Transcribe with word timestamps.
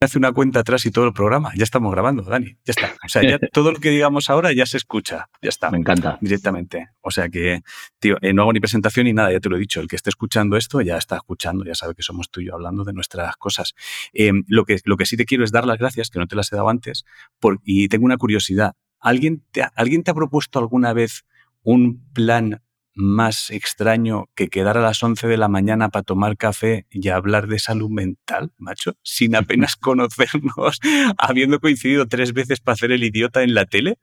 hace 0.00 0.18
una 0.18 0.32
cuenta 0.32 0.60
atrás 0.60 0.86
y 0.86 0.90
todo 0.90 1.06
el 1.06 1.12
programa. 1.12 1.52
Ya 1.56 1.64
estamos 1.64 1.90
grabando, 1.92 2.22
Dani. 2.22 2.56
Ya 2.64 2.70
está. 2.70 2.94
O 3.04 3.08
sea, 3.08 3.22
ya 3.22 3.38
todo 3.52 3.72
lo 3.72 3.78
que 3.78 3.90
digamos 3.90 4.30
ahora 4.30 4.52
ya 4.52 4.64
se 4.64 4.76
escucha. 4.76 5.28
Ya 5.42 5.48
está. 5.48 5.70
Me 5.70 5.78
encanta. 5.78 6.18
Directamente. 6.20 6.90
O 7.00 7.10
sea 7.10 7.28
que, 7.28 7.62
tío, 7.98 8.16
eh, 8.22 8.32
no 8.32 8.42
hago 8.42 8.52
ni 8.52 8.60
presentación 8.60 9.04
ni 9.04 9.12
nada, 9.12 9.32
ya 9.32 9.40
te 9.40 9.48
lo 9.48 9.56
he 9.56 9.58
dicho. 9.58 9.80
El 9.80 9.88
que 9.88 9.96
esté 9.96 10.10
escuchando 10.10 10.56
esto 10.56 10.80
ya 10.80 10.96
está 10.96 11.16
escuchando, 11.16 11.64
ya 11.64 11.74
sabe 11.74 11.94
que 11.94 12.02
somos 12.02 12.30
tú 12.30 12.40
y 12.40 12.46
yo 12.46 12.54
hablando 12.54 12.84
de 12.84 12.92
nuestras 12.92 13.36
cosas. 13.36 13.74
Em, 14.12 14.44
lo, 14.46 14.64
que, 14.64 14.78
lo 14.84 14.96
que 14.96 15.06
sí 15.06 15.16
te 15.16 15.24
quiero 15.24 15.44
es 15.44 15.50
dar 15.50 15.66
las 15.66 15.78
gracias, 15.78 16.10
que 16.10 16.18
no 16.18 16.26
te 16.26 16.36
las 16.36 16.52
he 16.52 16.56
dado 16.56 16.68
antes, 16.68 17.04
por, 17.40 17.60
y 17.64 17.88
tengo 17.88 18.04
una 18.04 18.16
curiosidad. 18.16 18.74
¿Alguien 19.00 19.44
te, 19.50 19.64
¿Alguien 19.74 20.02
te 20.04 20.10
ha 20.10 20.14
propuesto 20.14 20.58
alguna 20.58 20.92
vez 20.92 21.24
un 21.62 22.04
plan 22.12 22.62
más 22.98 23.50
extraño 23.50 24.28
que 24.34 24.48
quedar 24.48 24.76
a 24.76 24.82
las 24.82 25.00
11 25.00 25.28
de 25.28 25.36
la 25.36 25.46
mañana 25.46 25.88
para 25.88 26.02
tomar 26.02 26.36
café 26.36 26.84
y 26.90 27.08
hablar 27.08 27.46
de 27.46 27.60
salud 27.60 27.88
mental, 27.88 28.50
macho, 28.58 28.96
sin 29.02 29.36
apenas 29.36 29.76
conocernos, 29.80 30.80
habiendo 31.16 31.60
coincidido 31.60 32.08
tres 32.08 32.32
veces 32.32 32.60
para 32.60 32.74
hacer 32.74 32.90
el 32.90 33.04
idiota 33.04 33.42
en 33.44 33.54
la 33.54 33.66
tele? 33.66 33.98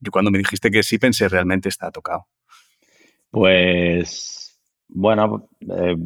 Yo 0.00 0.10
cuando 0.10 0.32
me 0.32 0.38
dijiste 0.38 0.70
que 0.72 0.82
sí 0.82 0.98
pensé 0.98 1.28
realmente 1.28 1.68
está 1.68 1.92
tocado. 1.92 2.26
Pues 3.30 4.60
bueno, 4.88 5.48
eh, 5.60 5.96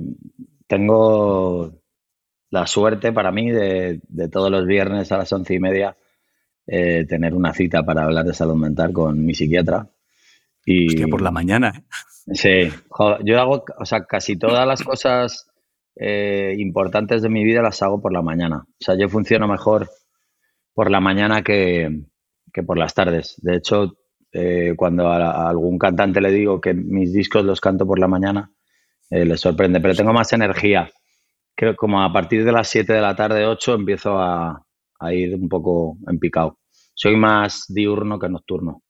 tengo 0.66 1.72
la 2.50 2.66
suerte 2.66 3.12
para 3.12 3.32
mí 3.32 3.50
de, 3.50 4.00
todos 4.30 4.50
los 4.50 4.66
viernes 4.66 5.10
a 5.10 5.18
las 5.18 5.32
once 5.32 5.54
y 5.54 5.58
media 5.58 5.96
eh, 6.66 7.06
tener 7.08 7.34
una 7.34 7.54
cita 7.54 7.82
para 7.82 8.04
hablar 8.04 8.26
de 8.26 8.34
salud 8.34 8.56
mental 8.56 8.92
con 8.92 9.24
mi 9.24 9.34
psiquiatra 9.34 9.88
y, 10.64 10.88
Hostia, 10.88 11.06
por 11.08 11.22
la 11.22 11.30
mañana. 11.30 11.72
¿eh? 11.76 11.84
Sí, 12.34 12.70
yo 13.24 13.40
hago, 13.40 13.64
o 13.78 13.84
sea, 13.84 14.04
casi 14.04 14.36
todas 14.36 14.66
las 14.66 14.82
cosas 14.82 15.46
eh, 15.96 16.54
importantes 16.58 17.22
de 17.22 17.28
mi 17.28 17.44
vida 17.44 17.62
las 17.62 17.82
hago 17.82 18.00
por 18.00 18.12
la 18.12 18.22
mañana. 18.22 18.64
O 18.66 18.76
sea, 18.78 18.96
yo 18.96 19.08
funciono 19.08 19.46
mejor 19.46 19.88
por 20.72 20.90
la 20.90 21.00
mañana 21.00 21.42
que, 21.42 22.04
por 22.66 22.78
las 22.78 22.94
tardes. 22.94 23.36
De 23.42 23.56
hecho, 23.56 23.98
eh, 24.32 24.74
cuando 24.76 25.08
a, 25.08 25.48
algún 25.48 25.78
cantante 25.78 26.20
le 26.20 26.30
digo 26.32 26.60
que 26.60 26.74
mis 26.74 27.12
discos 27.12 27.44
los 27.44 27.60
canto 27.60 27.86
por 27.86 27.98
la 27.98 28.08
mañana, 28.08 28.50
le 29.10 29.36
sorprende, 29.36 29.80
pero 29.80 29.94
tengo 29.94 30.12
más 30.12 30.32
energía. 30.32 30.90
Creo 31.54 31.76
como 31.76 32.02
a 32.02 32.12
partir 32.12 32.44
de 32.44 32.50
las 32.50 32.66
7 32.68 32.94
de 32.94 33.00
la 33.00 33.14
tarde, 33.14 33.46
8, 33.46 33.74
empiezo 33.74 34.18
a, 34.18 34.64
a 34.98 35.12
ir 35.12 35.34
un 35.36 35.48
poco 35.48 35.98
en 36.08 36.18
picado. 36.18 36.58
Soy 36.94 37.16
más 37.16 37.66
diurno 37.68 38.18
que 38.18 38.28
nocturno. 38.28 38.82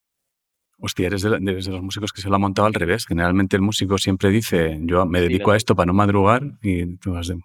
Hostia, 0.79 1.07
eres 1.07 1.23
de, 1.23 1.39
los 1.39 1.83
músicos 1.83 2.13
que 2.13 2.21
se 2.21 2.29
lo 2.29 2.37
ha 2.37 2.39
montado 2.39 2.67
al 2.67 2.75
revés. 2.75 3.07
Generalmente 3.07 3.57
el 3.57 3.63
músico 3.63 3.99
siempre 3.99 4.31
dice, 4.31 4.79
yo 4.83 5.07
me 5.07 5.21
dedico 5.21 5.53
a 5.53 5.57
esto 5.57 5.75
para 5.75 5.87
no 5.87 5.95
madrugar 5.95 6.43
y 6.63 6.97
tú 6.97 7.13
vas 7.13 7.29
de... 7.29 7.37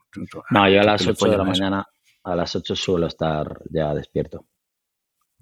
no, 0.49 0.69
yo 0.69 0.81
a 0.81 0.83
las 0.83 1.07
8 1.07 1.29
de 1.29 1.37
la 1.37 1.43
mañana, 1.43 1.85
a 2.23 2.35
las 2.35 2.55
8 2.55 2.75
suelo 2.75 3.07
estar 3.07 3.59
ya 3.71 3.93
despierto. 3.93 4.45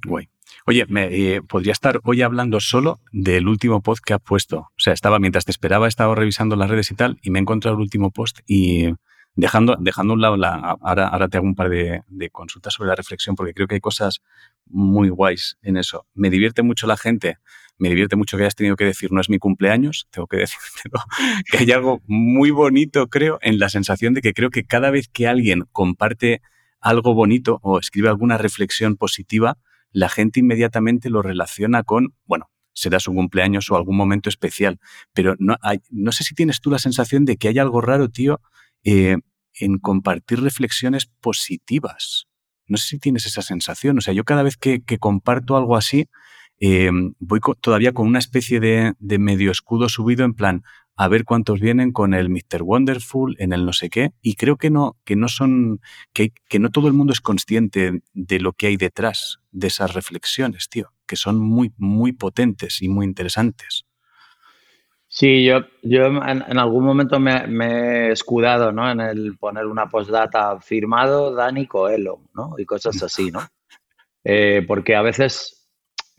Guay. 0.06 0.30
Oye, 0.66 0.86
me, 0.88 1.06
eh, 1.06 1.42
podría 1.42 1.74
estar 1.74 2.00
hoy 2.04 2.22
hablando 2.22 2.60
solo 2.60 3.00
del 3.12 3.48
último 3.48 3.82
post 3.82 4.04
que 4.04 4.14
has 4.14 4.22
puesto. 4.22 4.60
O 4.60 4.74
sea, 4.78 4.94
estaba 4.94 5.20
mientras 5.20 5.46
te 5.46 5.52
esperaba, 5.52 5.88
estaba 5.88 6.16
revisando 6.16 6.56
las 6.56 6.70
redes 6.70 6.92
y 6.92 6.96
tal, 6.96 7.18
y 7.22 7.32
me 7.32 7.40
he 7.40 7.42
encontrado 7.42 7.76
el 7.76 7.82
último 7.82 8.12
post 8.12 8.40
y 8.46 8.94
dejando, 9.36 9.78
dejando 9.80 10.14
a 10.14 10.16
un 10.16 10.22
lado 10.22 10.38
la. 10.38 10.78
Ahora, 10.82 11.08
ahora 11.08 11.28
te 11.28 11.38
hago 11.38 11.48
un 11.48 11.56
par 11.56 11.70
de, 11.70 12.02
de, 12.08 12.30
consultas 12.30 12.74
sobre 12.74 12.90
la 12.90 12.96
reflexión, 12.96 13.36
porque 13.36 13.54
creo 13.54 13.68
que 13.68 13.76
hay 13.76 13.82
cosas 13.82 14.22
muy 14.66 15.10
guays 15.10 15.58
en 15.62 15.78
eso. 15.78 16.06
Me 16.14 16.30
divierte 16.30 16.64
mucho 16.64 16.88
la 16.88 16.98
gente 16.98 17.38
me 17.78 17.90
divierte 17.90 18.16
mucho 18.16 18.38
que 18.38 18.44
hayas 18.44 18.56
tenido 18.56 18.76
que 18.76 18.86
decir 18.86 19.12
no 19.12 19.22
es 19.22 19.30
mi 19.30 19.40
cumpleaños, 19.40 20.08
tengo 20.12 20.28
que 20.28 20.38
decirte 20.38 20.90
que 21.52 21.58
hay 21.58 21.72
algo 21.72 22.02
muy 22.08 22.52
bonito, 22.52 23.08
creo, 23.08 23.40
en 23.42 23.60
la 23.60 23.70
sensación 23.70 24.14
de 24.14 24.22
que 24.22 24.34
creo 24.34 24.50
que 24.50 24.66
cada 24.66 24.92
vez 24.92 25.08
que 25.08 25.28
alguien 25.28 25.66
comparte 25.72 26.42
algo 26.80 27.14
bonito 27.14 27.60
o 27.64 27.80
escribe 27.80 28.10
alguna 28.10 28.38
reflexión 28.38 28.98
positiva, 28.98 29.58
la 29.92 30.10
gente 30.10 30.40
inmediatamente 30.40 31.10
lo 31.10 31.22
relaciona 31.22 31.84
con, 31.84 32.14
bueno, 32.26 32.50
será 32.74 33.00
su 33.00 33.14
cumpleaños 33.14 33.72
o 33.72 33.76
algún 33.76 33.98
momento 33.98 34.30
especial, 34.30 34.80
pero 35.14 35.36
no 35.40 36.12
sé 36.12 36.24
si 36.24 36.36
tienes 36.36 36.62
tú 36.62 36.70
la 36.70 36.80
sensación 36.80 37.26
de 37.26 37.38
que 37.38 37.48
hay 37.48 37.58
algo 37.58 37.82
raro, 37.82 38.10
tío, 38.10 38.40
eh, 38.84 39.18
en 39.60 39.80
compartir 39.80 40.42
reflexiones 40.42 41.08
positivas. 41.20 42.28
No 42.68 42.78
sé 42.78 42.88
si 42.90 43.00
tienes 43.00 43.26
esa 43.26 43.42
sensación. 43.42 43.98
O 43.98 44.02
sea, 44.02 44.14
yo 44.14 44.24
cada 44.26 44.44
vez 44.44 44.58
que 44.58 44.82
comparto 45.00 45.58
algo 45.58 45.76
así, 45.76 46.08
eh, 46.60 46.90
voy 47.20 47.40
todavía 47.62 47.92
con 47.94 48.08
una 48.08 48.20
especie 48.20 48.60
de, 48.60 48.96
medio 49.20 49.52
escudo 49.52 49.90
subido 49.90 50.26
en 50.26 50.34
plan, 50.34 50.64
a 50.96 51.08
ver 51.08 51.26
cuántos 51.26 51.60
vienen 51.60 51.92
con 51.92 52.14
el 52.14 52.30
Mr. 52.30 52.64
Wonderful, 52.64 53.36
en 53.40 53.54
el 53.54 53.66
no 53.66 53.74
sé 53.74 53.90
qué, 53.90 54.12
y 54.22 54.36
creo 54.36 54.58
que 54.58 54.70
no, 54.70 54.98
que 55.06 55.16
no 55.16 55.28
son, 55.28 55.80
que, 56.14 56.34
que 56.50 56.60
no 56.60 56.70
todo 56.70 56.88
el 56.88 56.94
mundo 56.94 57.14
es 57.14 57.22
consciente 57.22 58.02
de 58.14 58.40
lo 58.40 58.54
que 58.54 58.68
hay 58.68 58.78
detrás 58.78 59.40
de 59.52 59.68
esas 59.68 59.94
reflexiones, 59.94 60.70
tío, 60.70 60.92
que 61.06 61.16
son 61.16 61.40
muy, 61.40 61.72
muy 61.78 62.14
potentes 62.14 62.82
y 62.82 62.90
muy 62.90 63.06
interesantes. 63.06 63.88
Sí, 65.10 65.46
yo, 65.46 65.62
yo 65.84 66.06
en, 66.06 66.58
algún 66.60 66.84
momento 66.84 67.20
me, 67.20 68.10
he 68.10 68.12
escudado 68.12 68.74
¿no? 68.74 68.92
en 68.92 69.00
el 69.00 69.38
poner 69.38 69.66
una 69.66 69.88
postdata 69.88 70.60
firmado 70.60 71.34
Dani 71.34 71.66
Coelho 71.66 72.20
¿no? 72.34 72.56
y 72.58 72.66
cosas 72.66 73.02
así, 73.04 73.32
¿no? 73.32 73.42
Eh, 74.30 74.66
porque 74.68 74.94
a 74.94 75.02
veces 75.02 75.57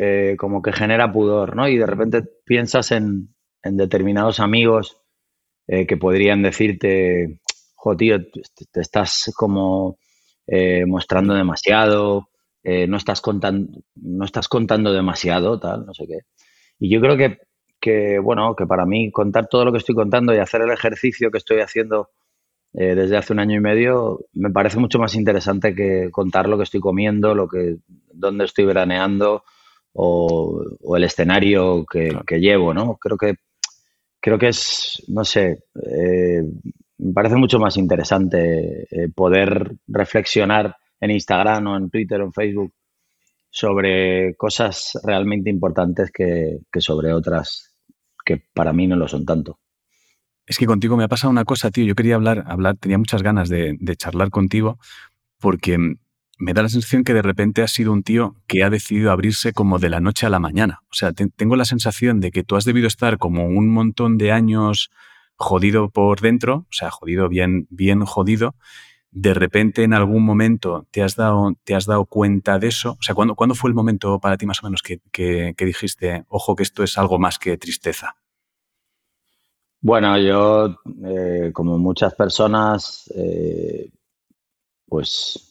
eh, 0.01 0.37
como 0.39 0.63
que 0.63 0.73
genera 0.73 1.11
pudor, 1.11 1.57
¿no? 1.57 1.67
Y 1.69 1.77
de 1.77 1.87
repente 1.87 2.23
piensas 2.45 2.93
en, 2.93 3.35
determinados 3.65 4.39
amigos 4.39 5.03
eh, 5.67 5.89
que 5.89 5.97
podrían 5.97 6.41
decirte, 6.41 7.41
jo, 7.75 7.97
tío, 7.97 8.19
te 8.71 8.81
estás 8.81 9.33
como 9.37 9.99
eh, 10.47 10.87
mostrando 10.87 11.35
demasiado, 11.35 12.29
no, 12.63 12.97
estás 12.99 13.21
contando, 13.23 13.81
no 13.97 14.25
estás 14.25 14.47
contando 14.47 14.93
demasiado, 14.93 15.59
tal, 15.59 15.87
no 15.87 15.95
sé 15.95 16.07
qué. 16.07 16.19
Y 16.79 16.91
yo 16.91 17.01
creo 17.01 17.17
que, 17.17 17.39
que, 17.81 18.19
bueno, 18.19 18.55
que 18.55 18.67
para 18.67 18.85
mí 18.87 19.11
contar 19.11 19.49
todo 19.49 19.65
lo 19.65 19.73
que 19.73 19.79
estoy 19.79 19.95
contando 19.95 20.35
y 20.35 20.39
hacer 20.39 20.61
el 20.61 20.71
ejercicio 20.71 21.31
que 21.31 21.39
estoy 21.39 21.61
haciendo 21.61 22.11
desde 22.73 23.17
hace 23.17 23.33
un 23.33 23.39
año 23.41 23.57
y 23.57 23.61
medio 23.61 24.27
me 24.35 24.51
parece 24.51 24.79
mucho 24.79 24.99
más 24.99 25.15
interesante 25.15 25.75
que 25.75 26.11
contar 26.13 26.49
lo 26.49 26.59
que 26.59 26.65
estoy 26.65 26.81
comiendo, 26.81 27.35
lo 27.35 27.49
que, 27.49 27.79
dónde 28.13 28.45
estoy 28.45 28.67
veraneando, 28.67 29.43
o, 29.95 30.97
el 30.97 31.05
escenario 31.05 31.85
que, 31.85 32.41
llevo, 32.41 32.75
¿no? 32.75 32.97
Creo 32.97 33.17
que, 33.17 33.35
creo 34.21 34.39
que 34.39 34.49
es, 34.49 35.03
no 35.09 35.25
sé, 35.25 35.65
eh, 35.75 36.43
me 36.99 37.13
parece 37.13 37.37
mucho 37.37 37.59
más 37.59 37.77
interesante 37.77 38.83
eh, 38.91 39.09
poder 39.15 39.77
reflexionar 39.87 40.77
en 41.01 41.11
Instagram 41.11 41.67
o 41.67 41.77
en 41.77 41.91
Twitter 41.91 42.21
o 42.21 42.25
en 42.25 42.33
Facebook 42.33 42.73
sobre 43.51 44.35
cosas 44.37 44.99
realmente 45.05 45.51
importantes 45.51 46.11
que, 46.13 46.61
sobre 46.79 47.13
otras 47.13 47.75
que 48.25 48.43
para 48.53 48.73
mí 48.73 48.87
no 48.87 48.97
lo 48.97 49.09
son 49.09 49.25
tanto. 49.25 49.59
Es 50.47 50.59
que 50.59 50.67
contigo 50.67 50.97
me 50.97 51.05
ha 51.05 51.09
pasado 51.09 51.31
una 51.31 51.45
cosa, 51.45 51.71
tío. 51.71 51.85
Yo 51.85 51.95
quería 51.95 52.15
hablar, 52.15 52.45
hablar, 52.47 52.77
tenía 52.77 52.99
muchas 52.99 53.23
ganas 53.23 53.49
de, 53.49 53.77
de 53.79 53.97
charlar 53.97 54.31
contigo 54.31 54.79
porque 55.39 55.77
me 56.39 56.55
da 56.55 56.63
la 56.63 56.69
sensación 56.69 57.03
que 57.03 57.15
de 57.15 57.23
repente 57.23 57.63
has 57.63 57.73
sido 57.73 57.93
un 57.93 58.05
tío 58.05 58.37
que 58.47 58.63
ha 58.63 58.71
decidido 58.71 59.11
abrirse 59.11 59.53
como 59.53 59.79
de 59.79 59.91
la 59.91 60.01
noche 60.01 60.25
a 60.25 60.31
la 60.31 60.39
mañana. 60.39 60.83
O 60.91 60.95
sea, 60.95 61.13
tengo 61.13 61.57
la 61.57 61.65
sensación 61.65 62.21
de 62.21 62.31
que 62.31 62.45
tú 62.45 62.55
has 62.57 62.65
debido 62.65 62.87
estar 62.87 63.19
como 63.19 63.47
un 63.47 63.69
montón 63.69 64.19
de 64.19 64.31
años 64.31 64.91
jodido 65.35 65.91
por 65.91 66.21
dentro, 66.21 66.67
o 66.71 66.73
sea, 66.73 66.91
jodido 66.91 67.29
bien, 67.29 67.67
bien 67.71 68.05
jodido. 68.05 68.55
De 69.11 69.35
repente 69.35 69.83
en 69.83 69.95
algún 69.95 70.25
momento 70.25 70.87
te 70.93 71.03
has 71.03 71.17
dado, 71.17 71.55
te 71.65 71.75
has 71.75 71.87
dado 71.87 72.05
cuenta 72.05 72.61
de 72.61 72.69
eso. 72.69 72.93
O 72.93 73.03
sea, 73.03 73.17
¿cuándo, 73.17 73.35
¿cuándo 73.35 73.57
fue 73.57 73.71
el 73.71 73.75
momento 73.75 74.21
para 74.21 74.37
ti 74.37 74.47
más 74.47 74.63
o 74.63 74.67
menos 74.67 74.83
que, 74.83 75.01
que, 75.11 75.55
dijiste, 75.59 76.25
ojo, 76.29 76.55
que 76.55 76.63
esto 76.63 76.85
es 76.85 76.97
algo 76.99 77.19
más 77.19 77.39
que 77.39 77.59
tristeza? 77.59 78.17
Bueno, 79.81 80.19
yo, 80.19 80.77
eh, 81.05 81.51
como 81.53 81.79
muchas 81.79 82.15
personas, 82.15 83.13
eh, 83.15 83.91
pues 84.87 85.49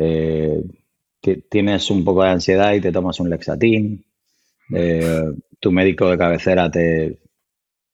eh, 0.00 0.62
tienes 1.50 1.90
un 1.90 2.04
poco 2.04 2.22
de 2.22 2.30
ansiedad 2.30 2.72
y 2.72 2.80
te 2.80 2.92
tomas 2.92 3.18
un 3.18 3.30
Lexatín, 3.30 4.04
eh, 4.72 5.24
tu 5.58 5.72
médico 5.72 6.08
de 6.08 6.16
cabecera 6.16 6.70
te, 6.70 7.18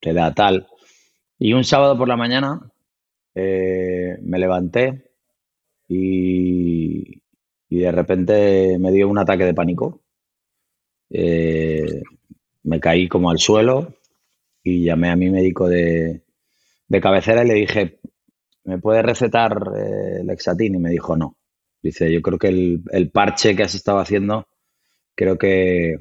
te, 0.01 0.13
da 0.13 0.35
tal. 0.35 0.67
Y 1.39 1.55
un 1.55 1.65
sábado 1.65 1.97
por 1.97 2.07
la 2.07 2.17
mañana 2.17 2.61
eh, 3.35 4.19
me 4.23 4.39
levanté 4.39 5.13
y, 5.89 7.23
de 7.71 7.91
repente 7.91 8.79
me 8.79 8.93
dio 8.93 9.09
un 9.09 9.19
ataque 9.19 9.45
de 9.45 9.55
pánico. 9.55 10.03
me 11.11 12.81
caí 12.81 13.09
como 13.09 13.31
al 13.31 13.39
suelo 13.39 13.95
y 14.63 14.85
llamé 14.85 15.11
a 15.11 15.17
mi 15.17 15.31
médico 15.31 15.69
de, 15.69 16.23
de 16.89 17.01
cabecera 17.01 17.45
y 17.45 17.49
le 17.49 17.55
dije, 17.55 17.99
¿me 18.65 18.79
puede 18.79 19.03
recetar 19.03 19.73
Lexatín? 20.25 20.77
Y 20.77 20.79
me 20.79 20.91
dijo 20.91 21.17
no. 21.17 21.37
Dice, 21.85 22.11
yo 22.11 22.23
creo 22.23 22.39
que 22.39 22.49
el, 22.49 23.11
parche 23.11 23.55
que 23.55 23.63
has 23.63 23.75
estado 23.75 23.99
haciendo, 23.99 24.49
creo 25.15 25.37
que, 25.37 25.99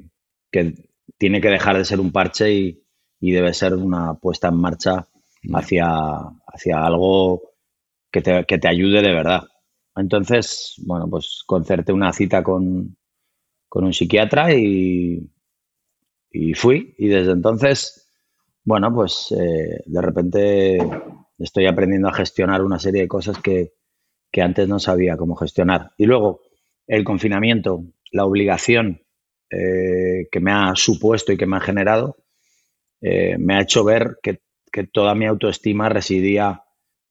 tiene 1.18 1.42
que 1.42 1.50
dejar 1.50 1.78
de 1.78 1.84
ser 1.84 2.00
un 2.00 2.14
parche 2.14 2.54
y, 2.54 2.80
debe 3.20 3.54
ser 3.54 3.74
una 3.74 4.14
puesta 4.14 4.48
en 4.48 4.56
marcha 4.56 5.06
hacia, 5.54 5.88
hacia 6.48 6.86
algo 6.86 7.42
que 8.10 8.22
te, 8.22 8.68
ayude 8.68 9.02
de 9.02 9.14
verdad. 9.14 9.44
entonces, 9.98 10.76
bueno, 10.86 11.10
pues 11.10 11.44
concerté 11.46 11.92
una 11.92 12.14
cita 12.14 12.44
con, 12.44 12.96
con 13.68 13.84
un 13.84 13.92
psiquiatra 13.92 14.54
y, 14.54 15.30
y 16.32 16.54
fui. 16.54 16.96
Y 16.98 17.10
desde 17.10 17.34
entonces, 17.34 18.10
bueno, 18.64 18.94
pues 18.94 19.34
eh, 19.38 19.84
de 19.86 20.02
repente 20.02 20.78
estoy 21.38 21.66
aprendiendo 21.66 22.08
a 22.08 22.14
gestionar 22.14 22.62
una 22.62 22.80
serie 22.80 23.02
de 23.02 23.08
cosas 23.10 23.38
que, 23.40 23.74
que 24.34 24.42
antes 24.42 24.68
no 24.68 24.80
sabía 24.80 25.16
cómo 25.16 25.36
gestionar. 25.36 25.92
Y 25.96 26.08
luego, 26.08 26.42
el 26.88 27.04
confinamiento, 27.04 27.86
la 28.12 28.26
obligación 28.26 29.04
eh, 29.52 30.28
que 30.32 30.40
me 30.40 30.52
ha 30.52 30.74
supuesto 30.76 31.32
y 31.32 31.38
que 31.38 31.46
me 31.46 31.58
ha 31.58 31.60
generado, 31.60 32.18
eh, 33.00 33.38
me 33.38 33.56
ha 33.56 33.62
hecho 33.62 33.84
ver 33.84 34.18
que, 34.24 34.42
que, 34.72 34.88
toda 34.88 35.14
mi 35.14 35.28
autoestima 35.28 35.88
residía 35.88 36.64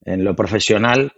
en 0.04 0.24
lo 0.24 0.34
profesional 0.34 1.12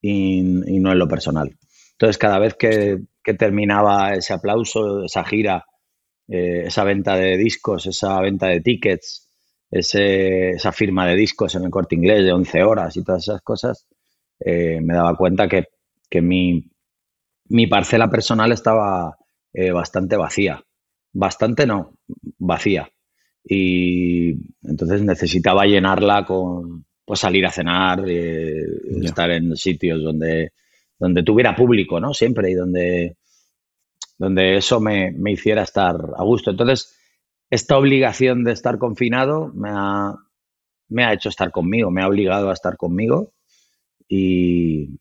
y, 0.00 0.42
no 0.42 0.92
en 0.92 0.98
lo 0.98 1.08
personal. 1.08 1.58
Entonces, 1.92 2.18
cada 2.18 2.38
vez 2.38 2.54
que, 2.54 3.00
que 3.24 3.34
terminaba 3.34 4.14
ese 4.14 4.34
aplauso, 4.34 5.02
esa 5.04 5.24
gira, 5.24 5.66
eh, 6.28 6.66
esa 6.66 6.84
venta 6.84 7.16
de 7.16 7.36
discos, 7.36 7.84
esa 7.86 8.20
venta 8.20 8.46
de 8.46 8.60
tickets, 8.60 9.28
esa 9.72 10.70
firma 10.70 11.04
de 11.08 11.16
discos 11.16 11.56
en 11.56 11.64
el 11.64 11.70
corte 11.70 11.96
inglés 11.96 12.24
de 12.24 12.32
11 12.32 12.62
horas 12.62 12.96
y 12.96 13.02
todas 13.02 13.24
esas 13.24 13.42
cosas, 13.42 13.88
eh, 14.40 14.80
me 14.80 14.94
daba 14.94 15.16
cuenta 15.16 15.48
que, 15.48 15.66
mi, 16.22 16.70
mi, 17.48 17.66
parcela 17.66 18.10
personal 18.10 18.52
estaba 18.52 19.16
eh, 19.52 19.70
bastante 19.70 20.16
vacía. 20.16 20.62
Bastante 21.12 21.66
no, 21.66 21.94
vacía. 22.38 22.88
Y 23.44 24.32
entonces 24.62 25.02
necesitaba 25.02 25.64
llenarla 25.64 26.24
con 26.24 26.84
pues, 27.04 27.20
salir 27.20 27.46
a 27.46 27.52
cenar, 27.52 28.04
estar 28.08 29.30
en 29.30 29.56
sitios 29.56 30.02
donde, 30.02 30.52
donde 30.98 31.22
tuviera 31.22 31.56
público, 31.56 31.98
¿no? 31.98 32.12
Siempre 32.12 32.50
y 32.50 32.54
donde 32.54 33.16
donde 34.18 34.56
eso 34.56 34.80
me, 34.80 35.14
hiciera 35.26 35.62
estar 35.62 35.94
a 36.16 36.24
gusto. 36.24 36.50
Entonces, 36.50 36.98
esta 37.50 37.78
obligación 37.78 38.44
de 38.44 38.52
estar 38.52 38.78
confinado 38.78 39.52
me 39.54 39.70
ha, 39.72 40.14
me 40.88 41.04
ha 41.04 41.12
hecho 41.12 41.28
estar 41.28 41.50
conmigo, 41.50 41.90
me 41.90 42.02
ha 42.02 42.08
obligado 42.08 42.50
a 42.50 42.52
estar 42.52 42.76
conmigo 42.76 43.32
y, 44.08 44.98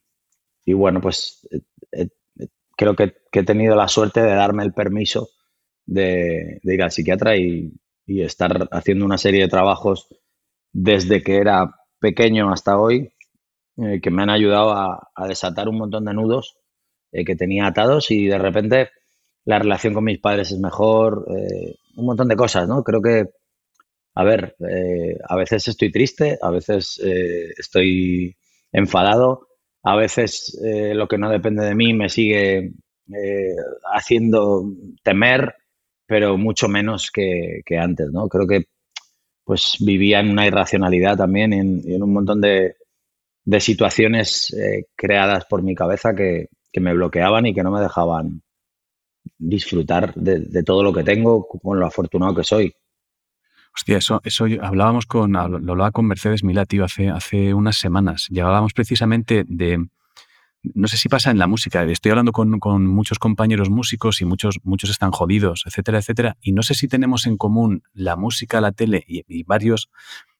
bueno, 0.74 1.02
pues 1.02 1.48
eh, 1.52 1.62
eh, 2.40 2.48
creo 2.76 2.96
que, 2.96 3.16
he 3.32 3.44
tenido 3.44 3.76
la 3.76 3.88
suerte 3.88 4.22
de 4.22 4.34
darme 4.34 4.64
el 4.64 4.74
permiso 4.74 5.30
de, 5.86 6.60
ir 6.64 6.84
al 6.84 6.92
psiquiatra 6.92 7.38
y, 7.38 7.74
estar 8.08 8.70
haciendo 8.72 9.04
una 9.04 9.18
serie 9.18 9.42
de 9.42 9.50
trabajos 9.50 10.08
desde 10.72 11.22
que 11.22 11.38
era 11.38 11.76
pequeño 12.00 12.50
hasta 12.54 12.80
hoy 12.80 13.12
eh, 13.76 14.00
que 14.02 14.10
me 14.10 14.24
han 14.24 14.30
ayudado 14.30 14.72
a, 14.72 15.28
desatar 15.28 15.68
un 15.68 15.78
montón 15.78 16.06
de 16.06 16.14
nudos 16.14 16.58
que 17.12 17.36
tenía 17.36 17.68
atados 17.68 18.10
y 18.12 18.28
de 18.28 18.38
repente 18.38 18.92
la 19.44 19.60
relación 19.60 19.94
con 19.94 20.06
mis 20.06 20.20
padres 20.20 20.52
es 20.52 20.60
mejor, 20.60 21.26
un 21.28 22.06
montón 22.06 22.28
de 22.30 22.36
cosas, 22.36 22.68
¿no? 22.68 22.84
Creo 22.84 23.02
que, 23.02 23.26
a 24.16 24.24
ver, 24.24 24.56
a 25.28 25.36
veces 25.36 25.68
estoy 25.68 25.92
triste, 25.92 26.38
a 26.42 26.50
veces 26.52 27.00
estoy 27.58 28.37
enfadado, 28.72 29.48
a 29.84 29.96
veces 29.96 30.60
lo 30.62 31.08
que 31.08 31.18
no 31.18 31.30
depende 31.30 31.66
de 31.66 31.76
mí 31.76 31.94
me 31.94 32.10
sigue 32.10 32.74
haciendo 33.94 34.66
temer, 35.04 35.56
pero 36.06 36.38
mucho 36.38 36.68
menos 36.68 37.10
que, 37.12 37.62
antes, 37.80 38.12
¿no? 38.12 38.28
Creo 38.28 38.48
que 38.48 38.66
pues 39.46 39.78
vivía 39.80 40.20
en 40.20 40.30
una 40.30 40.46
irracionalidad 40.46 41.16
también 41.16 41.54
en, 41.54 42.04
un 42.04 42.14
montón 42.14 42.42
de, 42.42 42.76
situaciones 43.60 44.56
creadas 44.96 45.46
por 45.46 45.64
mi 45.64 45.74
cabeza 45.74 46.14
que, 46.14 46.50
que 46.72 46.82
me 46.82 46.94
bloqueaban 46.94 47.46
y 47.46 47.54
que 47.54 47.64
no 47.64 47.72
me 47.72 47.82
dejaban 47.82 48.42
disfrutar 49.38 50.14
de, 50.16 50.64
todo 50.64 50.84
lo 50.84 50.94
que 50.94 51.04
tengo 51.04 51.48
con 51.48 51.80
lo 51.80 51.86
afortunado 51.86 52.36
que 52.36 52.44
soy. 52.44 52.74
Hostia, 53.78 54.00
eso, 54.00 54.22
eso 54.24 54.46
hablábamos 54.64 55.06
con, 55.06 55.34
lo 55.34 55.40
hablaba 55.40 55.92
con 55.92 56.08
Mercedes 56.08 56.44
Milati 56.44 56.80
hace, 56.80 57.10
hace 57.10 57.54
unas 57.54 57.76
semanas. 57.78 58.26
Llegábamos 58.30 58.74
precisamente 58.74 59.46
de, 59.48 59.86
no 60.64 60.88
sé 60.88 60.98
si 60.98 61.10
pasa 61.10 61.30
en 61.30 61.38
la 61.38 61.46
música, 61.46 61.84
estoy 61.84 62.10
hablando 62.10 62.32
con, 62.32 62.88
muchos 62.88 63.20
compañeros 63.20 63.70
músicos 63.70 64.20
y 64.20 64.26
muchos, 64.26 64.58
muchos 64.64 64.90
están 64.90 65.12
jodidos, 65.12 65.62
etcétera, 65.68 66.00
etcétera, 66.00 66.38
y 66.42 66.54
no 66.54 66.64
sé 66.64 66.74
si 66.74 66.88
tenemos 66.88 67.28
en 67.28 67.38
común 67.38 67.84
la 67.94 68.16
música, 68.16 68.62
la 68.62 68.72
tele 68.72 69.04
y 69.06 69.44
varios 69.44 69.92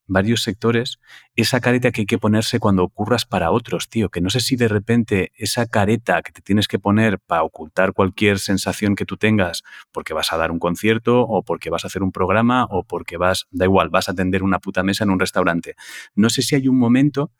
varios 0.08 0.42
sectores, 0.42 1.00
esa 1.36 1.60
careta 1.60 1.92
que 1.92 2.02
hay 2.02 2.06
que 2.06 2.18
ponerse 2.18 2.60
cuando 2.60 2.84
ocurras 2.84 3.26
para 3.26 3.52
otros, 3.52 3.90
tío, 3.90 4.10
que 4.10 4.22
no 4.22 4.30
sé 4.30 4.40
si 4.40 4.56
de 4.56 4.68
repente 4.68 5.32
esa 5.36 5.68
careta 5.68 6.22
que 6.22 6.32
te 6.32 6.42
tienes 6.42 6.68
que 6.68 6.80
poner 6.80 7.20
para 7.20 7.44
ocultar 7.44 7.94
cualquier 7.94 8.40
sensación 8.40 8.96
que 8.96 9.06
tú 9.06 9.18
tengas 9.18 9.64
porque 9.92 10.14
vas 10.14 10.32
a 10.34 10.38
dar 10.38 10.52
un 10.52 10.60
concierto 10.60 11.22
o 11.22 11.44
porque 11.44 11.70
vas 11.70 11.84
a 11.84 11.88
hacer 11.88 12.02
un 12.02 12.12
programa 12.12 12.66
o 12.70 12.84
porque 12.84 13.18
vas, 13.18 13.48
da 13.52 13.66
igual, 13.66 13.90
vas 13.90 14.10
a 14.10 14.14
atender 14.14 14.44
una 14.44 14.60
puta 14.60 14.82
mesa 14.82 15.04
en 15.04 15.12
un 15.12 15.20
restaurante. 15.20 15.76
No 16.16 16.30
sé 16.30 16.42
si 16.42 16.56
hay 16.56 16.68
un 16.68 16.80
momento 16.80 17.32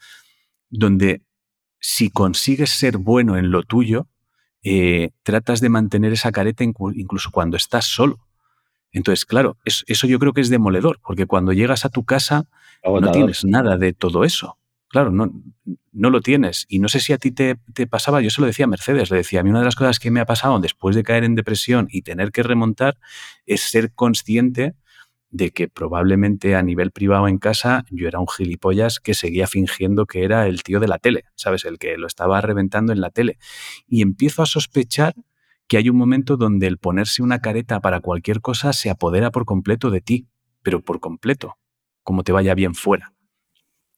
donde 0.70 1.24
si 1.80 2.10
consigues 2.10 2.72
ser 2.72 2.98
bueno 2.98 3.38
en 3.38 3.52
lo 3.52 3.64
tuyo, 3.64 4.08
eh, 4.64 5.12
tratas 5.24 5.62
de 5.62 5.70
mantener 5.70 6.12
esa 6.12 6.32
careta 6.32 6.64
incluso 6.64 7.32
cuando 7.32 7.56
estás 7.56 7.86
solo. 7.86 8.27
Entonces, 8.92 9.26
claro, 9.26 9.58
eso, 9.66 10.08
yo 10.08 10.20
creo 10.20 10.34
que 10.34 10.42
es 10.42 10.50
demoledor, 10.50 11.00
porque 11.06 11.26
cuando 11.26 11.54
llegas 11.54 11.86
a 11.86 11.90
tu 11.90 12.04
casa 12.04 12.50
no 12.84 13.12
tienes 13.12 13.44
nada 13.46 13.78
de 13.78 13.94
todo 13.94 14.24
eso. 14.24 14.58
Claro, 14.90 15.12
no, 15.12 15.30
no 15.92 16.10
lo 16.10 16.22
tienes. 16.22 16.66
Y 16.70 16.80
no 16.80 16.88
sé 16.88 17.02
si 17.02 17.12
a 17.12 17.18
ti 17.18 17.32
te, 17.32 17.58
pasaba, 17.88 18.22
yo 18.22 18.30
se 18.30 18.40
lo 18.40 18.48
decía 18.48 18.66
a 18.66 18.70
Mercedes, 18.70 19.12
le 19.12 19.18
decía, 19.18 19.42
a 19.42 19.44
mí 19.44 19.50
una 19.50 19.60
de 19.60 19.66
las 19.66 19.76
cosas 19.76 20.00
que 20.00 20.12
me 20.12 20.22
ha 20.22 20.26
pasado 20.26 20.60
después 20.60 20.96
de 20.96 21.04
caer 21.04 21.26
en 21.26 21.36
depresión 21.36 21.88
y 21.92 22.04
tener 22.04 22.32
que 22.32 22.44
remontar 22.44 22.98
es 23.46 23.62
ser 23.62 23.92
consciente 23.94 24.76
de 25.30 25.52
que 25.52 25.68
probablemente 25.68 26.56
a 26.56 26.64
nivel 26.64 26.92
privado 26.92 27.28
en 27.28 27.38
casa 27.38 27.84
yo 27.92 28.08
era 28.08 28.20
un 28.20 28.30
gilipollas 28.30 29.02
que 29.02 29.14
seguía 29.14 29.46
fingiendo 29.46 30.06
que 30.06 30.24
era 30.24 30.48
el 30.48 30.64
tío 30.64 30.80
de 30.80 30.88
la 30.88 31.00
tele, 31.00 31.26
¿sabes? 31.36 31.66
El 31.66 31.80
que 31.80 31.98
lo 31.98 32.08
estaba 32.08 32.40
reventando 32.40 32.94
en 32.94 33.02
la 33.02 33.10
tele. 33.10 33.38
Y 33.88 34.02
empiezo 34.02 34.42
a 34.42 34.46
sospechar 34.46 35.16
que 35.68 35.78
hay 35.78 35.90
un 35.90 35.98
momento 35.98 36.38
donde 36.38 36.68
el 36.68 36.78
ponerse 36.78 37.22
una 37.22 37.40
careta 37.40 37.80
para 37.80 38.00
cualquier 38.00 38.42
cosa 38.42 38.74
se 38.74 38.90
apodera 38.90 39.32
por 39.32 39.46
completo 39.46 39.90
de 39.90 40.02
ti, 40.02 40.28
pero 40.64 40.82
por 40.82 41.00
completo, 41.00 41.56
como 42.04 42.24
te 42.24 42.32
vaya 42.32 42.54
bien 42.54 42.74
fuera. 42.74 43.14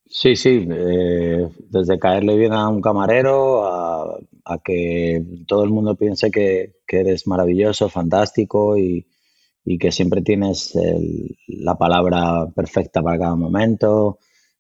Sí, 0.06 0.36
sí, 0.36 0.68
eh, 0.70 1.48
desde 1.70 2.00
caerle 2.00 2.36
bien 2.36 2.54
a 2.54 2.68
un 2.68 2.82
camarero 2.82 3.66
a, 3.68 4.18
que 4.64 5.24
todo 5.48 5.64
el 5.64 5.70
mundo 5.70 5.96
piense 5.96 6.32
que, 6.32 6.74
eres 6.88 7.28
maravilloso, 7.28 7.90
fantástico 7.90 8.76
y, 8.78 9.06
que 9.80 9.92
siempre 9.92 10.24
tienes 10.24 10.76
la 11.48 11.76
palabra 11.76 12.48
perfecta 12.56 13.04
para 13.04 13.20
cada 13.20 13.36
momento, 13.36 14.18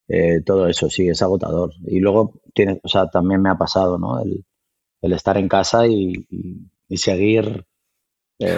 eh, 0.07 0.41
todo 0.43 0.67
eso 0.67 0.89
sí, 0.89 1.07
es 1.07 1.21
agotador. 1.21 1.71
Y 1.85 1.99
luego 1.99 2.41
tienes, 2.53 2.79
o 2.83 2.87
sea, 2.87 3.09
también 3.09 3.41
me 3.41 3.49
ha 3.49 3.57
pasado, 3.57 3.97
¿no? 3.97 4.19
El, 4.21 4.43
estar 5.01 5.37
en 5.37 5.47
casa 5.47 5.87
y, 5.87 6.13
y 6.29 6.69
seguir 6.97 7.65
eh, 8.39 8.57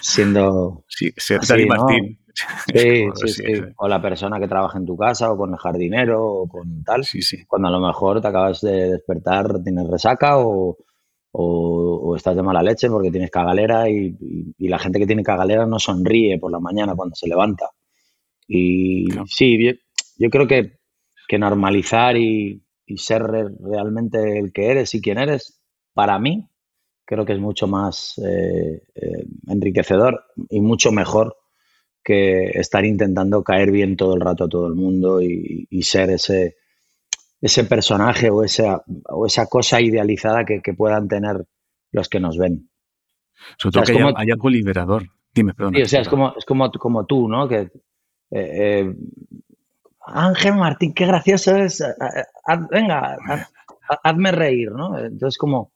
siendo 0.00 0.84
sí, 0.88 1.12
así, 1.16 1.66
Martín. 1.66 2.18
Sí, 2.34 3.06
sí, 3.14 3.28
sí, 3.28 3.42
O 3.76 3.88
la 3.88 4.00
persona 4.00 4.38
que 4.38 4.48
trabaja 4.48 4.78
en 4.78 4.86
tu 4.86 4.96
casa, 4.96 5.30
o 5.30 5.36
con 5.36 5.52
el 5.52 5.58
jardinero, 5.58 6.24
o 6.24 6.48
con 6.48 6.82
tal. 6.84 7.04
Sí, 7.04 7.22
sí. 7.22 7.44
Cuando 7.46 7.68
a 7.68 7.72
lo 7.72 7.80
mejor 7.80 8.20
te 8.20 8.28
acabas 8.28 8.60
de 8.60 8.90
despertar, 8.90 9.62
tienes 9.62 9.88
resaca 9.88 10.38
o, 10.38 10.78
o, 11.32 12.16
estás 12.16 12.36
de 12.36 12.42
mala 12.42 12.62
leche 12.62 12.88
porque 12.88 13.10
tienes 13.10 13.30
cagalera 13.30 13.88
y, 13.88 14.16
la 14.58 14.78
gente 14.78 14.98
que 14.98 15.06
tiene 15.06 15.22
cagalera 15.22 15.66
no 15.66 15.78
sonríe 15.78 16.38
por 16.38 16.52
la 16.52 16.60
mañana 16.60 16.94
cuando 16.94 17.14
se 17.14 17.28
levanta. 17.28 17.70
Y 18.46 19.06
sí, 19.26 19.78
yo, 20.18 20.30
creo 20.30 20.46
que, 20.46 20.78
que 21.28 21.38
normalizar 21.38 22.16
y, 22.16 22.62
y 22.86 22.98
ser 22.98 23.22
realmente 23.22 24.38
el 24.38 24.52
que 24.52 24.70
eres 24.70 24.94
y 24.94 25.00
quien 25.00 25.18
eres, 25.18 25.60
para 25.94 26.18
mí, 26.18 26.48
creo 27.04 27.24
que 27.24 27.32
es 27.32 27.40
mucho 27.40 27.66
más 27.66 28.18
eh, 28.18 28.82
eh, 28.94 29.26
enriquecedor 29.48 30.24
y 30.50 30.60
mucho 30.60 30.92
mejor 30.92 31.36
que 32.02 32.50
estar 32.54 32.84
intentando 32.84 33.44
caer 33.44 33.70
bien 33.70 33.96
todo 33.96 34.14
el 34.14 34.20
rato 34.20 34.44
a 34.44 34.48
todo 34.48 34.66
el 34.66 34.74
mundo 34.74 35.20
y, 35.22 35.82
ser 35.82 36.10
ese, 36.10 36.56
ese 37.40 37.64
personaje 37.64 38.30
o 38.30 38.42
esa, 38.42 38.82
o 39.08 39.26
esa 39.26 39.46
cosa 39.46 39.80
idealizada 39.80 40.44
que, 40.44 40.74
puedan 40.74 41.06
tener 41.06 41.46
los 41.92 42.08
que 42.08 42.18
nos 42.18 42.38
ven. 42.38 42.68
Sobre 43.56 43.72
todo 43.72 43.84
que 43.84 44.02
hay, 44.16 44.30
algo 44.30 44.48
liberador. 44.48 45.04
Dime, 45.32 45.54
perdón. 45.54 45.76
o 45.80 45.86
sea, 45.86 46.00
es 46.00 46.08
como, 46.08 46.34
es 46.36 46.44
como, 46.44 46.70
como 46.72 47.06
tú, 47.06 47.28
¿no? 47.28 47.48
Que, 47.48 47.70
eh, 48.32 48.92
Ángel 50.04 50.56
Martín, 50.56 50.94
qué 50.94 51.06
gracioso 51.06 51.56
es. 51.56 51.82
venga, 52.70 53.16
hazme 54.02 54.32
reír, 54.32 54.72
¿no? 54.72 54.98
Entonces, 54.98 55.38
como, 55.38 55.71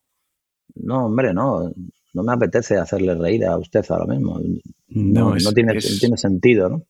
no, 0.75 1.07
hombre, 1.07 1.33
no. 1.33 1.73
No 2.13 2.23
me 2.23 2.33
apetece 2.33 2.79
hacerle 2.79 3.15
reír 3.15 3.45
a 3.45 3.59
usted 3.59 3.85
ahora 3.91 4.07
mismo. 4.07 4.41
No, 4.89 5.35
tiene, 5.55 5.79
sentido, 6.17 6.69
¿no? 6.71 6.83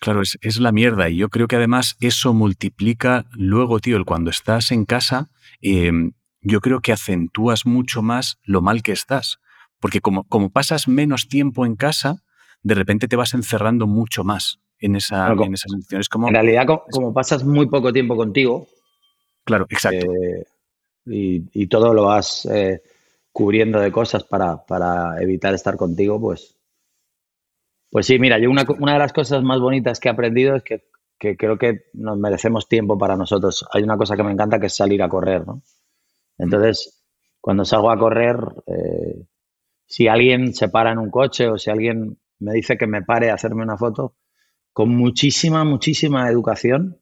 Claro, 0.00 0.22
es, 0.22 0.60
la 0.60 0.72
mierda. 0.72 1.08
Y 1.08 1.16
yo 1.18 1.28
creo 1.28 1.46
que 1.46 1.56
además 1.56 1.96
eso 2.00 2.34
multiplica 2.34 3.26
luego, 3.32 3.78
tío, 3.78 3.96
el 3.96 4.04
cuando 4.04 4.30
estás 4.30 4.72
en 4.72 4.84
casa, 4.84 5.28
em, 5.62 6.12
yo 6.42 6.60
creo 6.60 6.80
que 6.80 6.92
acentúas 6.92 7.64
mucho 7.64 8.02
más 8.02 8.38
lo 8.42 8.60
mal 8.60 8.82
que 8.82 8.92
estás. 8.92 9.38
Porque 9.78 10.00
como, 10.00 10.24
como 10.24 10.50
pasas 10.50 10.88
menos 10.88 11.28
tiempo 11.28 11.64
en 11.64 11.76
casa, 11.76 12.16
de 12.62 12.74
repente 12.74 13.08
te 13.08 13.16
vas 13.16 13.34
encerrando 13.34 13.86
mucho 13.86 14.24
más 14.24 14.58
en, 14.80 14.96
esa, 14.96 15.32
en 15.32 15.54
esas 15.54 15.72
emociones. 15.72 16.08
Como, 16.08 16.28
en 16.28 16.34
realidad, 16.34 16.66
como, 16.90 17.14
pasas 17.14 17.44
muy 17.44 17.66
poco 17.66 17.92
tiempo 17.92 18.16
contigo. 18.16 18.66
Claro, 19.44 19.66
exacto. 19.70 20.06
Eh, 20.12 20.44
y, 21.06 21.66
todo 21.66 21.94
lo 21.94 22.04
vas 22.04 22.46
eh, 22.46 22.82
cubriendo 23.32 23.80
de 23.80 23.92
cosas 23.92 24.24
para, 24.24 24.64
para, 24.66 25.20
evitar 25.22 25.54
estar 25.54 25.76
contigo, 25.76 26.20
pues. 26.20 26.56
Pues 27.90 28.06
sí, 28.06 28.18
mira, 28.18 28.38
yo 28.38 28.50
una, 28.50 28.64
una 28.78 28.94
de 28.94 28.98
las 28.98 29.12
cosas 29.12 29.42
más 29.42 29.60
bonitas 29.60 29.98
que 29.98 30.08
he 30.08 30.12
aprendido 30.12 30.56
es 30.56 30.62
que, 30.62 30.84
que, 31.18 31.36
creo 31.36 31.58
que 31.58 31.86
nos 31.94 32.18
merecemos 32.18 32.68
tiempo 32.68 32.98
para 32.98 33.16
nosotros. 33.16 33.66
Hay 33.72 33.82
una 33.82 33.96
cosa 33.96 34.16
que 34.16 34.22
me 34.22 34.32
encanta 34.32 34.60
que 34.60 34.66
es 34.66 34.76
salir 34.76 35.02
a 35.02 35.08
correr, 35.08 35.46
¿no? 35.46 35.62
Entonces, 36.38 37.04
cuando 37.40 37.64
salgo 37.64 37.90
a 37.90 37.98
correr, 37.98 38.36
eh, 38.66 39.26
si 39.86 40.08
alguien 40.08 40.54
se 40.54 40.68
para 40.68 40.92
en 40.92 40.98
un 40.98 41.10
coche 41.10 41.48
o 41.48 41.58
si 41.58 41.70
alguien 41.70 42.18
me 42.38 42.52
dice 42.52 42.78
que 42.78 42.86
me 42.86 43.02
pare 43.02 43.30
a 43.30 43.34
hacerme 43.34 43.62
una 43.62 43.76
foto, 43.76 44.14
con 44.72 44.90
muchísima, 44.90 45.64
muchísima 45.64 46.28
educación, 46.30 47.00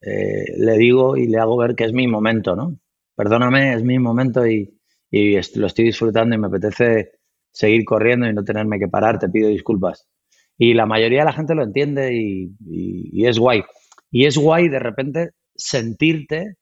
eh, 0.00 0.56
le 0.56 0.78
digo 0.78 1.16
y 1.16 1.26
le 1.26 1.38
hago 1.38 1.56
ver 1.56 1.74
que 1.74 1.84
es 1.84 1.92
mi 1.92 2.06
momento, 2.06 2.56
¿no? 2.56 2.78
Perdóname, 3.16 3.74
es 3.74 3.82
mi 3.82 3.98
momento 3.98 4.46
y, 4.46 4.79
lo 5.10 5.66
estoy 5.66 5.86
disfrutando 5.86 6.34
y 6.34 6.38
me 6.38 6.46
apetece 6.46 7.12
seguir 7.52 7.84
corriendo 7.84 8.28
y 8.28 8.32
no 8.32 8.44
tenerme 8.44 8.78
que 8.78 8.88
parar, 8.88 9.18
te 9.18 9.28
pido 9.28 9.48
disculpas. 9.48 10.08
Y 10.56 10.74
la 10.74 10.86
mayoría 10.86 11.20
de 11.20 11.24
la 11.24 11.32
gente 11.32 11.54
lo 11.54 11.64
entiende 11.64 12.14
y, 12.14 12.54
y 12.68 13.26
es 13.26 13.38
guay. 13.38 13.62
Y 14.10 14.26
es 14.26 14.36
guay 14.36 14.68
de 14.68 14.78
repente 14.78 15.30
sentirte 15.54 16.56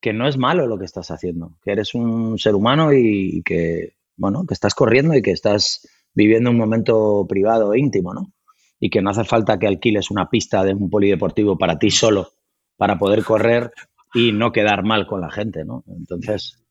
que 0.00 0.12
no 0.12 0.28
es 0.28 0.36
malo 0.36 0.66
lo 0.66 0.78
que 0.78 0.84
estás 0.84 1.10
haciendo, 1.10 1.58
que 1.62 1.72
eres 1.72 1.94
un 1.94 2.38
ser 2.38 2.54
humano 2.54 2.92
y 2.92 3.42
que 3.44 3.94
bueno, 4.16 4.44
que 4.46 4.54
estás 4.54 4.74
corriendo 4.74 5.14
y 5.14 5.22
que 5.22 5.32
estás 5.32 5.88
viviendo 6.14 6.50
un 6.50 6.56
momento 6.56 7.26
privado 7.28 7.72
e 7.72 7.80
íntimo, 7.80 8.14
¿no? 8.14 8.32
Y 8.78 8.90
que 8.90 9.00
no 9.00 9.10
hace 9.10 9.24
falta 9.24 9.58
que 9.58 9.66
alquiles 9.66 10.10
una 10.10 10.28
pista 10.28 10.64
de 10.64 10.74
un 10.74 10.90
polideportivo 10.90 11.56
para 11.56 11.78
ti 11.78 11.90
solo 11.90 12.30
para 12.76 12.98
poder 12.98 13.24
correr 13.24 13.72
y 14.14 14.32
no 14.32 14.52
quedar 14.52 14.84
mal 14.84 15.06
con 15.06 15.20
la 15.20 15.30
gente, 15.30 15.64
¿no? 15.64 15.84
Entonces, 15.88 16.61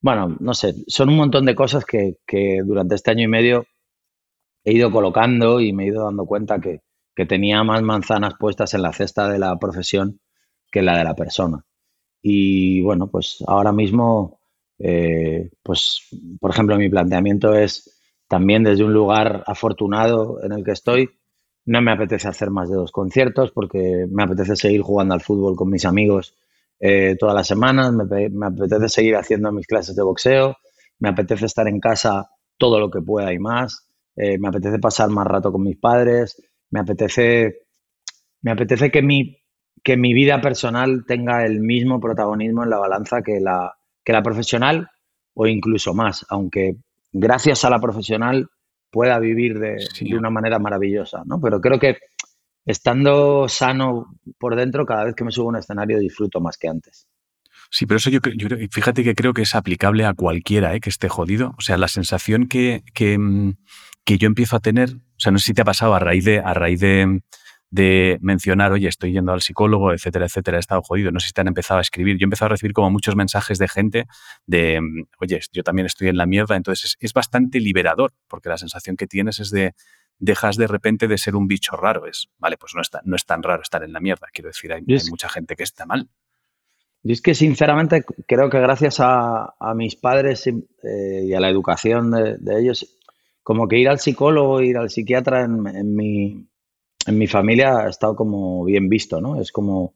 bueno, 0.00 0.36
no 0.40 0.54
sé, 0.54 0.74
son 0.86 1.08
un 1.10 1.16
montón 1.16 1.44
de 1.46 1.54
cosas 1.54 1.84
que, 1.84 2.16
durante 2.64 2.94
este 2.94 3.10
año 3.10 3.24
y 3.24 3.28
medio 3.28 3.66
he 4.64 4.72
ido 4.72 4.90
colocando 4.90 5.60
y 5.60 5.72
me 5.72 5.84
he 5.84 5.88
ido 5.88 6.04
dando 6.04 6.26
cuenta 6.26 6.60
que, 6.60 6.80
que 7.14 7.26
tenía 7.26 7.62
más 7.64 7.82
manzanas 7.82 8.34
puestas 8.38 8.74
en 8.74 8.82
la 8.82 8.92
cesta 8.92 9.28
de 9.28 9.38
la 9.38 9.56
profesión 9.58 10.20
que 10.70 10.82
la 10.82 10.98
de 10.98 11.04
la 11.04 11.14
persona. 11.14 11.64
Y 12.22 12.82
bueno, 12.82 13.08
pues 13.08 13.42
ahora 13.46 13.72
mismo 13.72 14.40
eh, 14.78 15.50
pues, 15.62 16.08
por 16.40 16.50
ejemplo, 16.50 16.76
mi 16.76 16.88
planteamiento 16.88 17.54
es 17.54 18.00
también 18.28 18.64
desde 18.64 18.84
un 18.84 18.92
lugar 18.92 19.44
afortunado 19.46 20.42
en 20.42 20.52
el 20.52 20.64
que 20.64 20.72
estoy. 20.72 21.10
No 21.64 21.80
me 21.82 21.92
apetece 21.92 22.28
hacer 22.28 22.50
más 22.50 22.68
de 22.68 22.76
dos 22.76 22.92
conciertos 22.92 23.50
porque 23.50 24.06
me 24.10 24.24
apetece 24.24 24.56
seguir 24.56 24.82
jugando 24.82 25.14
al 25.14 25.20
fútbol 25.20 25.56
con 25.56 25.70
mis 25.70 25.84
amigos 25.84 26.34
eh, 26.78 27.16
todas 27.18 27.34
las 27.34 27.46
semanas, 27.46 27.92
me, 27.92 28.46
apetece 28.46 28.88
seguir 28.88 29.16
haciendo 29.16 29.52
mis 29.52 29.66
clases 29.66 29.96
de 29.96 30.02
boxeo, 30.02 30.56
me 30.98 31.08
apetece 31.08 31.46
estar 31.46 31.66
en 31.68 31.80
casa 31.80 32.28
todo 32.58 32.80
lo 32.80 32.90
que 32.90 33.00
pueda 33.00 33.32
y 33.32 33.38
más, 33.38 33.88
eh, 34.16 34.38
me 34.38 34.48
apetece 34.48 34.78
pasar 34.78 35.10
más 35.10 35.26
rato 35.26 35.52
con 35.52 35.62
mis 35.62 35.78
padres, 35.78 36.42
me 36.70 36.80
apetece, 36.80 37.66
me 38.42 38.50
apetece 38.50 38.90
que, 38.90 39.02
mi, 39.02 39.38
que 39.82 39.96
mi 39.96 40.14
vida 40.14 40.40
personal 40.40 41.04
tenga 41.06 41.44
el 41.44 41.60
mismo 41.60 42.00
protagonismo 42.00 42.64
en 42.64 42.70
la 42.70 42.78
balanza 42.78 43.22
que 43.22 43.40
la, 43.40 43.74
que 44.04 44.12
la 44.12 44.22
profesional 44.22 44.88
o 45.34 45.46
incluso 45.46 45.92
más, 45.94 46.24
aunque 46.30 46.76
gracias 47.12 47.64
a 47.64 47.70
la 47.70 47.80
profesional 47.80 48.48
pueda 48.90 49.18
vivir 49.18 49.58
de, 49.58 49.76
una 50.16 50.30
manera 50.30 50.58
maravillosa, 50.58 51.22
¿no? 51.26 51.40
Pero 51.40 51.60
creo 51.60 51.78
que 51.78 51.98
estando 52.66 53.48
sano 53.48 54.18
por 54.38 54.56
dentro, 54.56 54.84
cada 54.84 55.04
vez 55.04 55.14
que 55.14 55.24
me 55.24 55.30
subo 55.30 55.46
a 55.46 55.50
un 55.50 55.56
escenario 55.56 55.98
disfruto 55.98 56.40
más 56.40 56.58
que 56.58 56.68
antes. 56.68 57.08
Sí, 57.70 57.86
pero 57.86 57.98
eso 57.98 58.10
yo, 58.10 58.20
yo 58.36 58.48
fíjate 58.70 59.02
que 59.02 59.14
creo 59.14 59.32
que 59.34 59.42
es 59.42 59.54
aplicable 59.54 60.04
a 60.04 60.14
cualquiera 60.14 60.74
¿eh? 60.74 60.80
que 60.80 60.90
esté 60.90 61.08
jodido. 61.08 61.54
O 61.58 61.60
sea, 61.60 61.76
la 61.76 61.88
sensación 61.88 62.46
que, 62.46 62.84
que, 62.94 63.18
mm, 63.18 63.56
que, 64.04 64.18
yo 64.18 64.26
empiezo 64.26 64.56
a 64.56 64.60
tener, 64.60 64.90
o 64.90 65.18
sea, 65.18 65.32
no 65.32 65.38
sé 65.38 65.46
si 65.46 65.54
te 65.54 65.62
ha 65.62 65.64
pasado 65.64 65.94
a 65.94 65.98
raíz 65.98 66.24
de, 66.24 66.38
a 66.38 66.54
raíz 66.54 66.80
de, 66.80 67.20
mencionar, 68.20 68.72
oye, 68.72 68.88
estoy 68.88 69.12
yendo 69.12 69.32
al 69.32 69.42
psicólogo, 69.42 69.92
etcétera, 69.92 70.26
etcétera, 70.26 70.56
he 70.56 70.60
estado 70.60 70.82
jodido. 70.82 71.10
No 71.10 71.20
sé 71.20 71.28
si 71.28 71.32
te 71.32 71.40
han 71.40 71.48
empezado 71.48 71.78
a 71.78 71.82
escribir. 71.82 72.16
Yo 72.16 72.24
he 72.24 72.26
empezado 72.26 72.46
a 72.46 72.50
recibir 72.50 72.72
como 72.72 72.90
muchos 72.90 73.16
mensajes 73.16 73.58
de 73.58 73.68
gente 73.68 74.06
de, 74.46 74.80
mm, 74.80 75.04
oye, 75.20 75.40
yo 75.52 75.62
también 75.62 75.86
estoy 75.86 76.08
en 76.08 76.16
la 76.16 76.26
mierda. 76.26 76.56
Entonces 76.56 76.96
es, 77.00 77.12
bastante 77.12 77.60
liberador, 77.60 78.12
porque 78.28 78.48
la 78.48 78.58
sensación 78.58 78.96
que 78.96 79.06
tienes 79.06 79.40
es 79.40 79.50
de, 79.50 79.74
dejas 80.18 80.56
de 80.56 80.66
repente 80.66 81.08
de 81.08 81.18
ser 81.18 81.36
un 81.36 81.48
bicho 81.48 81.76
raro. 81.76 82.06
Es, 82.06 82.28
vale, 82.38 82.56
pues 82.56 82.74
no, 82.74 82.82
está, 82.82 83.00
no 83.04 83.16
es 83.16 83.24
tan 83.24 83.42
raro 83.42 83.62
estar 83.62 83.82
en 83.82 83.92
la 83.92 84.00
mierda. 84.00 84.28
Quiero 84.32 84.48
decir, 84.48 84.72
hay, 84.72 84.82
mucha 85.10 85.28
gente 85.28 85.56
que 85.56 85.62
está 85.62 85.86
mal. 85.86 86.08
Y 87.02 87.12
es 87.12 87.22
que 87.22 87.34
sinceramente 87.34 88.04
creo 88.26 88.50
que 88.50 88.58
gracias 88.58 88.96
a, 88.98 89.54
mis 89.76 89.94
padres 89.96 90.46
eh, 90.46 91.24
y 91.24 91.34
a 91.34 91.40
la 91.40 91.48
educación 91.48 92.10
de, 92.10 92.60
ellos, 92.60 92.98
como 93.42 93.68
que 93.68 93.78
ir 93.78 93.88
al 93.88 94.00
psicólogo, 94.00 94.60
ir 94.60 94.76
al 94.76 94.90
psiquiatra 94.90 95.44
en 95.44 95.94
mi, 95.94 96.48
en 97.06 97.18
mi 97.18 97.26
familia 97.26 97.78
ha 97.78 97.88
estado 97.88 98.16
como 98.16 98.64
bien 98.64 98.88
visto, 98.88 99.20
¿no? 99.20 99.40
Es 99.40 99.52
como, 99.52 99.94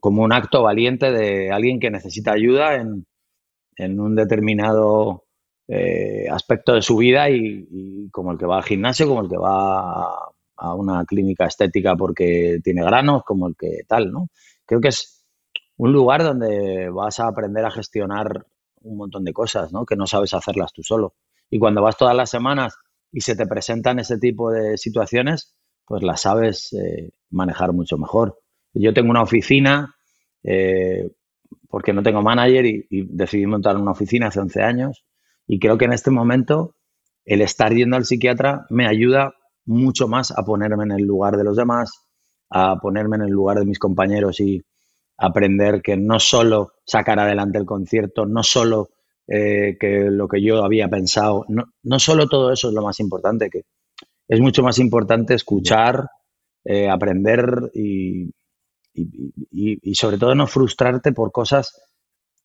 como, 0.00 0.22
un 0.22 0.32
acto 0.32 0.62
valiente 0.62 1.12
de 1.12 1.52
alguien 1.52 1.78
que 1.78 1.90
necesita 1.90 2.32
ayuda 2.32 2.74
en, 2.74 3.06
un 4.00 4.16
determinado 4.16 5.27
eh, 5.68 6.26
aspecto 6.30 6.72
de 6.72 6.80
su 6.80 6.96
vida 6.96 7.28
y, 7.28 8.08
como 8.10 8.32
el 8.32 8.38
que 8.38 8.46
va 8.46 8.56
al 8.56 8.64
gimnasio, 8.64 9.06
como 9.06 9.20
el 9.20 9.28
que 9.28 9.36
va 9.36 10.14
a, 10.56 10.74
una 10.74 11.04
clínica 11.04 11.44
estética 11.44 11.94
porque 11.94 12.58
tiene 12.64 12.82
granos, 12.82 13.22
como 13.24 13.48
el 13.48 13.54
que 13.54 13.82
tal, 13.86 14.10
¿no? 14.10 14.28
Creo 14.64 14.80
que 14.80 14.88
es 14.88 15.26
un 15.76 15.92
lugar 15.92 16.24
donde 16.24 16.88
vas 16.88 17.20
a 17.20 17.28
aprender 17.28 17.64
a 17.64 17.70
gestionar 17.70 18.46
un 18.80 18.96
montón 18.96 19.24
de 19.24 19.32
cosas, 19.32 19.70
¿no? 19.72 19.84
Que 19.84 19.94
no 19.94 20.06
sabes 20.06 20.32
hacerlas 20.34 20.72
tú 20.72 20.82
solo. 20.82 21.14
Y 21.50 21.58
cuando 21.58 21.82
vas 21.82 21.96
todas 21.96 22.16
las 22.16 22.30
semanas 22.30 22.74
y 23.12 23.20
se 23.20 23.36
te 23.36 23.46
presentan 23.46 23.98
ese 23.98 24.18
tipo 24.18 24.50
de 24.50 24.78
situaciones, 24.78 25.54
pues 25.84 26.02
la 26.02 26.16
sabes 26.16 26.72
eh, 26.72 27.10
manejar 27.30 27.72
mucho 27.72 27.98
mejor. 27.98 28.38
Yo 28.72 28.94
tengo 28.94 29.10
una 29.10 29.22
oficina, 29.22 29.94
eh, 30.42 31.10
porque 31.68 31.92
no 31.92 32.02
tengo 32.02 32.22
manager 32.22 32.66
y, 32.66 32.86
decidí 32.90 33.46
montar 33.46 33.76
una 33.76 33.92
oficina 33.92 34.28
hace 34.28 34.40
11 34.40 34.62
años 34.62 35.04
y 35.48 35.58
creo 35.58 35.76
que 35.78 35.86
en 35.86 35.92
este 35.92 36.10
momento 36.10 36.76
el 37.24 37.40
estar 37.40 37.74
yendo 37.74 37.96
al 37.96 38.04
psiquiatra 38.04 38.66
me 38.70 38.86
ayuda 38.86 39.34
mucho 39.64 40.06
más 40.06 40.30
a 40.30 40.44
ponerme 40.44 40.84
en 40.84 40.92
el 40.92 41.02
lugar 41.02 41.36
de 41.36 41.44
los 41.44 41.56
demás, 41.56 42.06
a 42.50 42.76
ponerme 42.76 43.16
en 43.16 43.22
el 43.22 43.30
lugar 43.30 43.58
de 43.58 43.66
mis 43.66 43.78
compañeros 43.78 44.40
y 44.40 44.62
aprender 45.16 45.82
que 45.82 45.96
no 45.96 46.20
solo 46.20 46.74
sacar 46.84 47.18
adelante 47.18 47.58
el 47.58 47.66
concierto, 47.66 48.24
no 48.24 48.42
solo 48.42 48.90
eh, 49.26 49.76
que 49.78 50.10
lo 50.10 50.28
que 50.28 50.40
yo 50.42 50.64
había 50.64 50.88
pensado, 50.88 51.44
no, 51.48 51.64
no 51.82 51.98
solo 51.98 52.28
todo 52.28 52.52
eso 52.52 52.68
es 52.68 52.74
lo 52.74 52.82
más 52.82 53.00
importante, 53.00 53.50
que 53.50 53.64
es 54.28 54.40
mucho 54.40 54.62
más 54.62 54.78
importante 54.78 55.34
escuchar, 55.34 56.08
eh, 56.64 56.88
aprender 56.88 57.70
y, 57.74 58.30
sobre 59.94 60.18
todo 60.18 60.34
no 60.34 60.46
frustrarte 60.46 61.12
por 61.12 61.32
cosas 61.32 61.72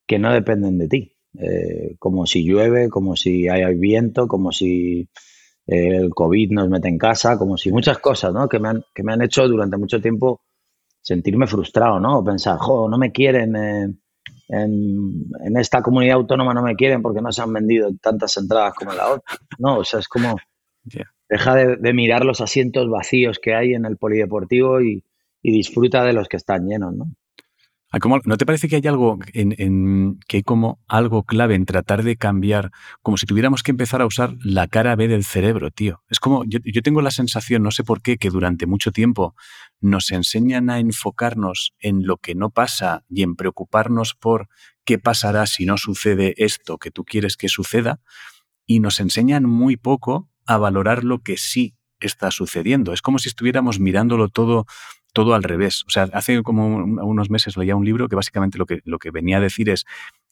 que 0.08 0.20
no 0.20 0.32
dependen 0.32 0.78
de 0.78 0.88
ti. 0.88 1.13
Eh, 1.40 1.96
como 2.00 2.26
si 2.26 2.46
llueve, 2.46 2.90
como 2.90 3.16
si 3.16 3.48
hay 3.48 3.76
viento, 3.76 4.28
como 4.28 4.52
si 4.52 5.10
eh, 5.66 5.96
el 5.96 6.10
COVID 6.10 6.52
nos 6.52 6.70
mete 6.70 6.90
en 6.90 6.98
casa, 6.98 7.38
como 7.38 7.58
si 7.58 7.72
muchas 7.72 7.98
cosas 7.98 8.34
¿no? 8.34 8.48
que, 8.48 8.60
me 8.60 8.70
han, 8.70 8.84
que 8.94 9.04
me 9.04 9.14
han 9.14 9.22
hecho 9.24 9.48
durante 9.48 9.78
mucho 9.78 10.00
tiempo 10.00 10.42
sentirme 11.02 11.48
frustrado, 11.48 12.00
¿no? 12.00 12.24
Pensar, 12.24 12.58
jo, 12.60 12.88
no 12.88 12.98
me 12.98 13.12
quieren 13.12 13.56
en, 13.56 14.02
en, 14.48 15.58
esta 15.58 15.82
comunidad 15.82 16.16
autónoma, 16.16 16.54
no 16.54 16.62
me 16.62 16.76
quieren 16.76 17.02
porque 17.02 17.22
no 17.22 17.32
se 17.32 17.42
han 17.42 17.52
vendido 17.52 17.90
tantas 18.02 18.38
entradas 18.38 18.74
como 18.74 18.94
la 18.94 19.10
otra. 19.10 19.38
No, 19.60 19.80
o 19.80 19.84
sea, 19.84 20.00
es 20.00 20.08
como, 20.08 20.38
Deja 21.30 21.56
de, 21.56 21.94
mirar 21.94 22.26
los 22.26 22.42
asientos 22.42 22.90
vacíos 22.90 23.40
que 23.40 23.56
hay 23.56 23.74
en 23.74 23.86
el 23.86 23.98
polideportivo 23.98 24.82
y, 24.82 25.04
disfruta 25.42 26.06
de 26.06 26.14
los 26.14 26.30
que 26.30 26.38
están 26.38 26.68
llenos, 26.68 26.96
¿no? 26.96 27.06
¿No 28.26 28.38
te 28.38 28.46
parece 28.48 28.68
que 28.68 28.78
hay 28.78 28.88
algo 28.88 29.20
en, 29.34 30.20
que 30.28 30.38
hay 30.38 30.44
como 30.44 30.80
algo 30.88 31.24
clave 31.24 31.54
en 31.54 31.66
tratar 31.66 32.02
de 32.02 32.16
cambiar, 32.16 32.72
como 33.04 33.18
si 33.18 33.28
tuviéramos 33.28 33.62
que 33.62 33.70
empezar 33.70 34.02
a 34.02 34.08
usar 34.08 34.36
la 34.44 34.68
cara 34.68 34.96
B 34.96 35.08
del 35.08 35.24
cerebro, 35.24 35.70
tío? 35.70 36.04
Es 36.10 36.20
como, 36.20 36.44
yo, 36.46 36.60
tengo 36.82 37.04
la 37.04 37.12
sensación, 37.12 37.62
no 37.62 37.70
sé 37.70 37.84
por 37.84 38.02
qué, 38.02 38.18
que 38.18 38.32
durante 38.32 38.66
mucho 38.66 38.92
tiempo 38.92 39.36
nos 39.80 40.10
enseñan 40.10 40.72
a 40.72 40.80
enfocarnos 40.80 41.76
en 41.80 42.08
lo 42.08 42.18
que 42.18 42.34
no 42.34 42.50
pasa 42.50 43.06
y 43.10 43.22
en 43.22 43.36
preocuparnos 43.36 44.16
por 44.16 44.50
qué 44.86 44.98
pasará 44.98 45.46
si 45.46 45.68
no 45.68 45.78
sucede 45.78 46.34
esto 46.38 46.80
que 46.80 46.90
tú 46.90 47.06
quieres 47.06 47.38
que 47.38 47.48
suceda, 47.48 48.00
y 48.66 48.80
nos 48.80 49.00
enseñan 49.00 49.44
muy 49.44 49.78
poco 49.78 50.30
a 50.48 50.58
valorar 50.58 51.04
lo 51.04 51.22
que 51.22 51.38
sí 51.38 51.76
está 52.00 52.32
sucediendo. 52.32 52.92
Es 52.92 53.04
como 53.04 53.20
si 53.20 53.30
estuviéramos 53.30 53.80
mirándolo 53.80 54.30
todo, 54.30 54.66
todo 55.14 55.36
al 55.36 55.44
revés. 55.44 55.84
O 55.88 55.90
sea, 55.90 56.10
hace 56.14 56.44
como 56.44 56.68
unos 56.68 57.30
meses 57.30 57.56
leía 57.58 57.76
un 57.76 57.86
libro 57.86 58.10
que 58.10 58.16
básicamente 58.16 58.58
lo 58.58 58.66
que, 58.66 58.82
lo 58.84 59.00
que 59.00 59.12
venía 59.12 59.38
a 59.38 59.42
decir 59.42 59.70
es 59.70 59.86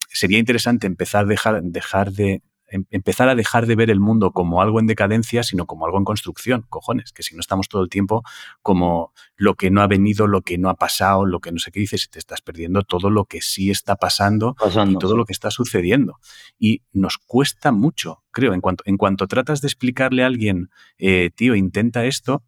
sería 0.10 0.40
interesante 0.40 0.88
empezar 0.88 1.26
a 1.26 1.28
dejar, 1.28 1.64
dejar 1.64 2.12
de 2.12 2.42
Em, 2.72 2.86
empezar 2.90 3.28
a 3.28 3.36
dejar 3.36 3.66
de 3.66 3.76
ver 3.76 3.90
el 3.90 4.00
mundo 4.00 4.32
como 4.32 4.62
algo 4.62 4.80
en 4.80 4.88
decadencia, 4.88 5.44
sino 5.44 5.66
como 5.66 5.86
algo 5.86 5.98
en 5.98 6.06
construcción, 6.06 6.66
cojones, 6.70 7.12
que 7.12 7.22
si 7.22 7.36
no 7.36 7.42
estamos 7.42 7.68
todo 7.68 7.84
el 7.84 7.90
tiempo 7.90 8.24
como 8.62 9.14
lo 9.36 9.56
que 9.56 9.70
no 9.70 9.82
ha 9.82 9.88
venido, 9.88 10.26
lo 10.26 10.42
que 10.42 10.58
no 10.58 10.70
ha 10.70 10.76
pasado, 10.76 11.26
lo 11.26 11.42
que 11.42 11.52
no 11.52 11.60
sé 11.60 11.72
qué 11.72 11.82
dices, 11.82 12.10
te 12.10 12.18
estás 12.18 12.42
perdiendo 12.42 12.84
todo 12.84 13.10
lo 13.10 13.26
que 13.26 13.42
sí 13.42 13.70
está 13.70 13.98
pasando, 13.98 14.56
y 14.88 14.98
todo 14.98 15.18
lo 15.18 15.26
que 15.26 15.34
está 15.34 15.52
sucediendo. 15.52 16.20
Y 16.58 16.84
nos 16.94 17.18
cuesta 17.18 17.74
mucho, 17.74 18.24
creo, 18.32 18.54
en 18.54 18.62
cuanto, 18.62 18.84
en 18.88 18.96
cuanto 18.96 19.28
tratas 19.28 19.60
de 19.60 19.68
explicarle 19.68 20.24
a 20.24 20.28
alguien, 20.28 20.70
eh, 20.98 21.30
tío, 21.36 21.56
intenta 21.56 22.06
esto, 22.06 22.44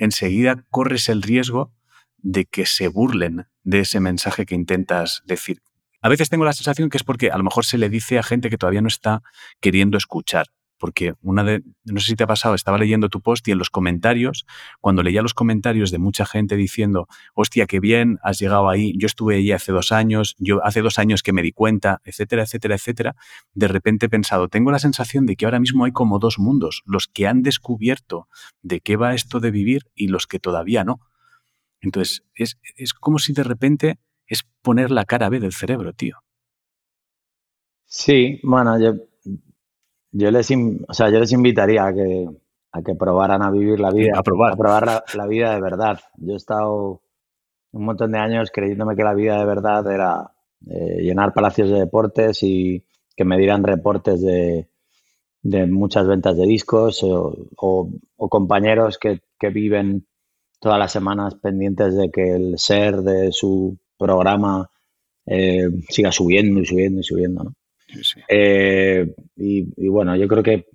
enseguida 0.00 0.64
corres 0.70 1.08
el 1.08 1.22
riesgo 1.22 1.72
de 2.16 2.46
que 2.46 2.66
se 2.66 2.88
burlen 2.88 3.46
de 3.62 3.80
ese 3.80 4.00
mensaje 4.00 4.46
que 4.46 4.54
intentas 4.54 5.22
decir. 5.26 5.62
A 6.02 6.08
veces 6.08 6.30
tengo 6.30 6.44
la 6.44 6.54
sensación 6.54 6.88
que 6.88 6.96
es 6.96 7.04
porque 7.04 7.30
a 7.30 7.36
lo 7.36 7.44
mejor 7.44 7.64
se 7.64 7.78
le 7.78 7.88
dice 7.88 8.18
a 8.18 8.22
gente 8.22 8.50
que 8.50 8.56
todavía 8.56 8.80
no 8.80 8.88
está 8.88 9.22
queriendo 9.60 9.98
escuchar. 9.98 10.46
Porque 10.80 11.12
una 11.20 11.44
de, 11.44 11.62
no 11.84 12.00
sé 12.00 12.06
si 12.06 12.16
te 12.16 12.24
ha 12.24 12.26
pasado, 12.26 12.54
estaba 12.54 12.78
leyendo 12.78 13.10
tu 13.10 13.20
post 13.20 13.46
y 13.46 13.52
en 13.52 13.58
los 13.58 13.68
comentarios, 13.68 14.46
cuando 14.80 15.02
leía 15.02 15.20
los 15.20 15.34
comentarios 15.34 15.90
de 15.90 15.98
mucha 15.98 16.24
gente 16.24 16.56
diciendo, 16.56 17.06
hostia, 17.34 17.66
qué 17.66 17.80
bien, 17.80 18.18
has 18.22 18.38
llegado 18.38 18.70
ahí, 18.70 18.94
yo 18.96 19.06
estuve 19.06 19.36
allí 19.36 19.52
hace 19.52 19.72
dos 19.72 19.92
años, 19.92 20.36
yo 20.38 20.64
hace 20.64 20.80
dos 20.80 20.98
años 20.98 21.22
que 21.22 21.34
me 21.34 21.42
di 21.42 21.52
cuenta, 21.52 22.00
etcétera, 22.04 22.44
etcétera, 22.44 22.76
etcétera, 22.76 23.16
de 23.52 23.68
repente 23.68 24.06
he 24.06 24.08
pensado, 24.08 24.48
tengo 24.48 24.70
la 24.70 24.78
sensación 24.78 25.26
de 25.26 25.36
que 25.36 25.44
ahora 25.44 25.60
mismo 25.60 25.84
hay 25.84 25.92
como 25.92 26.18
dos 26.18 26.38
mundos, 26.38 26.82
los 26.86 27.06
que 27.06 27.26
han 27.26 27.42
descubierto 27.42 28.28
de 28.62 28.80
qué 28.80 28.96
va 28.96 29.14
esto 29.14 29.38
de 29.38 29.50
vivir 29.50 29.82
y 29.94 30.08
los 30.08 30.26
que 30.26 30.38
todavía 30.38 30.82
no. 30.82 31.00
Entonces, 31.82 32.24
es, 32.34 32.58
es 32.76 32.94
como 32.94 33.18
si 33.18 33.34
de 33.34 33.44
repente 33.44 33.98
es 34.26 34.44
poner 34.62 34.90
la 34.90 35.04
cara 35.04 35.28
B 35.28 35.40
del 35.40 35.52
cerebro, 35.52 35.92
tío. 35.92 36.22
Sí, 37.84 38.38
bueno, 38.44 38.80
yo, 38.80 38.94
yo, 40.12 40.30
les, 40.30 40.50
o 40.50 40.94
sea, 40.94 41.10
yo 41.10 41.18
les 41.20 41.32
invitaría 41.32 41.86
a 41.86 41.92
que, 41.92 42.28
a 42.72 42.82
que 42.82 42.94
probaran 42.94 43.42
a 43.42 43.50
vivir 43.50 43.80
la 43.80 43.90
vida. 43.90 44.12
A 44.16 44.22
probar. 44.22 44.52
A 44.52 44.56
probar 44.56 45.04
la, 45.14 45.26
vida 45.26 45.54
de 45.54 45.60
verdad. 45.60 46.00
Yo 46.16 46.34
he 46.34 46.36
estado 46.36 47.02
un 47.72 47.84
montón 47.84 48.12
de 48.12 48.18
años 48.18 48.50
creyéndome 48.52 48.96
que 48.96 49.04
la 49.04 49.14
vida 49.14 49.38
de 49.38 49.46
verdad 49.46 49.90
era 49.92 50.32
eh, 50.66 51.02
llenar 51.02 51.32
palacios 51.32 51.70
de 51.70 51.78
deportes 51.78 52.42
y 52.42 52.84
que 53.16 53.24
me 53.24 53.38
dieran 53.38 53.62
reportes 53.62 54.20
de, 54.22 54.68
muchas 55.68 56.06
ventas 56.06 56.36
de 56.36 56.46
discos 56.46 57.00
o, 57.02 57.90
compañeros 58.16 58.98
que, 58.98 59.20
que, 59.38 59.50
viven 59.50 60.06
todas 60.58 60.78
las 60.78 60.92
semanas 60.92 61.34
pendientes 61.36 61.96
de 61.96 62.10
que 62.10 62.34
el 62.34 62.58
ser 62.58 63.02
de 63.02 63.32
su 63.32 63.78
programa 63.98 64.70
eh, 65.26 65.68
siga 65.88 66.12
subiendo 66.12 66.60
y 66.60 66.66
subiendo 66.66 67.00
y 67.00 67.04
subiendo, 67.04 67.44
¿no? 67.44 67.54
Eh, 68.28 69.14
y, 69.36 69.88
bueno, 69.88 70.16
yo 70.16 70.28
creo 70.28 70.42
que, 70.42 70.66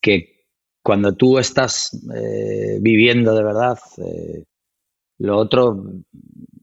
que 0.00 0.46
cuando 0.82 1.14
tú 1.14 1.38
estás 1.38 1.90
eh, 2.14 2.78
viviendo 2.80 3.34
de 3.34 3.44
verdad, 3.44 3.78
lo 5.18 5.36
otro 5.36 5.84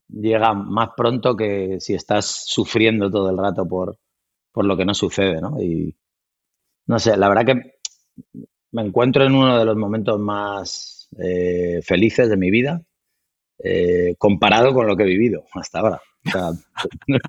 llega 0.10 0.54
más 0.54 0.90
pronto 0.98 1.36
que 1.36 1.78
si 1.80 1.94
estás 1.94 2.26
sufriendo 2.46 3.10
todo 3.10 3.30
el 3.30 3.38
rato 3.38 3.68
por, 3.68 3.98
por 4.52 4.66
lo 4.66 4.76
que 4.76 4.86
no 4.86 4.94
sucede, 4.94 5.40
¿no? 5.40 5.62
Y 5.62 5.96
no 6.88 7.00
sé, 7.00 7.16
la 7.16 7.30
verdad 7.30 7.46
que 7.46 7.80
me 8.72 8.82
encuentro 8.82 9.24
en 9.26 9.36
uno 9.36 9.58
de 9.58 9.66
los 9.66 9.78
momentos 9.78 10.20
más 10.20 11.10
felices 11.84 12.30
de 12.30 12.38
mi 12.38 12.52
vida 12.52 12.84
eh, 13.62 14.16
comparado 14.18 14.74
con 14.74 14.88
lo 14.88 14.96
que 14.96 15.04
he 15.04 15.08
vivido 15.08 15.44
hasta 15.54 15.80
ahora. 15.80 16.02
no, 17.08 17.20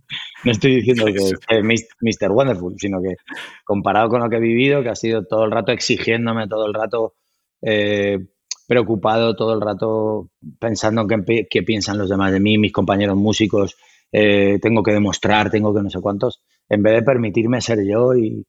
estoy 0.45 0.77
diciendo 0.77 1.07
que 1.07 1.57
es 1.57 1.63
Mr. 2.01 2.31
Wonderful, 2.33 2.75
sino 2.79 3.01
que 3.01 3.17
comparado 3.65 4.09
con 4.09 4.21
lo 4.21 4.29
que 4.29 4.37
he 4.37 4.41
vivido, 4.41 4.83
que 4.83 4.91
ha 4.91 4.97
sido 4.97 5.25
todo 5.25 5.45
el 5.45 5.51
rato 5.51 5.73
exigiéndome, 5.73 6.49
todo 6.49 6.67
el 6.67 6.75
rato 6.75 7.15
eh, 7.63 8.19
preocupado, 8.67 9.37
todo 9.37 9.55
el 9.55 9.61
rato 9.61 10.31
pensando 10.59 11.07
en 11.09 11.25
qué, 11.49 11.63
piensan 11.63 11.99
los 11.99 12.09
demás 12.09 12.33
de 12.33 12.41
mí, 12.41 12.59
mis 12.59 12.73
compañeros 12.73 13.17
músicos, 13.17 13.77
eh, 14.13 14.59
tengo 14.61 14.83
que 14.83 14.93
demostrar, 14.93 15.51
tengo 15.51 15.75
que 15.75 15.83
no 15.83 15.91
sé 15.91 16.01
cuántos, 16.01 16.43
en 16.69 16.83
vez 16.83 16.95
de 16.95 17.03
permitirme 17.03 17.61
ser 17.61 17.79
yo 17.87 18.15
y, 18.15 18.45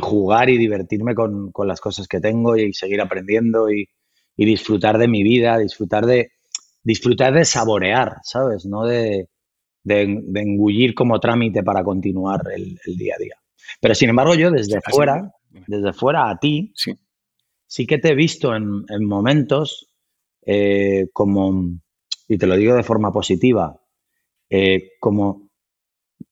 jugar 0.00 0.48
y 0.48 0.58
divertirme 0.58 1.12
con, 1.12 1.50
las 1.66 1.80
cosas 1.80 2.06
que 2.06 2.20
tengo 2.20 2.56
y 2.56 2.72
seguir 2.72 3.00
aprendiendo 3.00 3.68
y 3.68 3.88
disfrutar 4.36 4.96
de 4.96 5.08
mi 5.08 5.24
vida, 5.24 5.58
disfrutar 5.58 6.06
de, 6.06 6.30
disfrutar 6.82 7.34
de 7.34 7.44
saborear, 7.44 8.18
¿sabes? 8.22 8.66
No 8.66 8.84
de, 8.84 9.28
engullir 9.84 10.94
como 10.94 11.18
trámite 11.18 11.62
para 11.62 11.82
continuar 11.82 12.42
el, 12.54 12.78
día 12.96 13.14
a 13.16 13.22
día. 13.22 13.36
Pero 13.80 13.94
sin 13.94 14.10
embargo, 14.10 14.34
yo 14.34 14.50
desde 14.50 14.80
fuera, 14.80 15.32
desde 15.66 15.92
fuera 15.92 16.30
a 16.30 16.38
ti, 16.38 16.72
sí, 16.74 16.94
sí 17.66 17.86
que 17.86 17.98
te 17.98 18.10
he 18.10 18.14
visto 18.14 18.54
en, 18.54 18.84
momentos 19.04 19.88
eh, 20.44 21.06
como, 21.12 21.70
y 22.28 22.38
te 22.38 22.46
lo 22.46 22.56
digo 22.56 22.74
de 22.74 22.82
forma 22.82 23.12
positiva, 23.12 23.80
eh, 24.50 24.90
como 25.00 25.48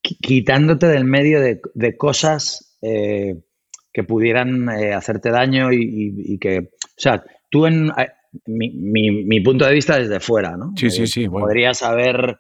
quitándote 0.03 0.87
del 0.87 1.05
medio 1.05 1.41
de, 1.41 1.97
cosas 1.97 2.79
eh, 2.83 3.43
que 3.93 4.05
pudieran 4.05 4.69
hacerte 4.69 5.31
daño 5.31 5.73
y, 5.73 6.39
que, 6.39 6.59
o 6.59 6.69
sea, 6.97 7.25
tú 7.51 7.67
en, 7.67 7.91
mi, 8.47 8.71
mi, 9.25 9.41
punto 9.41 9.65
de 9.65 9.75
vista 9.75 9.99
desde 9.99 10.21
fuera, 10.21 10.57
¿no? 10.57 10.73
Sí, 10.77 10.91
sí, 10.91 11.07
sí. 11.07 11.29
Podrías 11.29 11.83
haber 11.83 12.39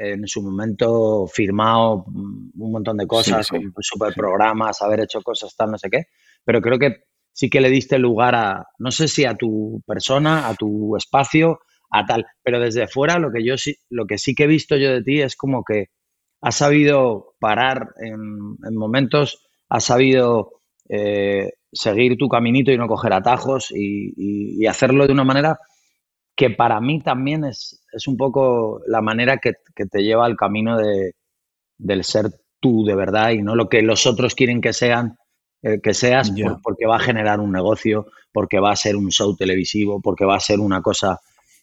en 0.00 0.26
su 0.26 0.42
momento 0.42 1.26
firmado 1.26 2.04
un 2.06 2.72
montón 2.72 2.96
de 2.96 3.06
cosas, 3.06 3.46
sí, 3.46 3.56
super 3.80 4.14
programas, 4.14 4.80
haber 4.82 5.00
hecho 5.00 5.20
cosas 5.22 5.54
tal, 5.56 5.72
no 5.72 5.78
sé 5.78 5.90
qué, 5.90 6.04
pero 6.44 6.60
creo 6.60 6.78
que 6.78 7.04
sí 7.32 7.50
que 7.50 7.60
le 7.60 7.70
diste 7.70 7.98
lugar 7.98 8.34
a, 8.34 8.66
no 8.78 8.90
sé 8.90 9.08
si 9.08 9.24
a 9.24 9.34
tu 9.34 9.82
persona, 9.86 10.48
a 10.48 10.54
tu 10.54 10.96
espacio, 10.96 11.60
a 11.90 12.04
tal, 12.06 12.26
pero 12.42 12.60
desde 12.60 12.86
fuera 12.86 13.18
lo 13.18 13.30
que 13.32 13.44
yo 13.44 13.56
sí, 13.56 13.76
lo 13.90 14.06
que 14.06 14.18
sí 14.18 14.34
que 14.34 14.44
he 14.44 14.48
visto 14.48 14.76
yo 14.76 14.90
de 14.90 15.02
ti 15.02 15.20
es 15.20 15.36
como 15.36 15.64
que 15.64 15.86
has 16.40 16.56
sabido 16.56 17.34
parar 17.40 17.88
en, 18.00 18.56
en 18.64 18.76
momentos, 18.76 19.46
has 19.68 19.84
sabido 19.84 20.58
eh, 20.88 21.50
seguir 21.72 22.16
tu 22.16 22.28
caminito 22.28 22.72
y 22.72 22.78
no 22.78 22.88
coger 22.88 23.12
atajos 23.12 23.72
y, 23.74 24.66
hacerlo 24.66 25.06
de 25.06 25.12
una 25.12 25.24
manera 25.24 25.58
que 26.38 26.50
para 26.50 26.80
mí 26.80 27.00
también 27.00 27.44
es, 27.44 27.84
es 27.92 28.06
un 28.06 28.16
poco 28.16 28.80
la 28.86 29.02
manera 29.02 29.38
que, 29.38 29.54
te 29.74 30.02
lleva 30.04 30.24
al 30.24 30.36
camino 30.36 30.78
de, 30.78 31.14
del 31.78 32.04
ser 32.04 32.26
tú 32.60 32.84
de 32.84 32.94
verdad 32.94 33.30
y 33.30 33.42
no 33.42 33.56
lo 33.56 33.68
que 33.68 33.82
los 33.82 34.06
otros 34.06 34.36
quieren 34.36 34.60
que 34.60 34.72
sean 34.72 35.16
eh, 35.62 35.80
que 35.82 35.94
seas 35.94 36.32
porque 36.62 36.86
va 36.86 36.96
a 36.96 37.00
generar 37.00 37.40
un 37.40 37.50
negocio, 37.50 38.06
porque 38.32 38.60
va 38.60 38.70
a 38.70 38.76
ser 38.76 38.94
un 38.94 39.10
show 39.10 39.34
televisivo, 39.34 40.00
porque 40.00 40.24
va 40.24 40.36
a 40.36 40.40
ser 40.40 40.60
una 40.60 40.80
cosa 40.80 41.18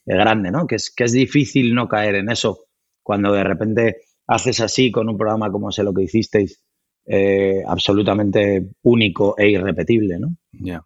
eh, 0.06 0.14
grande, 0.14 0.52
¿no? 0.52 0.68
Que 0.68 0.76
es, 0.76 0.94
que 0.94 1.06
es 1.06 1.14
difícil 1.14 1.74
no 1.74 1.88
caer 1.88 2.16
en 2.16 2.30
eso 2.30 2.66
cuando 3.02 3.32
de 3.32 3.46
repente 3.46 4.02
haces 4.28 4.60
así 4.60 4.92
con 4.92 5.08
un 5.08 5.18
programa 5.18 5.50
como 5.52 5.72
sé 5.72 5.84
lo 5.84 5.94
que 5.94 6.04
hicisteis 6.04 6.62
eh, 7.06 7.64
absolutamente 7.66 8.72
único 8.82 9.36
e 9.38 9.52
irrepetible, 9.52 10.20
¿no? 10.20 10.36
Ya. 10.52 10.84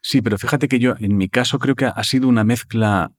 Sí, 0.00 0.22
pero 0.22 0.38
fíjate 0.38 0.68
que 0.68 0.78
yo, 0.78 0.94
en 0.98 1.18
mi 1.18 1.28
caso, 1.28 1.58
creo 1.58 1.74
que 1.74 1.84
ha 1.84 2.04
sido 2.04 2.28
una 2.28 2.44
mezcla 2.44 3.12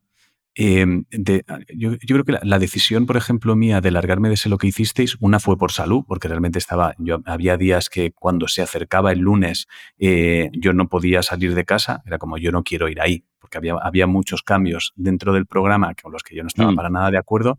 em, 0.58 1.06
de. 1.12 1.46
Yo, 1.76 1.98
creo 2.00 2.24
que 2.24 2.40
la, 2.42 2.60
decisión, 2.60 3.06
por 3.06 3.16
ejemplo, 3.16 3.56
mía 3.56 3.80
de 3.80 3.92
largarme 3.92 4.28
de 4.28 4.34
ese 4.34 4.50
lo 4.50 4.58
que 4.58 4.68
hicisteis, 4.68 5.16
una 5.20 5.40
fue 5.40 5.58
por 5.58 5.72
salud, 5.72 6.04
porque 6.08 6.28
realmente 6.28 6.58
estaba. 6.60 6.96
Yo 6.98 7.22
había 7.26 7.58
días 7.58 7.90
que 7.90 8.12
cuando 8.12 8.48
se 8.48 8.62
acercaba 8.62 9.12
el 9.12 9.20
lunes 9.20 9.68
eh, 10.00 10.50
yo 10.54 10.74
no 10.74 10.90
podía 10.90 11.22
salir 11.22 11.56
de 11.56 11.64
casa, 11.64 12.02
era 12.06 12.18
como 12.18 12.38
yo 12.38 12.52
no 12.52 12.64
quiero 12.64 12.90
ir 12.90 13.00
ahí, 13.00 13.24
porque 13.40 13.58
había, 13.60 13.76
había 13.76 14.08
muchos 14.08 14.42
cambios 14.42 14.94
dentro 14.96 15.32
del 15.32 15.46
programa 15.46 15.94
con 16.02 16.12
los 16.12 16.24
que 16.24 16.36
yo 16.36 16.44
no 16.44 16.48
estaba 16.48 16.72
mm. 16.72 16.76
para 16.76 16.90
nada 16.90 17.12
de 17.12 17.18
acuerdo 17.18 17.58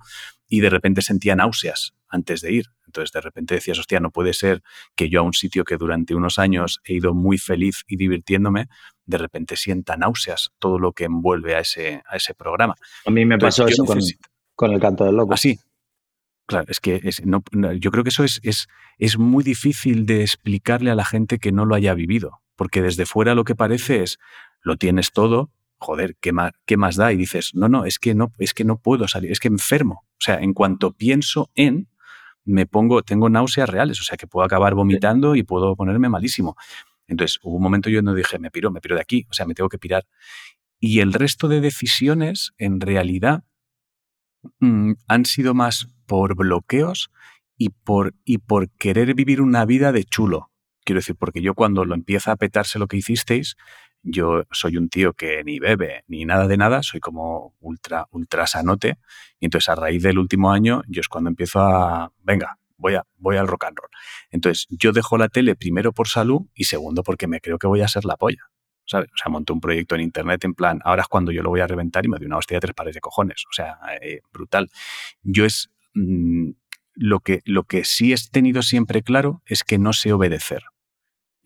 y 0.48 0.60
de 0.60 0.70
repente 0.70 1.02
sentía 1.02 1.36
náuseas 1.36 1.94
antes 2.08 2.40
de 2.40 2.52
ir. 2.52 2.66
Entonces 2.88 3.12
de 3.12 3.20
repente 3.20 3.54
decías, 3.54 3.78
hostia, 3.78 4.00
no 4.00 4.10
puede 4.10 4.32
ser 4.32 4.62
que 4.96 5.10
yo 5.10 5.20
a 5.20 5.22
un 5.22 5.34
sitio 5.34 5.64
que 5.64 5.76
durante 5.76 6.14
unos 6.14 6.38
años 6.38 6.80
he 6.84 6.94
ido 6.94 7.14
muy 7.14 7.36
feliz 7.36 7.84
y 7.86 7.96
divirtiéndome, 7.96 8.68
de 9.04 9.18
repente 9.18 9.56
sienta 9.56 9.96
náuseas 9.96 10.52
todo 10.58 10.78
lo 10.78 10.92
que 10.92 11.04
envuelve 11.04 11.54
a 11.54 11.60
ese, 11.60 12.02
a 12.08 12.16
ese 12.16 12.34
programa. 12.34 12.74
A 13.04 13.10
mí 13.10 13.26
me 13.26 13.38
pasó 13.38 13.66
eso 13.66 13.84
con, 14.54 14.72
el 14.72 14.80
canto 14.80 15.04
del 15.04 15.16
loco. 15.16 15.34
Así. 15.34 15.58
Ah, 15.60 15.64
claro, 16.46 16.66
es 16.68 16.80
que 16.80 17.02
yo 17.78 17.90
creo 17.90 18.04
que 18.04 18.10
eso 18.10 18.24
es, 18.24 18.40
es, 18.42 18.68
es 18.98 19.18
muy 19.18 19.44
difícil 19.44 20.06
de 20.06 20.22
explicarle 20.22 20.90
a 20.90 20.94
la 20.94 21.04
gente 21.04 21.38
que 21.38 21.52
no 21.52 21.66
lo 21.66 21.74
haya 21.74 21.92
vivido, 21.92 22.40
porque 22.56 22.80
desde 22.80 23.04
fuera 23.04 23.34
lo 23.34 23.44
que 23.44 23.54
parece 23.54 24.02
es, 24.02 24.18
lo 24.62 24.76
tienes 24.76 25.12
todo, 25.12 25.50
joder, 25.76 26.16
¿qué 26.20 26.32
más, 26.32 26.52
¿qué 26.64 26.78
más 26.78 26.96
da? 26.96 27.12
Y 27.12 27.16
dices, 27.16 27.54
no, 27.54 27.68
no, 27.68 27.84
es 27.84 27.98
que 27.98 28.14
no, 28.14 28.32
es 28.38 28.54
que 28.54 28.64
no 28.64 28.78
puedo 28.78 29.08
salir, 29.08 29.30
es 29.30 29.40
que 29.40 29.48
enfermo. 29.48 30.04
O 30.12 30.20
sea, 30.20 30.38
en 30.40 30.54
cuanto 30.54 30.92
pienso 30.92 31.50
en, 31.54 31.88
me 32.48 32.66
pongo, 32.66 33.02
tengo 33.02 33.28
náuseas 33.28 33.68
reales, 33.68 34.00
o 34.00 34.04
sea 34.04 34.16
que 34.16 34.26
puedo 34.26 34.44
acabar 34.44 34.74
vomitando 34.74 35.36
y 35.36 35.42
puedo 35.42 35.76
ponerme 35.76 36.08
malísimo. 36.08 36.56
Entonces, 37.06 37.38
hubo 37.42 37.56
un 37.56 37.62
momento 37.62 37.90
yo 37.90 38.02
no 38.02 38.14
dije, 38.14 38.38
me 38.38 38.50
piro, 38.50 38.70
me 38.70 38.80
piro 38.80 38.96
de 38.96 39.02
aquí, 39.02 39.26
o 39.30 39.32
sea, 39.34 39.46
me 39.46 39.54
tengo 39.54 39.68
que 39.68 39.78
pirar. 39.78 40.06
Y 40.80 41.00
el 41.00 41.12
resto 41.12 41.48
de 41.48 41.60
decisiones, 41.60 42.52
en 42.58 42.80
realidad, 42.80 43.44
mm, 44.60 44.92
han 45.06 45.24
sido 45.24 45.54
más 45.54 45.88
por 46.06 46.36
bloqueos 46.36 47.10
y 47.56 47.70
por, 47.70 48.14
y 48.24 48.38
por 48.38 48.70
querer 48.70 49.14
vivir 49.14 49.40
una 49.40 49.64
vida 49.64 49.92
de 49.92 50.04
chulo. 50.04 50.50
Quiero 50.84 51.00
decir, 51.00 51.16
porque 51.16 51.42
yo 51.42 51.54
cuando 51.54 51.84
lo 51.84 51.94
empieza 51.94 52.32
a 52.32 52.36
petarse 52.36 52.78
lo 52.78 52.86
que 52.86 52.96
hicisteis, 52.96 53.56
yo 54.02 54.44
soy 54.50 54.76
un 54.76 54.88
tío 54.88 55.12
que 55.12 55.42
ni 55.44 55.58
bebe 55.58 56.04
ni 56.06 56.24
nada 56.24 56.46
de 56.46 56.56
nada, 56.56 56.82
soy 56.82 57.00
como 57.00 57.54
ultra, 57.60 58.06
ultra 58.10 58.46
sanote. 58.46 58.98
Y 59.40 59.46
entonces 59.46 59.68
a 59.68 59.74
raíz 59.74 60.02
del 60.02 60.18
último 60.18 60.52
año, 60.52 60.82
yo 60.88 61.00
es 61.00 61.08
cuando 61.08 61.30
empiezo 61.30 61.60
a, 61.60 62.12
venga, 62.22 62.58
voy, 62.76 62.94
a, 62.94 63.04
voy 63.16 63.36
al 63.36 63.48
rock 63.48 63.64
and 63.64 63.78
roll. 63.78 63.90
Entonces 64.30 64.66
yo 64.70 64.92
dejo 64.92 65.18
la 65.18 65.28
tele 65.28 65.56
primero 65.56 65.92
por 65.92 66.08
salud 66.08 66.42
y 66.54 66.64
segundo 66.64 67.02
porque 67.02 67.26
me 67.26 67.40
creo 67.40 67.58
que 67.58 67.66
voy 67.66 67.80
a 67.82 67.88
ser 67.88 68.04
la 68.04 68.16
polla. 68.16 68.50
¿sabes? 68.86 69.10
O 69.12 69.16
sea, 69.16 69.30
monté 69.30 69.52
un 69.52 69.60
proyecto 69.60 69.96
en 69.96 70.00
internet 70.00 70.42
en 70.44 70.54
plan, 70.54 70.80
ahora 70.82 71.02
es 71.02 71.08
cuando 71.08 71.30
yo 71.30 71.42
lo 71.42 71.50
voy 71.50 71.60
a 71.60 71.66
reventar 71.66 72.06
y 72.06 72.08
me 72.08 72.16
doy 72.16 72.26
una 72.26 72.38
hostia 72.38 72.56
de 72.56 72.60
tres 72.60 72.74
pares 72.74 72.94
de 72.94 73.00
cojones. 73.00 73.44
O 73.50 73.52
sea, 73.52 73.78
eh, 74.00 74.20
brutal. 74.32 74.70
Yo 75.22 75.44
es... 75.44 75.70
Mm, 75.94 76.52
lo 76.98 77.20
que, 77.20 77.42
lo 77.44 77.62
que 77.62 77.84
sí 77.84 78.12
he 78.12 78.16
tenido 78.30 78.62
siempre 78.62 79.02
claro 79.02 79.40
es 79.46 79.62
que 79.62 79.78
no 79.78 79.92
sé 79.92 80.12
obedecer. 80.12 80.64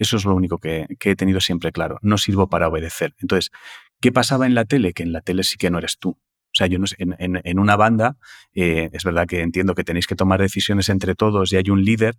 Eso 0.02 0.16
es 0.16 0.24
lo 0.24 0.34
único 0.34 0.58
que, 0.58 0.88
he 1.00 1.14
tenido 1.14 1.40
siempre 1.40 1.70
claro. 1.70 2.00
No 2.02 2.18
sirvo 2.18 2.48
para 2.48 2.66
obedecer. 2.66 3.14
Entonces, 3.20 3.52
¿qué 4.00 4.10
pasaba 4.10 4.46
en 4.46 4.56
la 4.56 4.64
tele? 4.64 4.94
Que 4.94 5.04
en 5.04 5.12
la 5.12 5.20
tele 5.20 5.44
sí 5.44 5.56
que 5.56 5.70
no 5.70 5.78
eres 5.78 5.96
tú. 5.96 6.10
O 6.10 6.54
sea, 6.54 6.66
yo 6.66 6.80
no 6.80 6.88
sé, 6.88 6.96
en, 6.98 7.58
una 7.60 7.76
banda, 7.76 8.16
eh, 8.52 8.90
es 8.92 9.04
verdad 9.04 9.28
que 9.28 9.42
entiendo 9.42 9.76
que 9.76 9.84
tenéis 9.84 10.08
que 10.08 10.16
tomar 10.16 10.40
decisiones 10.40 10.88
entre 10.88 11.14
todos 11.14 11.52
y 11.52 11.56
hay 11.56 11.70
un 11.70 11.84
líder, 11.84 12.16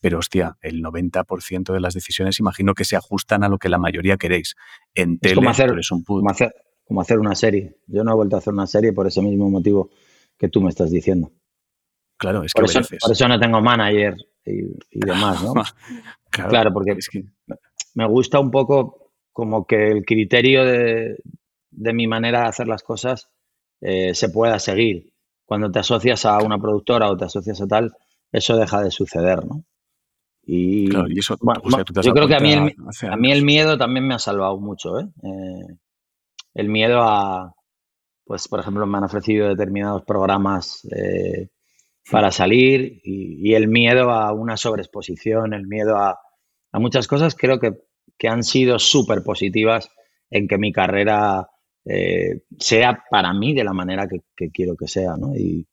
pero 0.00 0.18
hostia, 0.18 0.58
el 0.62 0.82
90% 0.82 1.72
de 1.72 1.80
las 1.80 1.94
decisiones 1.94 2.40
imagino 2.40 2.74
que 2.74 2.84
se 2.84 2.96
ajustan 2.96 3.44
a 3.44 3.48
lo 3.48 3.58
que 3.58 3.68
la 3.68 3.78
mayoría 3.78 4.16
queréis. 4.16 4.56
En 4.96 5.20
tele, 5.20 5.36
como 5.36 5.50
hacer, 5.50 5.70
un 5.70 6.02
como 6.02 6.28
hacer, 6.28 6.52
como 6.84 7.00
hacer 7.00 7.20
una 7.20 7.36
serie. 7.36 7.76
Yo 7.86 8.02
no 8.02 8.10
he 8.10 8.14
vuelto 8.16 8.34
a 8.34 8.40
hacer 8.40 8.52
una 8.52 8.66
serie 8.66 8.92
por 8.92 9.06
ese 9.06 9.22
mismo 9.22 9.48
motivo 9.48 9.90
que 10.36 10.48
tú 10.48 10.60
me 10.60 10.70
estás 10.70 10.90
diciendo. 10.90 11.30
Claro, 12.18 12.42
es 12.42 12.52
que 12.52 12.60
por 12.60 12.68
eso, 12.68 12.80
por 13.00 13.12
eso 13.12 13.28
no 13.28 13.38
tengo 13.38 13.62
manager 13.62 14.16
y, 14.44 14.64
demás, 14.90 15.40
¿no? 15.42 15.54
claro, 16.32 16.72
porque 16.72 16.96
me 17.94 18.06
gusta 18.06 18.40
un 18.40 18.50
poco 18.50 19.10
como 19.32 19.66
que 19.66 19.90
el 19.90 20.04
criterio 20.04 20.64
de, 20.64 21.16
mi 21.70 22.06
manera 22.06 22.42
de 22.42 22.48
hacer 22.48 22.68
las 22.68 22.82
cosas 22.82 23.28
eh, 23.80 24.14
se 24.14 24.28
pueda 24.28 24.58
seguir. 24.58 25.12
Cuando 25.44 25.70
te 25.70 25.80
asocias 25.80 26.24
a 26.24 26.38
una 26.38 26.58
productora 26.58 27.10
o 27.10 27.16
te 27.16 27.24
asocias 27.24 27.60
a 27.60 27.66
tal, 27.66 27.92
eso 28.30 28.56
deja 28.56 28.82
de 28.82 28.90
suceder, 28.90 29.44
¿no? 29.44 29.64
Y, 30.44 30.88
eso, 31.16 31.36
yo 32.02 32.12
creo 32.12 32.26
que 32.26 32.34
a 32.34 32.40
mí, 32.40 32.52
el, 32.52 32.74
a 33.08 33.16
mí 33.16 33.30
el 33.30 33.44
miedo 33.44 33.78
también 33.78 34.08
me 34.08 34.14
ha 34.14 34.18
salvado 34.18 34.58
mucho, 34.58 34.98
¿eh? 34.98 35.06
¿eh? 35.22 35.76
El 36.54 36.68
miedo 36.68 37.00
a, 37.02 37.54
pues 38.24 38.48
por 38.48 38.60
ejemplo, 38.60 38.86
me 38.86 38.98
han 38.98 39.04
ofrecido 39.04 39.48
determinados 39.48 40.02
programas 40.04 40.84
eh, 40.96 41.48
para 42.10 42.30
salir 42.30 43.00
y, 43.04 43.54
el 43.54 43.68
miedo 43.68 44.10
a 44.10 44.32
una 44.32 44.56
sobreexposición, 44.56 45.54
el 45.54 45.66
miedo 45.66 45.96
a, 45.96 46.18
muchas 46.72 47.06
cosas, 47.06 47.34
creo 47.34 47.58
que, 47.58 47.72
han 48.28 48.44
sido 48.44 48.78
súper 48.78 49.24
positivas 49.24 49.90
en 50.30 50.46
que 50.46 50.56
mi 50.56 50.72
carrera 50.72 51.48
eh, 51.84 52.42
sea 52.56 53.02
para 53.10 53.32
mí 53.34 53.52
de 53.52 53.64
la 53.64 53.72
manera 53.72 54.06
que, 54.06 54.50
quiero 54.50 54.76
que 54.76 54.86
sea, 54.86 55.16
¿no? 55.16 55.34
Y, 55.34 55.66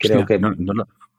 creo 0.00 0.26
que... 0.26 0.38
No, 0.38 0.52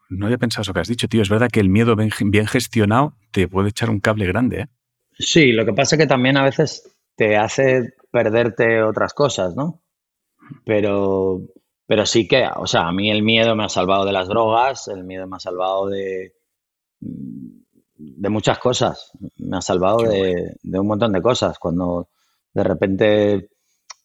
no, 0.09 0.25
había 0.25 0.37
pensado 0.37 0.63
eso 0.63 0.73
que 0.73 0.81
has 0.81 0.89
dicho, 0.89 1.07
tío. 1.07 1.21
Es 1.21 1.29
verdad 1.29 1.49
que 1.49 1.61
el 1.61 1.69
miedo 1.69 1.95
bien, 1.95 2.09
bien 2.25 2.47
gestionado 2.47 3.15
te 3.31 3.47
puede 3.47 3.69
echar 3.69 3.89
un 3.89 4.01
cable 4.01 4.25
grande, 4.27 4.61
¿eh? 4.61 4.67
Sí, 5.17 5.53
lo 5.53 5.65
que 5.65 5.73
pasa 5.73 5.95
es 5.95 6.01
que 6.01 6.07
también 6.07 6.35
a 6.35 6.43
veces 6.43 6.97
te 7.15 7.37
hace 7.37 7.93
perderte 8.11 8.83
otras 8.83 9.13
cosas, 9.13 9.55
¿no? 9.55 9.81
Pero 10.65 11.41
pero 11.87 12.05
sí 12.05 12.27
que, 12.27 12.47
o 12.55 12.67
sea, 12.67 12.87
a 12.87 12.91
mí 12.91 13.11
el 13.11 13.23
miedo 13.23 13.55
me 13.55 13.65
ha 13.65 13.69
salvado 13.69 14.05
de 14.05 14.13
las 14.13 14.27
drogas, 14.27 14.87
el 14.87 15.03
miedo 15.03 15.27
me 15.27 15.37
ha 15.37 15.39
salvado 15.39 15.87
de, 15.87 16.33
de 17.97 18.29
muchas 18.29 18.59
cosas. 18.59 19.11
Me 19.37 19.57
ha 19.57 19.61
salvado 19.61 19.97
de, 19.99 20.57
un 20.63 20.87
montón 20.87 21.11
de 21.13 21.21
cosas. 21.21 21.57
Cuando 21.59 22.09
de 22.53 22.63
repente 22.63 23.49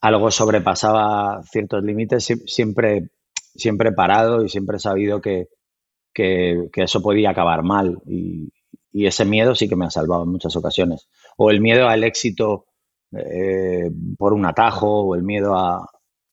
algo 0.00 0.30
sobrepasaba 0.30 1.42
ciertos 1.44 1.82
límites, 1.82 2.32
siempre, 2.46 3.10
siempre 3.54 3.90
he 3.90 3.92
parado 3.92 4.44
y 4.44 4.48
siempre 4.48 4.76
he 4.76 4.80
sabido 4.80 5.20
que, 5.20 5.48
eso 6.14 7.02
podía 7.02 7.30
acabar 7.30 7.62
mal. 7.62 7.98
Y, 8.06 8.52
ese 8.92 9.24
miedo 9.24 9.54
sí 9.54 9.68
que 9.68 9.76
me 9.76 9.86
ha 9.86 9.90
salvado 9.90 10.24
en 10.24 10.30
muchas 10.30 10.56
ocasiones. 10.56 11.08
O 11.36 11.50
el 11.50 11.60
miedo 11.60 11.88
al 11.88 12.02
éxito 12.02 12.66
eh, 13.12 13.88
por 14.18 14.32
un 14.32 14.44
atajo, 14.44 15.02
o 15.02 15.14
el 15.14 15.22
miedo 15.22 15.54
a, 15.56 15.88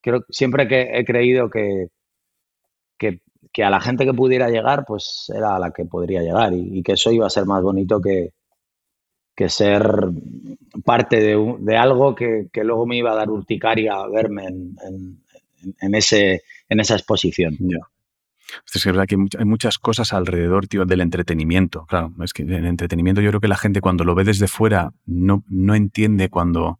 creo, 0.08 0.24
siempre 0.28 0.66
que 0.68 0.90
he 0.92 1.04
creído 1.04 1.50
que, 1.50 1.88
que, 2.98 3.20
a 3.62 3.70
la 3.70 3.80
gente 3.80 4.04
que 4.04 4.14
pudiera 4.14 4.48
llegar, 4.50 4.84
pues 4.86 5.32
era 5.34 5.56
a 5.56 5.58
la 5.58 5.72
que 5.72 5.84
podría 5.84 6.22
llegar 6.22 6.52
y, 6.52 6.82
que 6.82 6.92
eso 6.92 7.10
iba 7.10 7.26
a 7.26 7.30
ser 7.30 7.44
más 7.44 7.62
bonito 7.62 8.00
que, 8.00 8.30
que 9.34 9.48
ser 9.48 9.82
parte 10.84 11.20
de, 11.20 11.56
de 11.58 11.76
algo 11.76 12.14
que, 12.14 12.48
luego 12.62 12.86
me 12.86 12.96
iba 12.96 13.12
a 13.12 13.16
dar 13.16 13.30
urticaria 13.30 13.94
verme 14.06 14.46
en, 14.46 14.76
en, 15.80 15.94
ese, 15.94 16.42
en 16.68 16.80
esa 16.80 16.94
exposición. 16.94 17.56
Es 18.74 18.84
verdad 18.84 19.06
que 19.06 19.16
hay 19.38 19.44
muchas 19.44 19.78
cosas 19.78 20.12
alrededor 20.12 20.66
tío, 20.68 20.84
del 20.84 21.00
entretenimiento. 21.00 21.84
Claro, 21.86 22.12
es 22.22 22.32
que 22.32 22.42
el 22.42 22.66
entretenimiento 22.66 23.20
yo 23.20 23.30
creo 23.30 23.40
que 23.40 23.48
la 23.48 23.56
gente 23.56 23.80
cuando 23.80 24.04
lo 24.04 24.14
ve 24.14 24.24
desde 24.24 24.48
fuera 24.48 24.92
no, 25.04 25.44
no 25.48 25.74
entiende 25.74 26.28
cuando, 26.28 26.78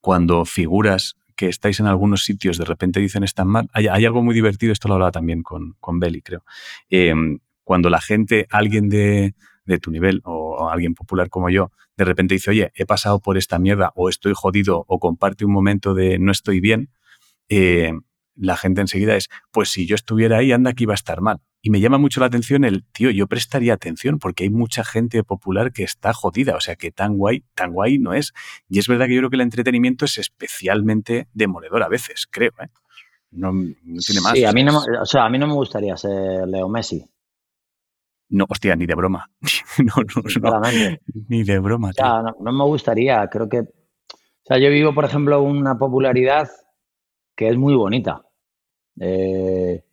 cuando 0.00 0.44
figuras 0.44 1.16
que 1.40 1.48
estáis 1.48 1.80
en 1.80 1.86
algunos 1.86 2.24
sitios, 2.24 2.58
de 2.58 2.66
repente 2.66 3.00
dicen 3.00 3.24
están 3.24 3.48
mal. 3.48 3.70
Hay, 3.72 3.86
algo 3.86 4.22
muy 4.22 4.34
divertido, 4.34 4.74
esto 4.74 4.88
lo 4.88 4.94
hablaba 4.94 5.10
también 5.10 5.42
con, 5.42 5.74
con 5.80 5.98
Belly, 5.98 6.20
creo. 6.20 6.44
Em, 6.90 7.38
cuando 7.64 7.88
la 7.88 8.02
gente, 8.02 8.46
alguien 8.50 8.90
de, 8.90 9.34
tu 9.80 9.90
nivel 9.90 10.20
o, 10.24 10.68
alguien 10.68 10.92
popular 10.92 11.30
como 11.30 11.48
yo, 11.48 11.72
de 11.96 12.04
repente 12.04 12.34
dice, 12.34 12.50
oye, 12.50 12.72
he 12.74 12.84
pasado 12.84 13.20
por 13.20 13.38
esta 13.38 13.58
mierda 13.58 13.90
o 13.94 14.10
estoy 14.10 14.34
jodido 14.36 14.84
o 14.86 14.98
comparte 14.98 15.46
un 15.46 15.52
momento 15.52 15.94
de 15.94 16.18
no 16.18 16.30
estoy 16.30 16.60
bien, 16.60 16.90
eh, 17.48 17.94
la 18.34 18.58
gente 18.58 18.82
enseguida 18.82 19.16
es, 19.16 19.30
pues 19.50 19.70
si 19.70 19.86
yo 19.86 19.94
estuviera 19.94 20.36
ahí, 20.36 20.52
anda 20.52 20.74
que 20.74 20.82
iba 20.82 20.92
a 20.92 21.00
estar 21.02 21.22
mal. 21.22 21.40
Y 21.62 21.70
me 21.70 21.80
llama 21.80 21.98
mucho 21.98 22.20
la 22.20 22.26
atención 22.26 22.64
el, 22.64 22.84
tío, 22.84 23.10
yo 23.10 23.26
prestaría 23.26 23.74
atención 23.74 24.18
porque 24.18 24.44
hay 24.44 24.50
mucha 24.50 24.82
gente 24.82 25.22
popular 25.24 25.72
que 25.72 25.82
está 25.82 26.14
jodida, 26.14 26.56
o 26.56 26.60
sea 26.60 26.76
que 26.76 26.90
tan 26.90 27.18
guay, 27.18 27.44
tan 27.54 27.72
guay 27.72 27.98
no 27.98 28.14
es. 28.14 28.32
Y 28.68 28.78
es 28.78 28.88
verdad 28.88 29.06
que 29.06 29.14
yo 29.14 29.20
creo 29.20 29.30
que 29.30 29.36
el 29.36 29.42
entretenimiento 29.42 30.06
es 30.06 30.16
especialmente 30.16 31.28
demoledor 31.34 31.82
a 31.82 31.88
veces, 31.88 32.26
creo, 32.30 32.52
¿eh? 32.62 32.68
No, 33.32 33.52
tiene 33.52 34.20
más. 34.22 34.32
Sí, 34.32 34.44
a 34.44 34.52
mí 34.52 34.64
no, 34.64 34.78
o 34.78 35.06
sea, 35.06 35.26
a 35.26 35.30
mí 35.30 35.38
no 35.38 35.46
me 35.46 35.54
gustaría 35.54 35.96
ser 35.96 36.48
Leo 36.48 36.68
Messi. 36.68 37.04
No, 38.30 38.46
hostia, 38.48 38.74
ni 38.76 38.86
de 38.86 38.94
broma. 38.94 39.30
no, 39.78 39.94
no, 39.96 40.60
ni 41.28 41.42
de 41.42 41.58
broma. 41.58 41.90
O 41.90 41.92
sea, 41.92 42.22
no, 42.22 42.52
me 42.52 42.64
gustaría, 42.64 43.26
creo 43.28 43.48
que... 43.48 43.60
O 43.60 44.44
sea, 44.44 44.58
yo 44.58 44.70
vivo, 44.70 44.94
por 44.94 45.04
ejemplo, 45.04 45.42
una 45.42 45.78
popularidad 45.78 46.48
que 47.36 47.48
es 47.48 47.56
muy 47.56 47.74
bonita. 47.74 48.22
Eh, 49.00 49.84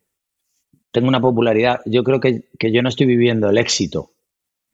tengo 0.97 1.09
una 1.09 1.21
popularidad. 1.21 1.81
Yo 1.85 2.03
creo 2.03 2.19
que, 2.19 2.45
yo 2.59 2.81
no 2.81 2.89
estoy 2.89 3.05
viviendo 3.05 3.47
el 3.51 3.59
éxito. 3.59 4.13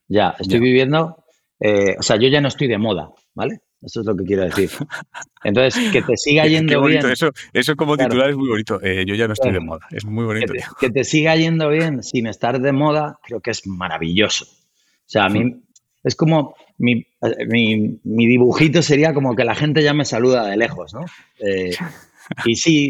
Ya, 0.07 0.33
estoy 0.39 0.61
viviendo, 0.61 1.25
eh, 1.59 1.97
o 1.99 2.01
sea, 2.01 2.15
yo 2.15 2.29
ya 2.29 2.39
no 2.39 2.47
estoy 2.47 2.69
de 2.69 2.77
moda, 2.77 3.11
¿vale? 3.33 3.59
Eso 3.81 3.99
es 3.99 4.05
lo 4.05 4.15
que 4.15 4.23
quiero 4.23 4.43
decir. 4.43 4.69
Entonces, 5.43 5.91
que 5.91 6.01
te 6.01 6.15
siga 6.15 6.45
yendo 6.47 6.81
bien. 6.85 7.05
Eso, 7.09 7.31
eso 7.51 7.75
como 7.75 7.97
titular 7.97 8.29
es 8.29 8.37
muy 8.37 8.47
bonito. 8.47 8.81
Eh, 8.81 9.03
yo 9.05 9.15
ya 9.15 9.27
no 9.27 9.33
estoy 9.33 9.51
de 9.51 9.59
moda. 9.59 9.85
Es 9.91 10.05
muy 10.05 10.23
bonito. 10.23 10.53
Que 10.79 10.89
te, 10.89 11.03
siga 11.03 11.35
yendo 11.35 11.67
bien 11.67 12.01
sin 12.03 12.27
estar 12.27 12.61
de 12.61 12.71
moda, 12.71 13.19
creo 13.21 13.41
que 13.41 13.51
es 13.51 13.67
maravilloso. 13.67 14.45
O 14.45 15.09
sea, 15.09 15.25
a 15.25 15.29
mí 15.29 15.61
es 16.05 16.15
como 16.15 16.55
mi, 16.77 17.05
mi, 17.49 18.27
dibujito 18.27 18.81
sería 18.81 19.13
como 19.13 19.35
que 19.35 19.43
la 19.43 19.55
gente 19.55 19.83
ya 19.83 19.93
me 19.93 20.05
saluda 20.05 20.47
de 20.47 20.55
lejos, 20.55 20.93
¿no? 20.93 21.03
Eh, 21.39 21.75
y 22.45 22.55
sí, 22.55 22.89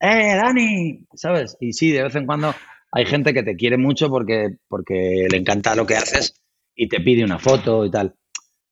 ¡eh, 0.00 0.36
Dani! 0.36 1.06
¿Sabes? 1.14 1.56
Y 1.60 1.72
sí, 1.72 1.92
de 1.92 2.04
vez 2.04 2.14
en 2.14 2.26
cuando 2.26 2.54
hay 2.92 3.06
gente 3.06 3.32
que 3.32 3.42
te 3.42 3.56
quiere 3.56 3.76
mucho 3.76 4.08
porque, 4.08 4.56
porque 4.68 5.26
le 5.30 5.36
encanta 5.36 5.74
lo 5.74 5.86
que 5.86 5.96
haces 5.96 6.34
y 6.74 6.88
te 6.88 7.00
pide 7.00 7.24
una 7.24 7.38
foto 7.38 7.84
y 7.84 7.90
tal. 7.90 8.14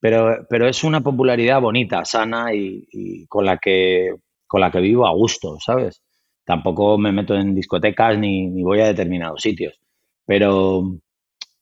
Pero, 0.00 0.46
pero 0.48 0.68
es 0.68 0.84
una 0.84 1.00
popularidad 1.00 1.60
bonita, 1.60 2.04
sana 2.04 2.54
y, 2.54 3.26
con, 3.26 3.44
la 3.44 3.58
que, 3.58 4.14
con 4.46 4.60
la 4.60 4.70
que 4.70 4.80
vivo 4.80 5.06
a 5.06 5.12
gusto, 5.12 5.58
¿sabes? 5.64 6.02
Tampoco 6.44 6.96
me 6.98 7.12
meto 7.12 7.34
en 7.34 7.54
discotecas 7.54 8.16
ni, 8.18 8.62
voy 8.62 8.80
a 8.80 8.86
determinados 8.86 9.42
sitios. 9.42 9.78
Pero, 10.24 10.98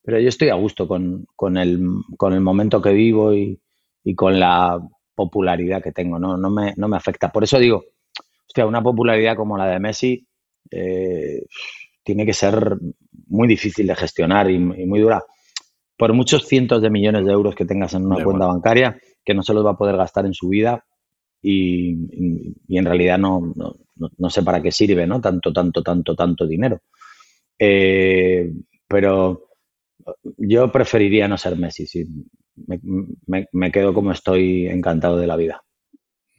pero 0.03 0.21
yo 0.21 0.29
estoy 0.29 0.51
a 0.51 0.55
gusto 0.55 0.87
con, 0.87 1.27
con, 1.35 1.57
el, 1.57 1.81
con 2.17 2.33
el 2.35 2.41
momento 2.41 2.83
que 2.83 2.93
vivo 2.93 3.35
y, 3.35 3.59
y 4.05 4.15
con 4.15 4.39
la 4.39 4.81
popularidad 5.15 5.83
que 5.83 5.93
tengo. 5.93 6.19
No, 6.19 6.37
no, 6.37 6.51
me, 6.51 6.75
no 6.77 6.89
me 6.89 6.97
afecta. 6.97 7.33
Por 7.33 7.45
eso 7.45 7.59
digo, 7.59 7.85
hostia, 8.57 8.67
una 8.67 8.83
popularidad 8.83 9.37
como 9.37 9.59
la 9.59 9.67
de 9.67 9.79
Messi 9.79 10.27
eh, 10.71 11.45
tiene 12.03 12.25
que 12.25 12.33
ser 12.33 12.77
muy 13.29 13.49
difícil 13.49 13.87
de 13.87 13.95
gestionar 13.95 14.51
y, 14.51 14.59
muy 14.59 15.01
dura. 15.01 15.23
Por 15.97 16.13
muchos 16.15 16.47
cientos 16.47 16.81
de 16.81 16.91
millones 16.91 17.27
de 17.27 17.33
euros 17.33 17.55
que 17.55 17.67
tengas 17.67 17.93
en 17.95 18.07
una 18.07 18.23
cuenta 18.23 18.47
bancaria, 18.47 18.99
que 19.25 19.35
no 19.35 19.43
se 19.43 19.53
los 19.53 19.65
va 19.65 19.73
a 19.73 19.77
poder 19.77 19.97
gastar 19.97 20.25
en 20.25 20.35
su 20.35 20.49
vida 20.49 20.85
y, 21.43 21.93
en 22.69 22.85
realidad 22.85 23.19
no, 23.19 23.53
no, 24.19 24.31
sé 24.31 24.43
para 24.43 24.63
qué 24.63 24.73
sirve, 24.73 25.07
¿no? 25.07 25.21
Tanto, 25.21 25.53
tanto, 25.53 25.83
tanto, 25.83 26.15
tanto 26.15 26.47
dinero. 26.47 26.81
Eh, 27.59 28.53
pero 28.89 29.49
yo 30.39 30.71
preferiría 30.71 31.29
no 31.29 31.37
ser 31.37 31.57
Messi, 31.59 31.87
sí. 31.87 32.07
Me, 33.53 33.71
quedo 33.71 33.93
como 33.93 34.13
estoy 34.13 34.67
encantado 34.69 35.19
de 35.19 35.27
la 35.27 35.37
vida. 35.37 35.63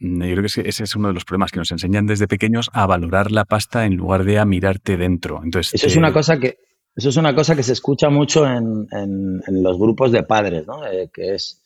Mm, 0.00 0.22
yo 0.22 0.34
creo 0.36 0.42
que 0.42 0.68
ese 0.68 0.84
es 0.84 0.96
uno 0.96 1.08
de 1.08 1.14
los 1.14 1.24
problemas 1.24 1.50
que 1.50 1.58
nos 1.58 1.70
enseñan 1.70 2.06
desde 2.06 2.28
pequeños 2.28 2.70
a 2.72 2.86
valorar 2.86 3.30
la 3.30 3.44
pasta 3.44 3.84
en 3.84 3.96
lugar 3.96 4.24
de 4.24 4.38
a 4.38 4.44
mirarte 4.44 4.96
dentro. 4.96 5.40
Entonces, 5.42 5.74
eso 5.74 5.86
es 5.86 5.96
una 5.96 6.12
cosa 6.12 6.38
que 6.38 6.58
eso 6.98 7.10
es 7.10 7.16
una 7.16 7.32
cosa 7.32 7.54
que 7.54 7.62
se 7.62 7.74
escucha 7.74 8.10
mucho 8.10 8.44
en, 8.44 8.88
en, 8.90 9.62
los 9.62 9.78
grupos 9.78 10.10
de 10.10 10.24
padres, 10.24 10.66
¿no? 10.66 10.84
Eh, 10.84 11.08
que 11.14 11.34
es 11.34 11.62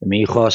mi 0.00 0.20
hijo, 0.20 0.48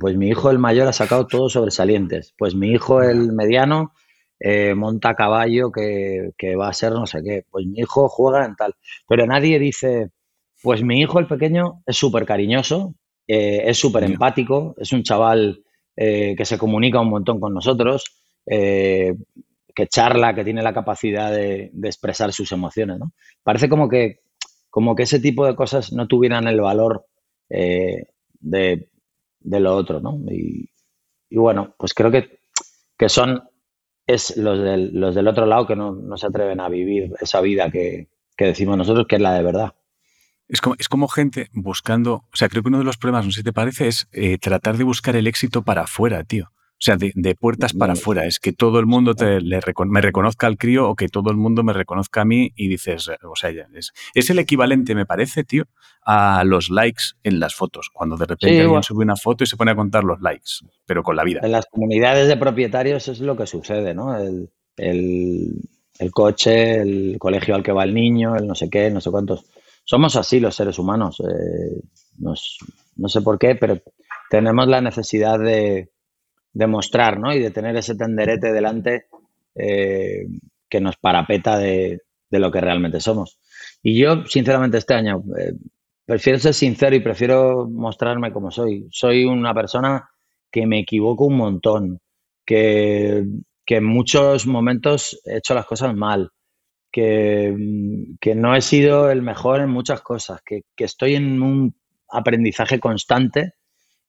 pues 0.00 0.16
mi 0.16 0.28
hijo 0.28 0.50
el 0.50 0.58
mayor 0.58 0.88
ha 0.88 0.92
sacado 0.92 1.28
todos 1.28 1.52
sobresalientes, 1.52 2.34
pues 2.36 2.56
mi 2.56 2.72
hijo 2.72 3.02
el 3.02 3.32
mediano 3.32 3.92
eh, 4.40 4.74
monta 4.74 5.14
caballo 5.14 5.70
que, 5.70 6.30
que, 6.36 6.56
va 6.56 6.68
a 6.68 6.72
ser 6.72 6.90
no 6.90 7.06
sé 7.06 7.22
qué, 7.22 7.44
pues 7.48 7.64
mi 7.64 7.78
hijo 7.78 8.08
juega 8.08 8.44
en 8.44 8.56
tal, 8.56 8.74
pero 9.06 9.26
nadie 9.26 9.60
dice, 9.60 10.10
pues 10.60 10.82
mi 10.82 11.00
hijo 11.00 11.20
el 11.20 11.28
pequeño 11.28 11.84
es 11.86 11.96
súper 11.96 12.26
cariñoso, 12.26 12.96
eh, 13.28 13.62
es 13.66 13.78
súper 13.78 14.02
empático, 14.02 14.74
es 14.78 14.92
un 14.92 15.04
chaval 15.04 15.62
que 15.96 16.44
se 16.44 16.58
comunica 16.58 17.00
un 17.00 17.10
montón 17.10 17.38
con 17.40 17.54
nosotros, 17.54 18.04
que 19.74 19.86
charla, 19.88 20.34
que 20.34 20.44
tiene 20.44 20.62
la 20.62 20.74
capacidad 20.74 21.30
de, 21.30 21.70
expresar 21.82 22.32
sus 22.32 22.52
emociones, 22.52 22.98
¿no? 22.98 23.12
Parece 23.42 23.68
como 23.68 23.88
que, 23.88 24.20
como 24.70 24.94
que 24.94 25.04
ese 25.04 25.20
tipo 25.20 25.46
de 25.46 25.54
cosas 25.54 25.92
no 25.92 26.06
tuvieran 26.06 26.46
el 26.46 26.60
valor 26.60 27.06
eh, 27.48 28.06
de, 28.40 28.88
lo 29.40 29.76
otro, 29.76 30.00
¿no? 30.00 30.18
Y, 30.30 30.68
bueno, 31.30 31.74
pues 31.78 31.94
creo 31.94 32.10
que, 32.10 32.40
que 32.96 33.08
son 33.08 33.42
es 34.06 34.36
los 34.36 34.58
del, 34.58 34.90
los 34.92 35.14
del 35.14 35.28
otro 35.28 35.46
lado 35.46 35.66
que 35.66 35.76
no, 35.76 36.16
se 36.16 36.26
atreven 36.26 36.60
a 36.60 36.68
vivir 36.68 37.12
esa 37.20 37.40
vida 37.40 37.70
que, 37.70 38.08
decimos 38.36 38.76
nosotros 38.76 39.06
que 39.06 39.16
es 39.16 39.22
la 39.22 39.34
de 39.34 39.42
verdad. 39.44 39.72
Es 40.52 40.60
como, 40.60 40.76
es 40.78 40.88
como 40.88 41.08
gente 41.08 41.48
buscando, 41.52 42.24
o 42.30 42.36
sea, 42.36 42.50
creo 42.50 42.62
que 42.62 42.68
uno 42.68 42.78
de 42.78 42.84
los 42.84 42.98
problemas, 42.98 43.24
no 43.24 43.32
sé 43.32 43.38
si 43.38 43.44
te 43.44 43.54
parece, 43.54 43.88
es 43.88 44.06
eh, 44.12 44.36
tratar 44.36 44.76
de 44.76 44.84
buscar 44.84 45.16
el 45.16 45.26
éxito 45.26 45.62
para 45.62 45.82
afuera, 45.82 46.22
tío. 46.24 46.52
O 46.82 46.84
sea, 46.84 46.96
de, 46.96 47.34
puertas 47.36 47.72
para 47.72 47.92
afuera. 47.94 48.26
Es 48.26 48.38
que 48.38 48.52
todo 48.52 48.80
el 48.80 48.86
mundo 48.86 49.14
te, 49.14 49.38
me 49.40 50.00
reconozca 50.00 50.48
al 50.48 50.58
crío 50.58 50.90
o 50.90 50.96
que 50.96 51.08
todo 51.08 51.30
el 51.30 51.36
mundo 51.36 51.62
me 51.62 51.72
reconozca 51.72 52.20
a 52.22 52.24
mí 52.24 52.52
y 52.56 52.66
dices, 52.66 53.08
o 53.22 53.36
sea, 53.36 53.50
es, 53.50 53.92
es 54.14 54.30
el 54.30 54.40
equivalente, 54.40 54.94
me 54.94 55.06
parece, 55.06 55.44
tío, 55.44 55.64
a 56.04 56.42
los 56.44 56.70
likes 56.70 57.04
en 57.22 57.40
las 57.40 57.54
fotos. 57.54 57.88
Cuando 57.92 58.16
de 58.16 58.26
repente 58.26 58.60
alguien 58.60 58.82
sube 58.82 59.04
una 59.04 59.16
foto 59.16 59.44
y 59.44 59.46
se 59.46 59.56
pone 59.56 59.70
a 59.70 59.76
contar 59.76 60.04
los 60.04 60.20
likes, 60.20 60.66
pero 60.84 61.02
con 61.02 61.16
la 61.16 61.24
vida. 61.24 61.40
En 61.42 61.52
las 61.52 61.66
comunidades 61.66 62.28
de 62.28 62.36
propietarios 62.36 63.08
es 63.08 63.20
lo 63.20 63.36
que 63.36 63.46
sucede, 63.46 63.94
¿no? 63.94 64.16
El, 64.18 64.50
coche, 66.12 66.80
el 66.80 67.16
colegio 67.18 67.54
al 67.54 67.62
que 67.62 67.72
va 67.72 67.84
el 67.84 67.94
niño, 67.94 68.36
el 68.36 68.46
no 68.46 68.54
sé 68.54 68.68
qué, 68.68 68.90
no 68.90 69.00
sé 69.00 69.10
cuántos. 69.10 69.44
Somos 69.84 70.16
así 70.16 70.40
los 70.40 70.54
seres 70.54 70.78
humanos. 70.78 71.20
Eh, 71.20 71.82
no 72.18 73.08
sé 73.08 73.22
por 73.22 73.38
qué, 73.38 73.54
pero 73.56 73.80
tenemos 74.30 74.66
la 74.68 74.80
necesidad 74.80 75.38
de 75.38 75.90
demostrar, 76.52 77.18
¿no? 77.18 77.32
Y 77.34 77.40
de 77.40 77.50
tener 77.50 77.76
ese 77.76 77.94
tenderete 77.94 78.52
delante 78.52 79.06
eh, 79.54 80.26
que 80.68 80.80
nos 80.80 80.96
parapeta 80.96 81.58
de, 81.58 82.00
lo 82.30 82.50
que 82.50 82.60
realmente 82.60 83.00
somos. 83.00 83.38
Y 83.82 83.98
yo, 83.98 84.24
sinceramente, 84.26 84.78
este 84.78 84.94
año 84.94 85.22
eh, 85.38 85.52
prefiero 86.06 86.38
ser 86.38 86.54
sincero 86.54 86.96
y 86.96 87.00
prefiero 87.00 87.68
mostrarme 87.68 88.32
como 88.32 88.50
soy. 88.50 88.86
Soy 88.90 89.24
una 89.24 89.52
persona 89.52 90.08
que 90.50 90.66
me 90.66 90.80
equivoco 90.80 91.26
un 91.26 91.36
montón, 91.36 92.00
que, 92.44 93.24
en 93.66 93.84
muchos 93.84 94.46
momentos 94.46 95.20
he 95.24 95.38
hecho 95.38 95.54
las 95.54 95.64
cosas 95.64 95.94
mal, 95.94 96.30
que, 96.92 98.34
no 98.36 98.54
he 98.54 98.60
sido 98.60 99.10
el 99.10 99.22
mejor 99.22 99.60
en 99.60 99.70
muchas 99.70 100.02
cosas, 100.02 100.40
que, 100.44 100.64
estoy 100.76 101.14
en 101.14 101.42
un 101.42 101.74
aprendizaje 102.08 102.78
constante 102.78 103.54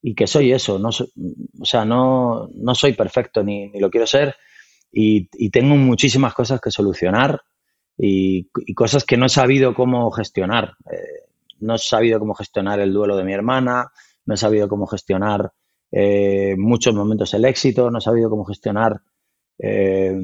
y 0.02 0.13
que 0.13 0.28
soy 0.28 0.52
eso, 0.52 0.78
no 0.78 0.89
o 0.89 1.65
sea, 1.65 1.86
no, 1.86 2.50
no 2.54 2.76
soy 2.76 2.93
perfecto 2.93 3.43
ni, 3.43 3.72
lo 3.80 3.89
quiero 3.89 4.06
ser 4.06 4.36
y, 4.91 5.50
tengo 5.50 5.76
muchísimas 5.76 6.34
cosas 6.34 6.60
que 6.60 6.69
solucionar 6.69 7.41
y, 7.98 8.50
cosas 8.76 9.06
que 9.06 9.17
no 9.17 9.26
he 9.28 9.30
sabido 9.30 9.74
cómo 9.74 10.12
gestionar. 10.12 10.76
Eh, 10.91 11.30
no 11.62 11.76
he 11.76 11.80
sabido 11.80 12.19
cómo 12.19 12.36
gestionar 12.36 12.80
el 12.82 12.91
duelo 12.91 13.15
de 13.15 13.24
mi 13.24 13.34
hermana, 13.34 13.91
no 14.26 14.34
he 14.34 14.38
sabido 14.38 14.67
cómo 14.67 14.86
gestionar 14.86 15.52
eh, 15.91 16.56
muchos 16.58 16.93
momentos 16.93 17.34
el 17.34 17.46
éxito, 17.46 17.89
no 17.89 18.00
he 18.00 18.02
sabido 18.02 18.30
cómo 18.30 18.43
gestionar 18.43 19.02
eh, 19.58 20.19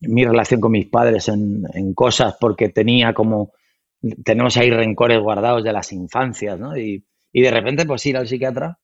mi 0.00 0.24
relación 0.24 0.60
con 0.60 0.72
mis 0.72 0.86
padres 0.86 1.28
en, 1.28 1.94
cosas 1.94 2.36
porque 2.40 2.68
tenía 2.68 3.12
como, 3.14 3.52
tenemos 4.24 4.56
ahí 4.56 4.70
rencores 4.70 5.20
guardados 5.20 5.62
de 5.64 5.72
las 5.72 5.92
infancias, 5.92 6.58
¿no? 6.58 6.76
Y, 6.76 7.04
y 7.32 7.42
de 7.42 7.50
repente 7.50 7.86
pues 7.86 8.04
ir 8.06 8.16
al 8.16 8.28
psiquiatra 8.28 8.78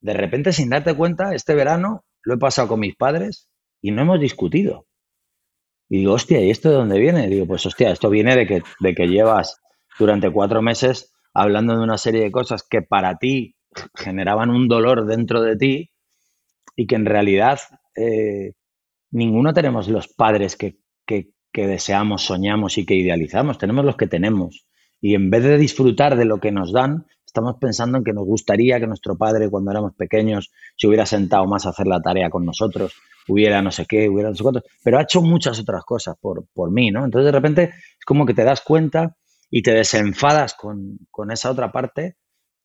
de 0.00 0.14
repente, 0.14 0.52
sin 0.52 0.70
darte 0.70 0.94
cuenta, 0.94 1.34
este 1.34 1.54
verano 1.54 2.04
lo 2.22 2.34
he 2.34 2.38
pasado 2.38 2.68
con 2.68 2.80
mis 2.80 2.96
padres 2.96 3.48
y 3.80 3.90
no 3.90 4.02
hemos 4.02 4.20
discutido. 4.20 4.86
Y 5.88 5.98
digo, 5.98 6.12
hostia, 6.12 6.40
¿y 6.40 6.50
esto 6.50 6.70
de 6.70 6.76
dónde 6.76 6.98
viene? 7.00 7.28
digo, 7.28 7.46
pues 7.46 7.64
hostia, 7.66 7.90
esto 7.90 8.10
viene 8.10 8.36
de 8.36 8.46
que, 8.46 8.62
de 8.80 8.94
que 8.94 9.06
llevas 9.06 9.60
durante 9.98 10.30
cuatro 10.30 10.62
meses 10.62 11.12
hablando 11.34 11.76
de 11.76 11.82
una 11.82 11.98
serie 11.98 12.22
de 12.22 12.30
cosas 12.30 12.62
que 12.68 12.82
para 12.82 13.16
ti 13.16 13.56
generaban 13.94 14.50
un 14.50 14.68
dolor 14.68 15.06
dentro 15.06 15.40
de 15.42 15.56
ti 15.56 15.90
y 16.76 16.86
que 16.86 16.96
en 16.96 17.06
realidad 17.06 17.58
eh, 17.96 18.52
ninguno 19.10 19.52
tenemos 19.52 19.88
los 19.88 20.08
padres 20.08 20.56
que, 20.56 20.78
que, 21.06 21.30
que 21.52 21.66
deseamos, 21.66 22.22
soñamos 22.22 22.78
y 22.78 22.86
que 22.86 22.94
idealizamos, 22.94 23.58
tenemos 23.58 23.84
los 23.84 23.96
que 23.96 24.06
tenemos. 24.06 24.66
Y 25.00 25.14
en 25.14 25.30
vez 25.30 25.44
de 25.44 25.58
disfrutar 25.58 26.16
de 26.16 26.24
lo 26.24 26.38
que 26.40 26.50
nos 26.50 26.72
dan, 26.72 27.06
estamos 27.24 27.56
pensando 27.60 27.98
en 27.98 28.04
que 28.04 28.12
nos 28.12 28.24
gustaría 28.24 28.80
que 28.80 28.86
nuestro 28.86 29.16
padre, 29.16 29.48
cuando 29.48 29.70
éramos 29.70 29.94
pequeños, 29.94 30.50
se 30.76 30.88
hubiera 30.88 31.06
sentado 31.06 31.46
más 31.46 31.66
a 31.66 31.70
hacer 31.70 31.86
la 31.86 32.00
tarea 32.00 32.30
con 32.30 32.44
nosotros, 32.44 32.94
hubiera 33.28 33.62
no 33.62 33.70
sé 33.70 33.86
qué, 33.86 34.08
hubiera 34.08 34.30
no 34.30 34.34
sé 34.34 34.42
cuánto, 34.42 34.62
pero 34.82 34.98
ha 34.98 35.02
hecho 35.02 35.22
muchas 35.22 35.60
otras 35.60 35.84
cosas 35.84 36.16
por, 36.20 36.46
por 36.52 36.70
mí, 36.70 36.90
¿no? 36.90 37.04
Entonces, 37.04 37.26
de 37.26 37.32
repente, 37.32 37.62
es 37.64 38.04
como 38.04 38.26
que 38.26 38.34
te 38.34 38.44
das 38.44 38.60
cuenta 38.60 39.16
y 39.50 39.62
te 39.62 39.72
desenfadas 39.72 40.54
con, 40.54 40.98
esa 41.30 41.50
otra 41.50 41.72
parte. 41.72 42.16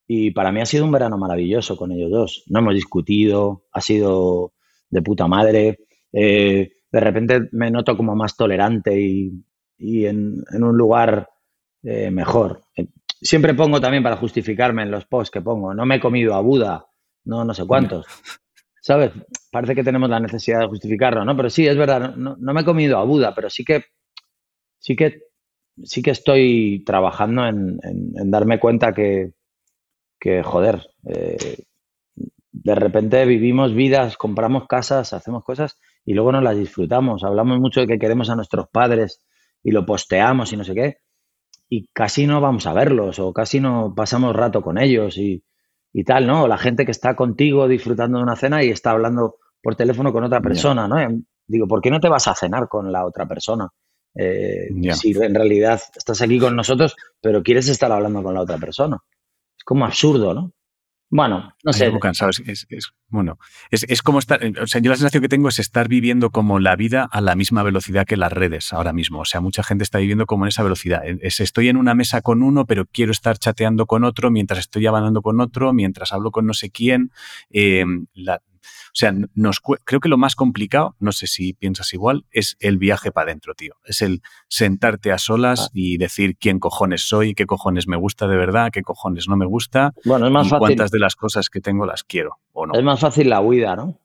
Y 0.07 0.31
para 0.31 0.51
mí 0.51 0.59
ha 0.59 0.65
sido 0.65 0.85
un 0.85 0.91
verano 0.91 1.17
maravilloso 1.17 1.77
con 1.77 1.91
ellos 1.91 2.11
dos. 2.11 2.43
No 2.47 2.59
hemos 2.59 2.73
discutido, 2.73 3.65
ha 3.71 3.81
sido 3.81 4.53
de 4.89 5.01
puta 5.01 5.27
madre. 5.27 5.79
Eh, 6.13 6.71
de 6.91 6.99
repente 6.99 7.49
me 7.51 7.71
noto 7.71 7.97
como 7.97 8.15
más 8.15 8.37
tolerante 8.37 8.99
y, 8.99 9.43
en, 10.05 10.43
un 10.53 10.77
lugar 10.77 11.27
eh, 11.81 12.09
mejor 12.11 12.61
siempre 13.23 13.53
pongo 13.53 13.79
también 13.79 14.03
para 14.03 14.17
justificarme 14.17 14.83
en 14.83 14.91
los 14.91 15.05
posts 15.05 15.31
que 15.31 15.41
pongo, 15.41 15.73
no 15.73 15.85
me 15.85 15.95
he 15.95 15.99
comido 15.99 16.35
a 16.35 16.41
Buda, 16.41 16.85
no, 17.25 17.43
no 17.43 17.53
sé 17.53 17.65
cuántos. 17.65 18.05
¿Sabes? 18.81 19.11
Parece 19.49 19.75
que 19.75 19.83
tenemos 19.83 20.09
la 20.09 20.19
necesidad 20.19 20.59
de 20.59 20.67
justificarlo, 20.67 21.23
¿no? 21.23 21.37
Pero 21.37 21.49
sí, 21.49 21.65
es 21.65 21.77
verdad, 21.77 22.17
no, 22.17 22.35
me 22.35 22.61
he 22.61 22.65
comido 22.65 22.97
a 22.97 23.05
Buda, 23.05 23.33
pero 23.33 23.49
sí 23.49 23.63
que, 23.63 23.85
sí 24.77 24.93
que, 24.97 25.21
sí 25.81 26.01
que 26.01 26.11
estoy 26.11 26.83
trabajando 26.85 27.47
en, 27.47 27.79
darme 28.29 28.59
cuenta 28.59 28.91
que, 28.91 29.31
que 30.19 30.43
joder, 30.43 30.85
eh, 31.07 31.63
de 32.51 32.75
repente 32.75 33.25
vivimos 33.25 33.73
vidas, 33.73 34.17
compramos 34.17 34.67
casas, 34.67 35.13
hacemos 35.13 35.45
cosas 35.45 35.79
y 36.05 36.13
luego 36.13 36.31
no 36.31 36.41
las 36.41 36.57
disfrutamos. 36.57 37.23
Hablamos 37.23 37.59
mucho 37.59 37.81
de 37.81 37.87
que 37.87 37.99
queremos 37.99 38.29
a 38.29 38.35
nuestros 38.35 38.67
padres 38.69 39.21
y 39.63 39.71
lo 39.71 39.85
posteamos 39.85 40.51
y 40.53 40.57
no 40.57 40.63
sé 40.63 40.73
qué 40.73 40.97
y 41.75 41.87
casi 41.91 42.27
no 42.27 42.39
vamos 42.39 42.67
a 42.67 42.73
verlos 42.73 43.17
o 43.17 43.33
casi 43.33 43.59
no 43.59 43.95
pasamos 43.95 44.35
rato 44.35 44.61
con 44.61 44.77
ellos 44.77 45.17
y, 45.17 45.43
tal, 46.05 46.27
¿no? 46.27 46.47
la 46.47 46.59
gente 46.59 46.85
que 46.85 46.91
está 46.91 47.15
contigo 47.15 47.67
disfrutando 47.67 48.19
de 48.19 48.23
una 48.23 48.35
cena 48.35 48.63
y 48.63 48.69
está 48.69 48.91
hablando 48.91 49.37
por 49.59 49.75
teléfono 49.75 50.13
con 50.13 50.23
otra 50.23 50.39
persona, 50.39 50.87
¿no? 50.87 50.97
Digo, 51.47 51.67
¿por 51.67 51.81
qué 51.81 51.89
no 51.89 51.99
te 51.99 52.09
vas 52.09 52.27
a 52.27 52.35
cenar 52.35 52.67
con 52.67 52.91
la 52.91 53.03
otra 53.03 53.27
persona? 53.27 53.69
Eh, 54.13 54.69
si 54.93 55.13
en 55.13 55.33
realidad 55.33 55.81
estás 55.95 56.21
aquí 56.21 56.37
con 56.37 56.55
nosotros, 56.55 56.95
pero 57.19 57.41
quieres 57.41 57.67
estar 57.67 57.91
hablando 57.91 58.21
con 58.21 58.35
la 58.35 58.41
otra 58.41 58.59
persona. 58.59 58.99
Es 59.57 59.63
como 59.63 59.85
absurdo, 59.85 60.35
¿no? 60.35 60.51
Bueno, 61.15 61.53
no 61.63 61.73
sé. 61.73 61.93
Es, 62.47 62.91
bueno, 63.09 63.37
es, 63.69 64.01
como 64.01 64.17
estar, 64.17 64.41
o 64.59 64.65
sea, 64.65 64.81
yo 64.81 64.89
la 64.89 64.95
sensación 64.95 65.21
que 65.21 65.29
tengo 65.29 65.47
es 65.47 65.59
estar 65.59 65.87
viviendo 65.87 66.31
como 66.31 66.59
la 66.59 66.75
vida 66.75 67.07
a 67.11 67.21
la 67.21 67.35
misma 67.35 67.61
velocidad 67.61 68.07
que 68.07 68.17
las 68.17 68.33
redes 68.33 68.73
ahora 68.73 68.93
mismo. 68.93 69.19
O 69.19 69.25
sea, 69.25 69.39
mucha 69.39 69.61
gente 69.61 69.83
está 69.83 69.99
viviendo 69.99 70.25
como 70.25 70.45
en 70.45 70.47
esa 70.47 70.63
velocidad. 70.63 71.03
Es, 71.21 71.39
estoy 71.39 71.69
en 71.69 71.77
una 71.77 71.93
mesa 71.93 72.23
con 72.23 72.41
uno, 72.41 72.65
pero 72.65 72.87
quiero 72.91 73.11
estar 73.11 73.37
chateando 73.37 73.85
con 73.85 74.05
otro 74.05 74.31
mientras 74.31 74.61
estoy 74.61 74.87
avanzando 74.87 75.21
con 75.21 75.39
otro, 75.39 75.71
mientras 75.71 76.13
hablo 76.13 76.31
con 76.31 76.47
no 76.47 76.55
sé 76.55 76.71
quién. 76.71 77.11
Eh, 77.51 77.85
la, 78.15 78.41
sea, 78.95 79.13
nos, 79.33 79.61
creo 79.83 79.99
que 79.99 80.09
lo 80.09 80.17
más 80.17 80.35
complicado, 80.35 80.95
no 80.99 81.11
sé 81.11 81.27
si 81.27 81.53
piensas 81.53 81.93
igual, 81.93 82.25
es 82.31 82.57
el 82.59 82.77
viaje 82.77 83.11
para 83.11 83.31
adentro, 83.31 83.55
tío. 83.55 83.75
Es 83.85 84.01
el 84.01 84.21
sentarte 84.47 85.11
a 85.11 85.17
solas 85.17 85.67
ah. 85.67 85.71
y 85.73 85.97
decir 85.97 86.37
quién 86.37 86.59
cojones 86.59 87.01
soy, 87.01 87.33
qué 87.33 87.45
cojones 87.45 87.87
me 87.87 87.97
gusta 87.97 88.27
de 88.27 88.37
verdad, 88.37 88.69
qué 88.71 88.83
cojones 88.83 89.27
no 89.27 89.35
me 89.35 89.45
gusta. 89.45 89.93
Bueno, 90.05 90.27
es 90.27 90.31
más 90.31 90.49
fácil. 90.49 90.59
Cuántas 90.59 90.91
de 90.91 90.99
las 90.99 91.15
cosas 91.15 91.49
que 91.49 91.59
tengo 91.59 91.85
las 91.85 92.03
quiero 92.03 92.39
o 92.51 92.65
no. 92.65 92.73
Es 92.73 92.83
más 92.83 92.99
fácil 92.99 93.29
la 93.29 93.41
huida, 93.41 93.75
¿no? 93.75 93.99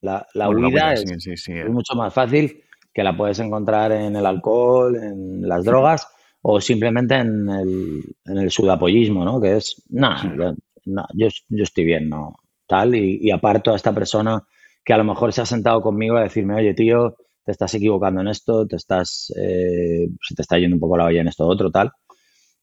La, 0.00 0.26
huida, 0.48 0.94
es, 0.94 1.26
es, 1.28 1.48
mucho 1.70 1.94
más 1.94 2.12
fácil 2.12 2.64
que 2.92 3.04
la 3.04 3.16
puedes 3.16 3.38
encontrar 3.38 3.92
en 3.92 4.16
el 4.16 4.26
alcohol, 4.26 4.96
en 4.96 5.48
las 5.48 5.64
drogas 5.64 6.08
o 6.42 6.60
simplemente 6.60 7.14
en 7.14 7.48
el, 7.48 8.16
en 8.24 8.38
el 8.38 8.50
sudapollismo, 8.50 9.24
¿no? 9.24 9.40
Que 9.40 9.56
es, 9.56 9.82
nada, 9.88 10.20
yo, 11.14 11.28
yo, 11.48 11.62
estoy 11.62 11.84
bien, 11.84 12.08
¿no? 12.08 12.34
Tal, 12.72 12.94
y, 12.94 13.30
aparto 13.30 13.70
a 13.70 13.76
esta 13.76 13.92
persona 13.92 14.42
que 14.82 14.94
a 14.94 14.96
lo 14.96 15.04
mejor 15.04 15.30
se 15.34 15.42
ha 15.42 15.44
sentado 15.44 15.82
conmigo 15.82 16.16
a 16.16 16.22
decirme, 16.22 16.54
oye, 16.54 16.72
tío, 16.72 17.18
te 17.44 17.52
estás 17.52 17.74
equivocando 17.74 18.22
en 18.22 18.28
esto, 18.28 18.66
te 18.66 18.76
estás, 18.76 19.30
eh, 19.36 20.08
se 20.26 20.34
te 20.34 20.40
está 20.40 20.56
yendo 20.58 20.76
un 20.76 20.80
poco 20.80 20.96
la 20.96 21.04
olla 21.04 21.20
en 21.20 21.28
esto 21.28 21.46
otro, 21.46 21.70
tal. 21.70 21.92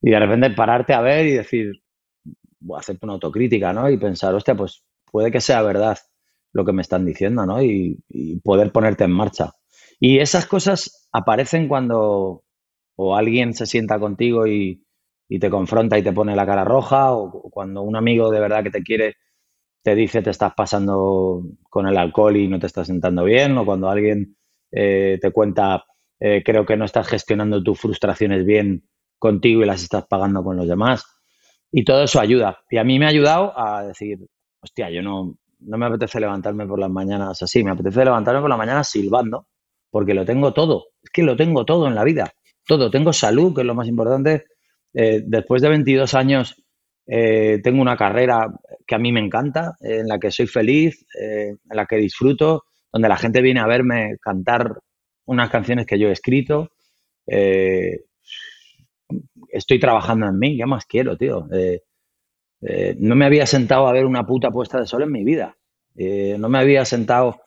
Y 0.02 0.10
de 0.10 0.19
repente 0.19 0.50
pararte 0.50 0.93
a 0.95 1.02
ver 1.02 1.28
y 1.28 1.34
decir, 1.34 1.84
hacerte 2.76 3.06
una 3.06 3.13
autocrítica, 3.13 3.72
¿no? 3.72 3.88
Y 3.88 3.98
pensar, 3.98 4.34
hostia, 4.34 4.56
pues 4.56 4.84
puede 5.12 5.30
que 5.30 5.41
sea 5.41 5.62
verdad 5.62 6.00
lo 6.54 6.65
que 6.65 6.74
me 6.74 6.82
están 6.82 7.06
diciendo, 7.06 7.45
¿no? 7.45 7.62
Y, 7.62 8.02
poder 8.43 8.72
ponerte 8.72 9.04
en 9.04 9.12
marcha. 9.12 9.52
Y 10.00 10.17
esas 10.17 10.48
cosas 10.48 11.08
aparecen 11.12 11.67
cuando 11.67 12.45
o 12.95 13.15
alguien 13.15 13.54
se 13.54 13.67
sienta 13.67 14.00
contigo 14.00 14.48
y, 14.48 14.84
te 15.39 15.52
confronta 15.52 16.00
y 16.00 16.04
te 16.04 16.13
pone 16.13 16.36
la 16.36 16.48
cara 16.48 16.63
roja, 16.63 17.13
o 17.13 17.52
cuando 17.52 17.84
un 17.84 17.95
amigo 17.95 18.32
de 18.32 18.39
verdad 18.39 18.63
que 18.63 18.72
te 18.72 18.82
quiere 18.82 19.17
te 19.89 19.95
dice 19.95 20.21
te 20.21 20.30
estás 20.30 20.54
pasando 20.56 21.41
con 21.67 21.88
el 21.88 21.97
alcohol 21.97 22.38
y 22.38 22.47
no 22.47 22.60
te 22.60 22.67
estás 22.67 22.86
sentando 22.86 23.23
bien, 23.23 23.58
o 23.58 23.65
cuando 23.65 23.89
alguien 23.89 24.38
eh, 24.71 25.17
te 25.19 25.32
cuenta 25.32 25.84
eh, 26.19 26.43
creo 26.45 26.63
que 26.63 26.78
no 26.78 26.86
estás 26.86 27.08
gestionando 27.08 27.63
tus 27.63 27.80
frustraciones 27.80 28.45
bien 28.45 28.88
contigo 29.17 29.63
y 29.63 29.65
las 29.65 29.82
estás 29.82 30.06
pagando 30.06 30.43
con 30.43 30.58
los 30.58 30.67
demás. 30.67 31.04
Y 31.71 31.84
todo 31.84 32.04
eso 32.04 32.19
ayuda. 32.19 32.60
Y 32.69 32.78
a 32.78 32.84
mí 32.84 32.99
me 32.99 33.06
ha 33.06 33.10
ayudado 33.10 33.58
a 33.58 33.84
decir, 33.84 34.19
hostia, 34.62 34.91
yo 34.91 35.02
no, 35.02 35.36
no 35.60 35.78
me 35.78 35.88
apetece 35.88 36.19
levantarme 36.19 36.67
por 36.67 36.78
las 36.78 36.91
mañanas 36.91 37.41
así, 37.41 37.63
me 37.63 37.71
apetece 37.71 38.06
levantarme 38.06 38.41
por 38.41 38.49
las 38.49 38.60
mañanas 38.60 38.89
silbando, 38.89 39.47
porque 39.89 40.13
lo 40.13 40.23
tengo 40.23 40.54
todo. 40.54 40.86
Es 41.02 41.10
que 41.10 41.23
lo 41.23 41.36
tengo 41.36 41.65
todo 41.65 41.88
en 41.88 41.95
la 41.95 42.04
vida. 42.04 42.32
Todo. 42.67 42.91
Tengo 42.91 43.12
salud, 43.12 43.56
que 43.56 43.62
es 43.62 43.67
lo 43.67 43.73
más 43.73 43.88
importante. 43.88 44.45
Eh, 44.93 45.23
después 45.25 45.63
de 45.63 45.69
22 45.69 46.13
años 46.13 46.63
eh, 47.10 47.60
tengo 47.63 47.82
una 47.82 47.98
carrera 47.98 48.48
que 48.86 48.95
a 48.95 49.00
mí 49.00 49.12
me 49.12 49.19
encanta, 49.19 49.76
en 49.82 50.08
la 50.08 50.19
que 50.19 50.32
soy 50.32 50.48
feliz, 50.48 51.06
eh, 51.19 51.50
en 51.50 51.78
la 51.78 51.86
que 51.86 51.98
disfruto, 51.98 52.63
donde 52.91 53.10
la 53.10 53.17
gente 53.17 53.41
viene 53.41 53.60
a 53.60 53.67
verme 53.67 54.17
cantar 54.22 54.80
unas 55.26 55.50
canciones 55.50 55.86
que 55.86 56.00
yo 56.00 56.10
he 56.10 56.13
escrito. 56.13 56.72
estoy 59.52 59.80
trabajando 59.80 60.28
en 60.28 60.39
mí, 60.39 60.58
¿qué 60.58 60.65
más 60.65 60.86
quiero, 60.86 61.17
tío? 61.17 61.48
Eh, 62.62 62.95
no 63.00 63.15
me 63.15 63.26
había 63.26 63.45
sentado 63.45 63.88
a 63.88 63.93
ver 63.93 64.06
una 64.06 64.26
puta 64.26 64.52
puesta 64.52 64.80
de 64.80 64.88
sol 64.88 65.04
en 65.04 65.12
mi 65.12 65.24
vida. 65.24 65.56
Eh, 65.95 66.36
no 66.39 66.50
me 66.50 66.60
había 66.60 66.86
sentado 66.86 67.41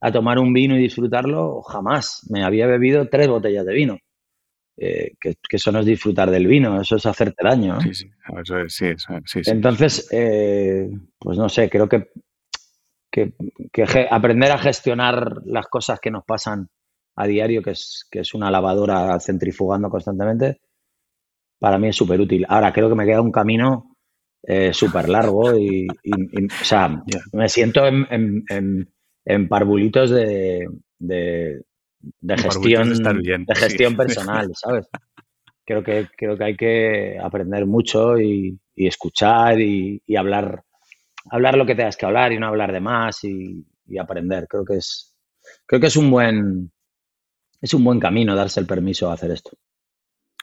a 0.00 0.12
tomar 0.12 0.38
un 0.38 0.52
vino 0.52 0.76
y 0.76 0.82
disfrutarlo 0.82 1.62
jamás. 1.62 2.26
Me 2.30 2.44
había 2.44 2.66
bebido 2.66 3.08
tres 3.08 3.28
botellas 3.28 3.64
de 3.64 3.74
vino. 3.74 3.98
Eh, 4.80 5.14
que, 5.20 5.36
eso 5.50 5.72
no 5.72 5.80
es 5.80 5.86
disfrutar 5.86 6.30
del 6.30 6.46
vino, 6.46 6.80
eso 6.80 6.96
es 6.96 7.06
hacerte 7.06 7.42
daño. 7.42 7.80
Sí, 7.80 7.94
sí, 7.94 8.10
Entonces, 9.46 10.08
pues 11.18 11.38
no 11.38 11.48
sé, 11.48 11.68
creo 11.68 11.88
que, 11.88 12.10
que, 13.10 13.32
aprender 14.10 14.52
a 14.52 14.58
gestionar 14.58 15.42
las 15.46 15.66
cosas 15.66 15.98
que 16.00 16.10
nos 16.10 16.24
pasan 16.24 16.68
a 17.16 17.26
diario, 17.26 17.62
que 17.62 17.70
es, 17.70 18.06
que 18.10 18.20
es 18.20 18.34
una 18.34 18.50
lavadora 18.50 19.18
centrifugando 19.18 19.90
constantemente, 19.90 20.60
para 21.58 21.78
mí 21.78 21.88
es 21.88 21.96
súper 21.96 22.20
útil. 22.20 22.46
Ahora, 22.48 22.72
creo 22.72 22.88
que 22.88 22.94
me 22.94 23.04
queda 23.04 23.20
un 23.20 23.32
camino 23.32 23.96
eh, 24.42 24.72
súper 24.72 25.08
largo 25.08 25.58
y, 25.58 25.88
o 25.88 26.64
sea, 26.64 27.02
me 27.32 27.48
siento 27.48 27.86
en, 27.86 28.44
en, 29.24 29.48
parvulitos 29.48 30.10
de, 30.10 30.68
de, 30.98 31.62
gestión, 32.36 32.90
de 33.46 33.54
gestión 33.54 33.96
personal, 33.96 34.50
¿sabes? 34.54 34.86
Creo 35.64 35.82
que, 35.82 36.08
creo 36.16 36.36
que 36.36 36.44
hay 36.44 36.56
que 36.56 37.18
aprender 37.22 37.66
mucho 37.66 38.18
y, 38.18 38.58
escuchar 38.74 39.60
y, 39.60 40.00
hablar, 40.16 40.62
hablar 41.30 41.56
lo 41.56 41.66
que 41.66 41.74
tengas 41.74 41.96
que 41.96 42.06
hablar 42.06 42.32
y 42.32 42.38
no 42.38 42.46
hablar 42.46 42.72
de 42.72 42.80
más 42.80 43.22
y, 43.24 43.64
aprender. 43.98 44.46
Creo 44.48 44.64
que 44.64 44.76
es, 44.76 45.14
creo 45.66 45.80
que 45.80 45.88
es 45.88 45.96
un 45.96 46.10
buen, 46.10 46.70
es 47.60 47.74
un 47.74 47.84
buen 47.84 47.98
camino 47.98 48.34
darse 48.34 48.60
el 48.60 48.66
permiso 48.66 49.10
a 49.10 49.14
hacer 49.14 49.30
esto. 49.32 49.50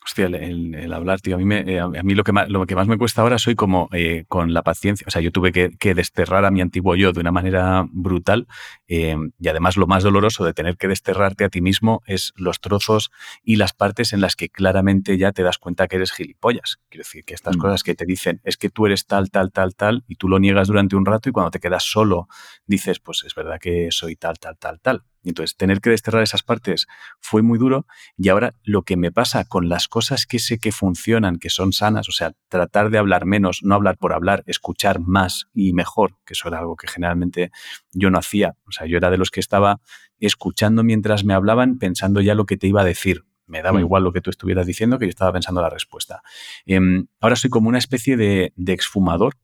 Hostia, 0.05 0.27
el, 0.27 0.93
hablar, 0.93 1.19
tío. 1.19 1.35
A 1.35 1.39
mí, 1.39 1.45
me, 1.45 1.61
eh, 1.61 1.79
a 1.79 1.89
mí 1.89 2.13
lo, 2.13 2.23
que 2.23 2.31
más, 2.31 2.47
lo 2.47 2.63
que 2.67 2.75
más 2.75 2.87
me 2.87 2.95
cuesta 2.95 3.23
ahora 3.23 3.39
soy 3.39 3.55
como 3.55 3.89
eh, 3.91 4.25
con 4.27 4.53
la 4.53 4.61
paciencia. 4.61 5.03
O 5.07 5.11
sea, 5.11 5.19
yo 5.19 5.31
tuve 5.31 5.51
que, 5.51 5.93
desterrar 5.95 6.45
a 6.45 6.51
mi 6.51 6.61
antiguo 6.61 6.95
yo 6.95 7.11
de 7.11 7.21
una 7.21 7.31
manera 7.31 7.87
brutal. 7.91 8.47
Eh, 8.87 9.15
y 9.39 9.47
además, 9.47 9.77
lo 9.77 9.87
más 9.87 10.03
doloroso 10.03 10.45
de 10.45 10.53
tener 10.53 10.77
que 10.77 10.87
desterrarte 10.87 11.43
a 11.43 11.49
ti 11.49 11.59
mismo 11.59 12.03
es 12.05 12.33
los 12.35 12.59
trozos 12.59 13.09
y 13.43 13.55
las 13.55 13.73
partes 13.73 14.13
en 14.13 14.21
las 14.21 14.35
que 14.35 14.49
claramente 14.49 15.17
ya 15.17 15.31
te 15.31 15.41
das 15.41 15.57
cuenta 15.57 15.87
que 15.87 15.95
eres 15.95 16.11
gilipollas. 16.11 16.77
Quiero 16.89 17.01
decir, 17.01 17.25
que 17.25 17.33
estas 17.33 17.57
mm. 17.57 17.59
cosas 17.59 17.81
que 17.81 17.95
te 17.95 18.05
dicen 18.05 18.41
es 18.43 18.57
que 18.57 18.69
tú 18.69 18.85
eres 18.85 19.07
tal, 19.07 19.31
tal, 19.31 19.51
tal, 19.51 19.73
tal, 19.73 20.03
y 20.07 20.17
tú 20.17 20.29
lo 20.29 20.37
niegas 20.37 20.67
durante 20.67 20.95
un 20.95 21.05
rato 21.07 21.29
y 21.29 21.31
cuando 21.31 21.49
te 21.49 21.59
quedas 21.59 21.83
solo 21.83 22.27
dices, 22.67 22.99
pues 22.99 23.23
es 23.25 23.33
verdad 23.33 23.57
que 23.59 23.87
soy 23.89 24.15
tal, 24.15 24.37
tal, 24.37 24.55
tal, 24.59 24.79
tal. 24.81 25.03
Y 25.25 25.29
entonces, 25.29 25.57
tener 25.57 25.81
que 25.81 25.89
desterrar 25.89 26.21
esas 26.21 26.43
partes 26.43 26.85
fue 27.19 27.41
muy 27.41 27.57
duro 27.57 27.87
y 28.15 28.29
ahora 28.29 28.53
lo 28.63 28.83
que 28.83 28.95
me 28.95 29.11
pasa 29.11 29.43
con 29.43 29.69
las 29.69 29.87
cosas 29.87 30.27
que 30.27 30.37
sé 30.37 30.59
que 30.59 30.71
funcionan, 30.71 31.39
que 31.39 31.49
son 31.49 31.73
sanas, 31.73 32.07
o 32.07 32.11
sea, 32.11 32.33
tratar 32.47 32.91
de 32.91 32.99
hablar 32.99 33.25
menos, 33.25 33.61
no 33.63 33.73
hablar 33.73 33.97
por 33.97 34.13
hablar, 34.13 34.43
escuchar 34.45 34.99
más 34.99 35.47
y 35.51 35.73
mejor, 35.73 36.11
que 36.25 36.33
eso 36.33 36.47
era 36.47 36.59
algo 36.59 36.75
que 36.75 36.87
generalmente 36.87 37.49
yo 37.91 38.11
no 38.11 38.19
hacía. 38.19 38.55
O 38.67 38.71
sea, 38.71 38.85
yo 38.85 38.97
era 38.97 39.09
de 39.09 39.17
los 39.17 39.31
que 39.31 39.39
estaba 39.39 39.81
escuchando 40.19 40.83
mientras 40.83 41.25
me 41.25 41.33
hablaban, 41.33 41.79
pensando 41.79 42.21
ya 42.21 42.35
lo 42.35 42.45
que 42.45 42.57
te 42.57 42.67
iba 42.67 42.81
a 42.81 42.85
decir. 42.85 43.23
Me 43.47 43.63
daba 43.63 43.79
mm. 43.79 43.81
igual 43.81 44.03
lo 44.03 44.13
que 44.13 44.21
tú 44.21 44.29
estuvieras 44.29 44.67
diciendo, 44.67 44.99
que 44.99 45.05
yo 45.05 45.09
estaba 45.09 45.33
pensando 45.33 45.59
la 45.59 45.71
respuesta. 45.71 46.21
Em, 46.67 47.07
ahora 47.19 47.35
soy 47.35 47.49
como 47.49 47.67
una 47.67 47.79
especie 47.79 48.15
de, 48.15 48.53
exfumador. 48.67 49.37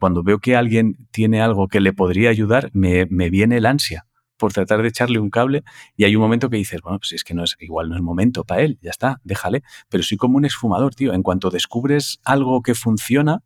Cuando 0.00 0.24
veo 0.24 0.40
que 0.40 0.56
alguien 0.56 1.06
tiene 1.12 1.40
algo 1.40 1.68
que 1.68 1.80
le 1.80 1.92
podría 1.92 2.30
ayudar, 2.30 2.70
me, 2.72 3.06
me 3.10 3.30
viene 3.30 3.58
el 3.58 3.66
ansia 3.66 4.06
por 4.36 4.52
tratar 4.52 4.82
de 4.82 4.88
echarle 4.88 5.18
un 5.18 5.30
cable 5.30 5.64
y 5.96 6.04
hay 6.04 6.16
un 6.16 6.22
momento 6.22 6.50
que 6.50 6.56
dices, 6.56 6.80
bueno, 6.82 6.98
pues 6.98 7.12
es 7.12 7.24
que 7.24 7.34
no 7.34 7.44
es 7.44 7.56
igual 7.60 7.88
no 7.88 7.96
es 7.96 8.02
momento 8.02 8.44
para 8.44 8.62
él, 8.62 8.78
ya 8.82 8.90
está, 8.90 9.20
déjale, 9.24 9.62
pero 9.88 10.02
soy 10.02 10.16
como 10.16 10.36
un 10.36 10.44
esfumador, 10.44 10.94
tío, 10.94 11.12
en 11.12 11.22
cuanto 11.22 11.50
descubres 11.50 12.20
algo 12.24 12.62
que 12.62 12.74
funciona, 12.74 13.42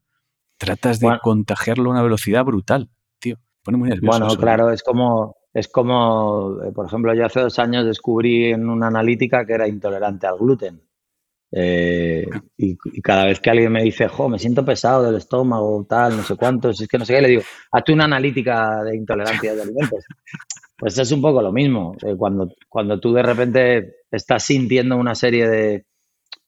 tratas 0.56 1.00
de 1.00 1.18
contagiarlo 1.22 1.90
a 1.90 1.92
una 1.92 2.02
velocidad 2.02 2.44
brutal, 2.44 2.90
tío, 3.18 3.36
pone 3.62 3.78
muy 3.78 3.88
nervioso. 3.88 4.18
Bueno, 4.18 4.36
claro, 4.36 4.70
es 4.70 4.82
como 4.82 5.38
es 5.54 5.68
como, 5.68 6.58
eh, 6.62 6.72
por 6.72 6.86
ejemplo, 6.86 7.14
yo 7.14 7.26
hace 7.26 7.40
dos 7.40 7.58
años 7.58 7.84
descubrí 7.84 8.52
en 8.52 8.68
una 8.68 8.88
analítica 8.88 9.44
que 9.44 9.54
era 9.54 9.66
intolerante 9.66 10.26
al 10.26 10.38
gluten. 10.38 10.82
Eh, 11.50 12.28
y, 12.58 12.76
cada 13.00 13.24
vez 13.24 13.40
que 13.40 13.50
alguien 13.50 13.72
me 13.72 13.82
dice, 13.82 14.06
jo, 14.06 14.28
me 14.28 14.38
siento 14.38 14.64
pesado 14.64 15.04
del 15.04 15.16
estómago, 15.16 15.86
tal, 15.88 16.16
no 16.16 16.22
sé 16.22 16.36
cuántos, 16.36 16.80
es 16.80 16.88
que 16.88 16.98
no 16.98 17.06
sé 17.06 17.14
qué, 17.14 17.22
le 17.22 17.28
digo, 17.28 17.42
hazte 17.72 17.92
una 17.92 18.04
analítica 18.04 18.82
de 18.84 18.96
intolerancia 18.96 19.54
de 19.54 19.62
alimentos. 19.62 20.04
Pues 20.78 20.96
es 20.96 21.10
un 21.10 21.20
poco 21.20 21.42
lo 21.42 21.52
mismo. 21.52 21.96
Eh, 22.06 22.14
cuando, 22.16 22.48
cuando 22.68 23.00
tú 23.00 23.12
de 23.12 23.22
repente 23.22 23.96
estás 24.10 24.44
sintiendo 24.44 24.96
una 24.96 25.16
serie 25.16 25.48
de, 25.48 25.86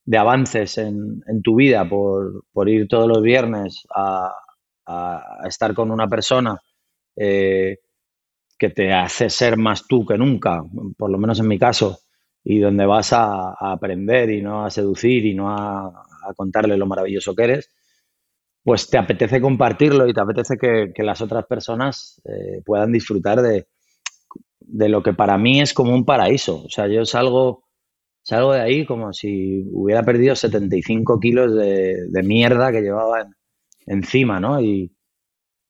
de 0.05 0.19
avances 0.19 0.79
en, 0.79 1.21
en, 1.27 1.43
tu 1.43 1.57
vida 1.57 1.89
por, 1.89 2.45
por, 2.53 2.69
ir 2.69 2.87
todos 2.89 3.09
los 3.09 3.23
viernes 3.23 3.87
a, 3.95 4.33
estar 5.47 5.73
con 5.75 5.93
una 5.93 6.09
persona 6.09 6.61
eh, 7.17 7.79
que 8.59 8.71
te 8.71 8.93
hace 8.93 9.31
ser 9.31 9.57
más 9.57 9.87
tú 9.87 10.05
que 10.05 10.19
nunca, 10.19 10.65
por 10.99 11.11
lo 11.11 11.19
menos 11.19 11.39
en 11.39 11.47
mi 11.47 11.59
caso, 11.61 12.01
y 12.43 12.59
donde 12.59 12.87
vas 12.87 13.13
a, 13.13 13.53
aprender 13.53 14.31
y 14.31 14.43
no 14.43 14.65
a 14.65 14.71
seducir 14.71 15.27
y 15.27 15.35
no 15.35 15.51
a, 15.51 16.05
contarle 16.37 16.77
lo 16.77 16.87
maravilloso 16.87 17.35
que 17.35 17.45
eres, 17.45 17.71
pues 18.65 18.89
te 18.91 18.99
apetece 18.99 19.41
compartirlo 19.41 20.09
y 20.09 20.13
te 20.13 20.21
apetece 20.21 20.57
que, 20.57 20.93
que 20.95 21.03
las 21.05 21.21
otras 21.21 21.47
personas 21.47 22.21
eh, 22.25 22.63
puedan 22.65 22.93
disfrutar 22.93 23.41
de, 23.43 23.69
de 24.73 24.89
lo 24.89 25.03
que 25.03 25.13
para 25.13 25.39
mí 25.39 25.61
es 25.61 25.75
como 25.75 25.95
un 25.95 26.05
paraíso. 26.05 26.65
O 26.65 26.69
sea, 26.69 26.87
yo 26.87 27.05
salgo, 27.05 27.65
salgo 28.23 28.53
de 28.53 28.61
ahí 28.61 28.87
como 28.87 29.13
si 29.13 29.65
hubiera 29.73 30.03
perdido 30.03 30.35
75 30.35 31.19
kilos 31.21 31.55
de, 31.55 32.23
mierda 32.23 32.73
que 32.73 32.83
llevaba 32.83 33.27
encima, 33.87 34.41
¿no? 34.41 34.61
Y, 34.61 34.93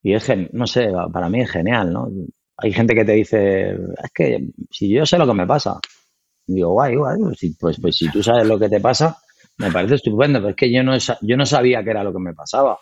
y 0.03 0.15
es, 0.15 0.29
no 0.53 0.67
sé, 0.67 0.91
para 1.13 1.29
mí 1.29 1.41
es 1.41 1.51
genial, 1.51 1.93
¿no? 1.93 2.09
Hay 2.57 2.73
gente 2.73 2.95
que 2.95 3.05
te 3.05 3.13
dice, 3.13 3.71
es 3.71 4.11
que 4.15 4.49
si 4.71 4.91
yo 4.91 5.07
sé 5.07 5.19
lo 5.19 5.27
que 5.27 5.35
me 5.35 5.47
pasa, 5.47 5.81
digo, 6.47 6.73
guay, 6.73 6.97
guay, 6.97 7.19
pues, 7.21 7.57
pues, 7.59 7.81
pues, 7.81 7.97
si 7.97 8.11
tú 8.11 8.23
sabes 8.23 8.47
lo 8.47 8.59
que 8.59 8.69
te 8.69 8.81
pasa, 8.81 9.17
me 9.59 9.71
parece 9.71 9.97
estupendo, 9.97 10.41
pero 10.41 10.51
es 10.51 10.57
que 10.57 10.73
yo 10.73 10.83
no, 10.83 10.97
yo 10.97 11.37
no 11.37 11.47
sabía 11.47 11.83
qué 11.83 11.91
era 11.91 12.05
lo 12.05 12.13
que 12.13 12.19
me 12.19 12.35
pasaba. 12.35 12.79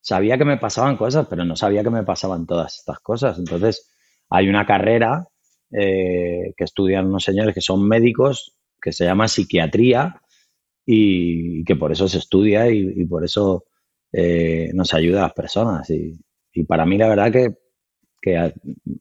Sabía 0.00 0.38
que 0.38 0.44
me 0.44 0.56
pasaban 0.58 0.96
cosas, 0.96 1.26
pero 1.28 1.44
no 1.44 1.56
sabía 1.56 1.82
que 1.82 1.90
me 1.90 2.04
pasaban 2.04 2.46
todas 2.46 2.78
estas 2.78 3.00
cosas. 3.00 3.38
Entonces, 3.38 3.90
hay 4.30 4.48
una 4.48 4.66
carrera 4.66 5.26
eh, 5.72 6.52
que 6.56 6.64
estudian 6.64 7.06
unos 7.06 7.24
señores 7.24 7.54
que 7.54 7.60
son 7.60 7.86
médicos, 7.86 8.54
que 8.80 8.92
se 8.92 9.04
llama 9.04 9.28
psiquiatría 9.28 10.20
y, 10.84 11.64
que 11.64 11.76
por 11.76 11.92
eso 11.92 12.08
se 12.08 12.18
estudia 12.18 12.70
y, 12.70 13.04
por 13.06 13.24
eso 13.24 13.64
eh, 14.12 14.70
nos 14.74 14.94
ayuda 14.94 15.20
a 15.20 15.22
las 15.22 15.32
personas. 15.32 15.90
Y, 15.90 16.18
para 16.66 16.86
mí 16.86 16.96
la 16.96 17.08
verdad 17.08 17.30
que, 17.32 17.54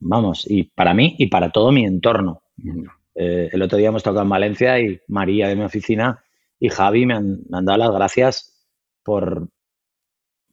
vamos, 0.02 0.46
y 0.50 0.64
para 0.64 0.94
mí 0.94 1.16
y 1.18 1.28
para 1.28 1.52
todo 1.52 1.72
mi 1.72 1.86
entorno. 1.86 2.44
Eh, 3.16 3.50
el 3.52 3.62
otro 3.62 3.78
día 3.78 3.88
hemos 3.88 4.04
tocado 4.04 4.24
en 4.24 4.30
Valencia 4.30 4.80
y 4.80 5.00
María 5.08 5.48
de 5.48 5.56
mi 5.56 5.64
oficina 5.64 6.22
y 6.60 6.70
Javi 6.70 7.06
me 7.06 7.14
han, 7.14 7.46
dado 7.50 7.78
las 7.78 7.92
gracias 7.92 8.68
por, 9.04 9.50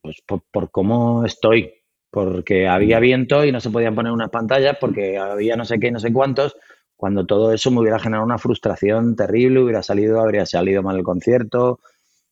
pues, 0.01 0.23
por, 0.27 0.71
cómo 0.71 1.25
estoy, 1.25 1.73
porque 2.13 2.69
había 2.69 3.01
viento 3.01 3.43
y 3.43 3.53
no 3.53 3.61
se 3.61 3.71
podían 3.71 3.95
poner 3.95 4.13
unas 4.13 4.29
pantallas, 4.29 4.77
porque 4.79 5.17
había 5.17 5.57
no 5.57 5.65
sé 5.65 5.81
qué, 5.81 5.91
no 5.91 5.99
sé 5.99 6.13
cuántos, 6.13 6.55
cuando 6.95 7.25
todo 7.25 7.55
eso 7.55 7.71
me 7.71 7.81
hubiera 7.81 7.99
generado 7.99 8.27
una 8.27 8.37
frustración 8.37 9.17
terrible, 9.17 9.61
hubiera 9.61 9.83
salido, 9.83 10.21
habría 10.21 10.45
salido 10.45 10.83
mal 10.83 10.99
el 10.99 11.05
concierto, 11.05 11.81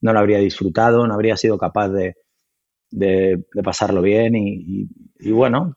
no 0.01 0.13
lo 0.13 0.19
habría 0.19 0.37
disfrutado, 0.37 1.07
no 1.07 1.15
habría 1.15 1.35
sido 1.35 1.57
capaz 1.57 1.89
de, 1.89 2.15
de, 2.91 3.43
pasarlo 3.63 4.03
bien 4.03 4.35
y, 4.35 4.87
bueno, 5.31 5.75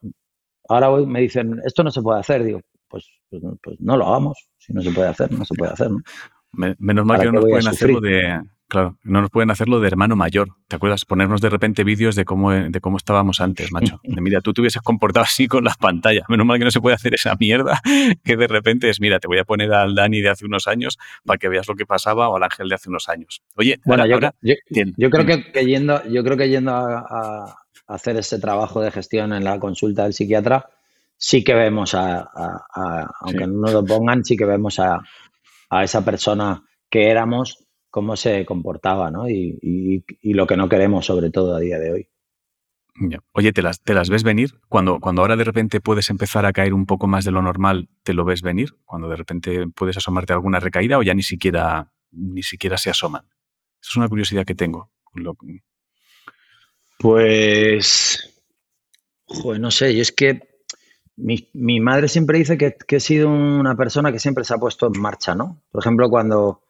ahora 0.69 0.91
hoy 0.91 1.07
me 1.07 1.23
dicen, 1.23 1.63
esto 1.65 1.83
no 1.83 1.91
se 1.91 2.03
puede 2.03 2.21
hacer, 2.21 2.45
digo, 2.45 2.61
pues, 2.87 3.09
pues, 3.31 3.43
pues, 3.63 3.81
no 3.81 3.97
lo 3.97 4.07
hagamos, 4.07 4.51
si 4.59 4.75
no 4.75 4.83
se 4.83 4.91
puede 4.91 5.09
hacer, 5.09 5.33
no 5.33 5.47
se 5.47 5.55
puede 5.55 5.73
hacer. 5.73 5.89
Menos 6.79 7.07
mal 7.07 7.21
que 7.21 7.27
no 7.27 7.33
nos 7.33 7.45
pueden 7.47 7.69
hacerlo 7.69 8.01
de, 8.01 8.43
Claro, 8.69 8.97
no 9.05 9.21
nos 9.21 9.31
pueden 9.31 9.51
hacerlo 9.51 9.79
de 9.81 9.89
hermano 9.89 10.17
mayor. 10.17 10.49
¿Te 10.69 10.77
acuerdas? 10.77 11.05
Ponernos 11.05 11.41
de 11.41 11.51
repente 11.51 11.85
vídeos 11.85 12.17
de 12.17 12.25
cómo, 12.25 12.51
de 12.51 12.81
cómo 12.81 12.97
estábamos 12.97 13.41
antes, 13.41 13.71
macho. 13.71 14.01
De, 14.03 14.21
mira, 14.21 14.41
tú 14.41 14.53
te 14.53 14.63
hubieses 14.63 14.81
comportado 14.83 15.25
así 15.25 15.47
con 15.47 15.65
las 15.65 15.77
pantallas. 15.77 16.25
Menos 16.29 16.47
mal 16.47 16.59
que 16.59 16.65
no 16.65 16.71
se 16.71 16.81
puede 16.81 16.97
hacer 16.97 17.15
esa 17.15 17.37
mierda 17.39 17.81
que 18.25 18.37
de 18.37 18.47
repente 18.47 18.89
es, 18.89 19.01
mira, 19.01 19.21
te 19.21 19.29
voy 19.29 19.39
a 19.39 19.45
poner 19.45 19.73
al 19.73 19.95
Dani 19.95 20.21
de 20.23 20.31
hace 20.31 20.47
unos 20.47 20.67
años 20.67 20.99
para 21.25 21.39
que 21.39 21.49
veas 21.49 21.69
lo 21.69 21.75
que 21.75 21.85
pasaba 21.85 22.29
o 22.29 22.37
al 22.37 22.43
Ángel 22.43 22.69
de 22.69 22.75
hace 22.75 22.89
unos 22.89 23.09
años. 23.09 23.43
Oye, 23.57 23.79
bueno, 23.85 24.07
yo, 24.07 24.19
creo 24.19 24.33
que, 25.27 25.67
yendo, 25.67 26.03
yo 26.09 26.25
creo 26.25 26.37
que 26.37 26.49
yendo 26.49 26.73
a, 26.73 27.57
hacer 27.87 28.17
ese 28.17 28.39
trabajo 28.39 28.81
de 28.81 28.91
gestión 28.91 29.35
en 29.35 29.45
la 29.45 29.61
consulta 29.61 30.05
del 30.05 30.15
psiquiatra, 30.15 30.67
sí 31.19 31.45
que 31.45 31.55
vemos 31.55 31.95
a, 31.95 32.31
aunque 33.21 33.47
no 33.47 33.71
lo 33.71 33.85
pongan, 33.85 34.25
sí 34.25 34.37
que 34.37 34.47
vemos 34.47 34.79
a, 34.79 35.03
a 35.69 35.85
esa 35.85 36.03
persona 36.03 36.63
que 36.89 37.11
éramos 37.11 37.64
cómo 37.95 38.17
se 38.17 38.45
comportaba, 38.45 39.13
¿no? 39.13 39.31
Y, 39.31 40.05
lo 40.25 40.49
que 40.49 40.57
no 40.57 40.69
queremos, 40.69 41.07
sobre 41.07 41.31
todo 41.31 41.55
a 41.55 41.61
día 41.61 41.79
de 41.79 41.93
hoy. 41.93 42.09
Oye, 43.31 43.53
¿te 43.53 43.63
las, 43.63 43.81
¿te 43.83 43.95
las 43.95 44.11
ves 44.11 44.25
venir? 44.25 44.59
Cuando, 44.69 44.99
cuando 44.99 45.23
ahora 45.23 45.37
de 45.37 45.45
repente 45.45 45.81
puedes 45.81 46.11
empezar 46.11 46.45
a 46.45 46.53
caer 46.53 46.75
un 46.75 46.87
poco 46.87 47.07
más 47.07 47.25
de 47.25 47.31
lo 47.31 47.41
normal, 47.41 47.89
¿te 48.03 48.13
lo 48.13 48.25
ves 48.25 48.43
venir? 48.43 48.75
Cuando 48.85 49.09
de 49.09 49.15
repente 49.15 49.69
puedes 49.69 49.97
asomarte 49.97 50.33
a 50.33 50.37
alguna 50.37 50.59
recaída 50.59 50.99
o 50.99 51.05
ya 51.05 51.15
ni 51.15 51.23
siquiera, 51.23 51.93
ni 52.11 52.43
siquiera 52.43 52.79
se 52.79 52.91
asoman. 52.91 53.29
es 53.81 53.95
una 53.95 54.09
curiosidad 54.09 54.45
que 54.45 54.57
tengo. 54.57 54.91
Pues, 56.99 58.43
joder, 59.25 59.61
no 59.61 59.71
sé, 59.71 59.93
y 59.93 60.01
es 60.01 60.11
que 60.11 60.41
mi, 61.15 61.49
mi 61.53 61.79
madre 61.79 62.09
siempre 62.09 62.39
dice 62.39 62.59
que, 62.59 62.75
que, 62.75 62.97
he 62.97 63.01
sido 63.01 63.29
una 63.29 63.77
persona 63.77 64.11
que 64.11 64.19
siempre 64.19 64.43
se 64.43 64.53
ha 64.53 64.59
puesto 64.59 64.89
en 64.89 65.01
marcha, 65.01 65.37
¿no? 65.37 65.63
Por 65.71 65.81
ejemplo, 65.81 66.11
cuando, 66.11 66.65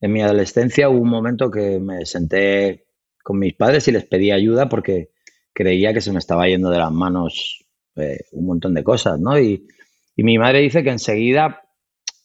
en 0.00 0.12
mi 0.12 0.22
adolescencia 0.22 0.88
hubo 0.88 1.00
un 1.00 1.10
momento 1.10 1.50
que 1.50 1.78
me 1.78 2.06
senté 2.06 2.86
con 3.22 3.38
mis 3.38 3.54
padres 3.54 3.86
y 3.88 3.92
les 3.92 4.06
pedí 4.06 4.30
ayuda 4.30 4.68
porque 4.68 5.10
creía 5.52 5.92
que 5.92 6.00
se 6.00 6.12
me 6.12 6.18
estaba 6.18 6.48
yendo 6.48 6.70
de 6.70 6.78
las 6.78 6.90
manos 6.90 7.66
eh, 7.96 8.20
un 8.32 8.46
montón 8.46 8.74
de 8.74 8.84
cosas, 8.84 9.20
¿no? 9.20 9.38
Y, 9.38 9.66
mi 10.16 10.36
madre 10.36 10.60
dice 10.60 10.82
que 10.82 10.90
enseguida 10.90 11.62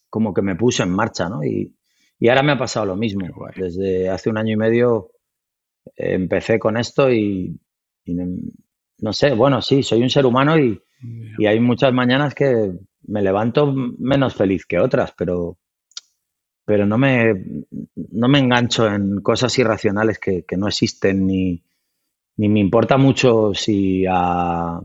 como 0.09 0.33
que 0.33 0.41
me 0.41 0.57
puse 0.57 0.83
en 0.83 0.89
marcha, 0.89 1.29
¿no? 1.29 1.45
Y, 1.45 1.73
ahora 2.27 2.43
me 2.43 2.51
ha 2.51 2.57
pasado 2.57 2.85
lo 2.85 2.97
mismo. 2.97 3.25
Desde 3.55 4.09
hace 4.09 4.29
un 4.29 4.37
año 4.37 4.53
y 4.53 4.57
medio 4.57 5.11
eh, 5.95 6.13
empecé 6.13 6.59
con 6.59 6.75
esto 6.75 7.09
y, 7.09 7.57
no 8.05 9.13
sé, 9.13 9.33
bueno, 9.33 9.61
sí, 9.61 9.81
soy 9.81 10.01
un 10.01 10.09
ser 10.09 10.25
humano 10.25 10.59
y, 10.59 10.81
y 11.37 11.45
hay 11.45 11.59
muchas 11.59 11.93
mañanas 11.93 12.35
que 12.35 12.73
me 13.03 13.21
levanto 13.21 13.73
menos 13.73 14.35
feliz 14.35 14.65
que 14.65 14.79
otras, 14.79 15.13
pero 15.17 15.57
pero 16.65 16.87
no 16.87 16.97
me, 16.97 17.33
no 18.11 18.27
me 18.27 18.39
engancho 18.39 18.87
en 18.87 19.21
cosas 19.21 19.57
irracionales 19.59 20.19
que, 20.19 20.43
no 20.57 20.67
existen 20.67 21.27
ni, 21.27 21.63
ni, 22.37 22.49
me 22.49 22.59
importa 22.59 22.97
mucho 22.97 23.53
si 23.53 24.05
a 24.09 24.81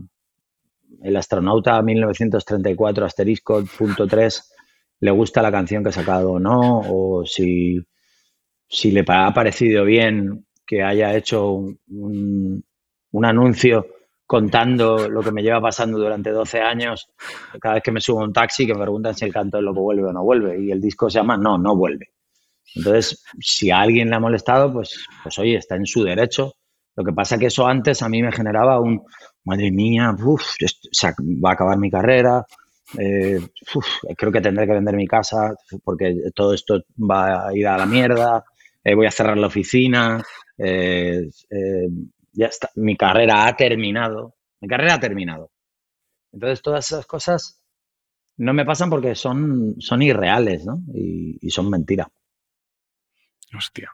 el 1.01 1.17
astronauta 1.17 1.81
1934 1.81 3.05
asterisco 3.05 3.63
punto 3.77 4.05
3 4.05 4.53
le 4.99 5.11
gusta 5.11 5.41
la 5.41 5.51
canción 5.51 5.81
que 5.81 5.89
ha 5.89 5.93
sacado 5.93 6.33
o 6.33 6.39
no, 6.39 6.81
o 6.87 7.25
si, 7.25 7.81
si 8.67 8.91
le 8.91 9.03
ha 9.07 9.33
parecido 9.33 9.83
bien 9.83 10.45
que 10.65 10.83
haya 10.83 11.15
hecho 11.15 11.53
un, 11.53 12.63
un 13.11 13.25
anuncio 13.25 13.87
contando 14.31 15.09
lo 15.09 15.21
que 15.21 15.33
me 15.33 15.43
lleva 15.43 15.59
pasando 15.59 15.97
durante 15.97 16.29
12 16.29 16.61
años, 16.61 17.09
cada 17.59 17.75
vez 17.75 17.83
que 17.83 17.91
me 17.91 17.99
subo 17.99 18.21
a 18.21 18.23
un 18.23 18.31
taxi 18.31 18.65
que 18.65 18.73
me 18.73 18.79
preguntan 18.79 19.13
si 19.13 19.25
el 19.25 19.33
canto 19.33 19.57
es 19.57 19.63
loco 19.65 19.81
vuelve 19.81 20.07
o 20.07 20.13
no 20.13 20.23
vuelve, 20.23 20.57
y 20.57 20.71
el 20.71 20.79
disco 20.79 21.09
se 21.09 21.19
llama 21.19 21.35
No, 21.35 21.57
no 21.57 21.75
vuelve. 21.75 22.11
Entonces, 22.73 23.21
si 23.41 23.71
a 23.71 23.81
alguien 23.81 24.09
le 24.09 24.15
ha 24.15 24.21
molestado, 24.21 24.71
pues, 24.71 25.05
pues 25.21 25.37
oye, 25.37 25.57
está 25.57 25.75
en 25.75 25.85
su 25.85 26.05
derecho. 26.05 26.53
Lo 26.95 27.03
que 27.03 27.11
pasa 27.11 27.37
que 27.37 27.47
eso 27.47 27.67
antes 27.67 28.01
a 28.03 28.07
mí 28.07 28.21
me 28.23 28.31
generaba 28.31 28.79
un, 28.79 29.03
madre 29.43 29.69
mía, 29.69 30.15
uf, 30.17 30.43
va 31.43 31.49
a 31.49 31.53
acabar 31.53 31.77
mi 31.77 31.91
carrera, 31.91 32.45
eh, 32.97 33.37
creo 34.15 34.31
que 34.31 34.39
tendré 34.39 34.65
que 34.65 34.75
vender 34.75 34.95
mi 34.95 35.07
casa 35.07 35.53
porque 35.83 36.15
todo 36.33 36.53
esto 36.53 36.81
va 36.97 37.49
a 37.49 37.53
ir 37.53 37.67
a 37.67 37.77
la 37.77 37.85
mierda, 37.85 38.45
eh, 38.81 38.95
voy 38.95 39.07
a 39.07 39.11
cerrar 39.11 39.37
la 39.37 39.47
oficina, 39.47 40.23
eh, 40.57 41.27
ya 42.31 42.47
está, 42.47 42.69
mi 42.75 42.95
carrera 42.97 43.47
ha 43.47 43.55
terminado, 43.55 44.35
mi 44.59 44.67
carrera 44.67 44.95
ha 44.95 44.99
terminado. 44.99 45.51
Entonces 46.31 46.61
todas 46.61 46.91
esas 46.91 47.05
cosas 47.05 47.61
no 48.37 48.53
me 48.53 48.65
pasan 48.65 48.89
porque 48.89 49.15
son, 49.15 49.75
son 49.79 50.01
irreales, 50.01 50.65
¿no? 50.65 50.81
Y, 50.93 51.49
son 51.49 51.69
mentira. 51.69 52.07
Hostia. 53.55 53.91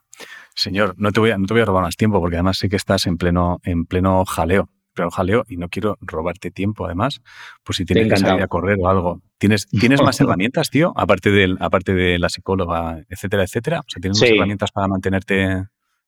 Señor, 0.55 0.95
no 0.97 1.11
te, 1.11 1.19
voy 1.19 1.31
a, 1.31 1.37
no 1.37 1.45
te 1.47 1.53
voy 1.53 1.61
a 1.61 1.65
robar 1.65 1.83
más 1.83 1.97
tiempo 1.97 2.19
porque 2.19 2.35
además 2.35 2.57
sé 2.57 2.69
que 2.69 2.75
estás 2.75 3.07
en 3.07 3.17
pleno, 3.17 3.59
en 3.63 3.85
pleno 3.85 4.23
jaleo 4.25 4.69
pleno 4.97 5.11
jaleo 5.11 5.45
y 5.47 5.57
no 5.57 5.69
quiero 5.69 5.97
robarte 6.01 6.51
tiempo 6.51 6.85
además, 6.85 7.21
pues 7.63 7.77
si 7.77 7.85
tienes 7.85 8.11
que 8.11 8.17
salir 8.17 8.41
a 8.41 8.47
correr 8.47 8.77
o 8.81 8.89
algo. 8.89 9.21
¿Tienes, 9.37 9.67
¿tienes 9.79 10.01
más 10.01 10.19
herramientas, 10.19 10.69
tío? 10.69 10.91
Aparte, 10.95 11.29
del, 11.31 11.55
aparte 11.59 11.93
de 11.93 12.19
la 12.19 12.29
psicóloga, 12.29 13.03
etcétera, 13.07 13.43
etcétera. 13.43 13.79
O 13.81 13.89
sea, 13.89 14.01
¿tienes 14.01 14.19
más 14.19 14.29
herramientas 14.29 14.71
para 14.71 14.87
mantenerte 14.87 15.67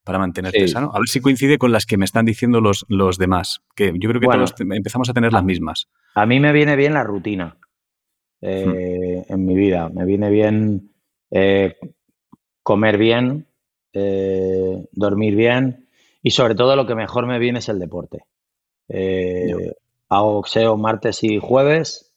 para 0.09 0.17
mantenerte 0.17 0.67
sano. 0.67 0.89
A 0.91 0.97
ver 0.97 1.07
si 1.07 1.21
coincide 1.21 1.59
con 1.59 1.71
las 1.71 1.85
que 1.85 1.95
me 1.95 2.03
están 2.03 2.25
diciendo 2.25 2.61
los, 2.61 2.83
los 2.89 3.19
demás, 3.19 3.61
que 3.75 3.93
yo 3.93 4.09
creo 4.09 4.19
que 4.19 4.25
todos 4.25 4.55
empezamos 4.57 5.07
a 5.07 5.13
tener 5.13 5.31
las 5.31 5.43
mismas. 5.43 5.87
A 6.15 6.25
mí 6.25 6.39
me 6.39 6.51
viene 6.51 6.75
bien 6.75 6.95
la 6.95 7.03
rutina 7.03 7.59
eh, 8.41 9.23
hmm. 9.27 9.31
en 9.31 9.45
mi 9.45 9.53
vida. 9.53 9.87
Me 9.89 10.05
viene 10.05 10.31
bien 10.31 10.93
eh, 11.29 11.75
comer 12.63 12.97
bien, 12.97 13.45
eh, 13.93 14.83
dormir 14.93 15.35
bien 15.35 15.87
y 16.23 16.31
sobre 16.31 16.55
todo 16.55 16.75
lo 16.75 16.87
que 16.87 16.95
mejor 16.95 17.27
me 17.27 17.37
viene 17.37 17.59
es 17.59 17.69
el 17.69 17.77
deporte. 17.77 18.23
hago 20.09 20.33
boxeo 20.33 20.75
martes 20.75 21.23
y 21.23 21.37
jueves, 21.37 22.15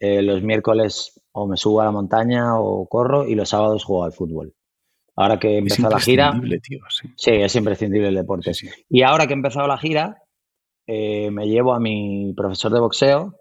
los 0.00 0.44
miércoles 0.44 1.20
o 1.32 1.48
me 1.48 1.56
subo 1.56 1.80
a 1.80 1.86
la 1.86 1.90
montaña 1.90 2.56
o 2.60 2.86
corro 2.86 3.26
y 3.26 3.34
los 3.34 3.48
sábados 3.48 3.82
juego 3.82 4.04
al 4.04 4.12
fútbol. 4.12 4.54
Ahora 5.16 5.38
que 5.38 5.58
empezó 5.58 5.88
la 5.88 6.00
gira. 6.00 6.32
sí. 7.16 7.30
es 7.30 7.54
imprescindible 7.54 8.08
el 8.08 8.14
deporte. 8.14 8.52
Y 8.88 9.02
ahora 9.02 9.26
que 9.26 9.34
he 9.34 9.36
empezado 9.36 9.66
la 9.66 9.78
gira, 9.78 10.22
eh, 10.86 11.30
me 11.30 11.46
llevo 11.46 11.74
a 11.74 11.80
mi 11.80 12.32
profesor 12.34 12.72
de 12.72 12.80
boxeo 12.80 13.34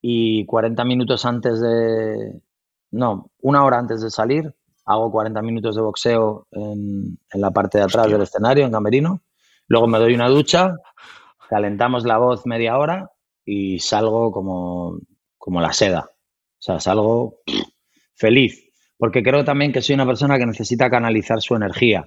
y 0.00 0.44
40 0.46 0.84
minutos 0.84 1.24
antes 1.24 1.60
de. 1.60 2.40
No, 2.90 3.30
una 3.40 3.64
hora 3.64 3.78
antes 3.78 4.02
de 4.02 4.10
salir, 4.10 4.54
hago 4.84 5.10
40 5.10 5.42
minutos 5.42 5.76
de 5.76 5.82
boxeo 5.82 6.46
en, 6.50 7.18
la 7.34 7.50
parte 7.50 7.78
de 7.78 7.84
atrás 7.84 8.10
del 8.10 8.22
escenario, 8.22 8.64
en 8.64 8.72
Camerino. 8.72 9.22
Luego 9.68 9.86
me 9.86 9.98
doy 9.98 10.14
una 10.14 10.28
ducha, 10.28 10.74
calentamos 11.48 12.04
la 12.04 12.18
voz 12.18 12.46
media 12.46 12.78
hora 12.78 13.10
y 13.44 13.78
salgo 13.80 14.30
como, 14.32 14.98
como 15.38 15.60
la 15.60 15.72
seda. 15.72 16.10
O 16.10 16.62
sea, 16.62 16.80
salgo 16.80 17.40
feliz 18.14 18.65
porque 18.98 19.22
creo 19.22 19.44
también 19.44 19.72
que 19.72 19.82
soy 19.82 19.94
una 19.94 20.06
persona 20.06 20.38
que 20.38 20.46
necesita 20.46 20.90
canalizar 20.90 21.40
su 21.40 21.54
energía 21.54 22.04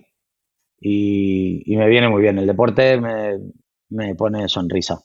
y, 0.82 1.76
me 1.76 1.88
viene 1.88 2.10
muy 2.10 2.22
bien. 2.22 2.38
El 2.38 2.48
deporte 2.48 3.00
me, 3.00 4.16
pone 4.16 4.48
sonrisa. 4.48 5.00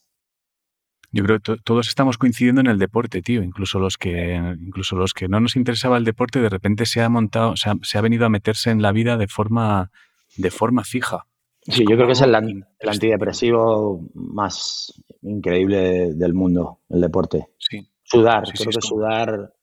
Yo 1.10 1.22
creo 1.24 1.38
que 1.38 1.56
todos 1.62 1.88
estamos 1.88 2.18
coincidiendo 2.18 2.60
en 2.60 2.66
el 2.66 2.78
deporte, 2.78 3.22
tío. 3.22 3.42
Incluso 3.42 3.78
los 3.78 3.96
que, 3.96 4.34
incluso 4.60 4.96
los 4.96 5.12
que 5.12 5.28
no 5.28 5.40
nos 5.40 5.56
interesaba 5.56 5.96
el 5.96 6.04
deporte, 6.04 6.40
de 6.40 6.48
repente 6.48 6.86
se 6.86 7.02
ha 7.02 7.08
montado, 7.08 7.56
se 7.56 7.70
ha, 7.70 7.74
se 7.82 7.98
ha 7.98 8.00
venido 8.00 8.26
a 8.26 8.30
meterse 8.30 8.70
en 8.70 8.82
la 8.82 8.92
vida 8.92 9.16
de 9.16 9.28
forma, 9.28 9.90
de 10.36 10.50
forma 10.50 10.82
fija. 10.84 11.26
Sí, 11.66 11.84
yo 11.88 11.96
creo 11.96 12.06
que 12.06 12.12
es 12.12 12.20
el, 12.20 12.34
antidepresivo 12.34 14.10
más 14.14 14.92
increíble 15.22 16.12
del 16.14 16.34
mundo, 16.34 16.80
el 16.90 17.00
deporte. 17.00 17.46
Sí. 17.58 17.88
Sudar, 18.02 18.42
creo 18.52 18.70
que 18.70 18.86
sudar 18.86 19.54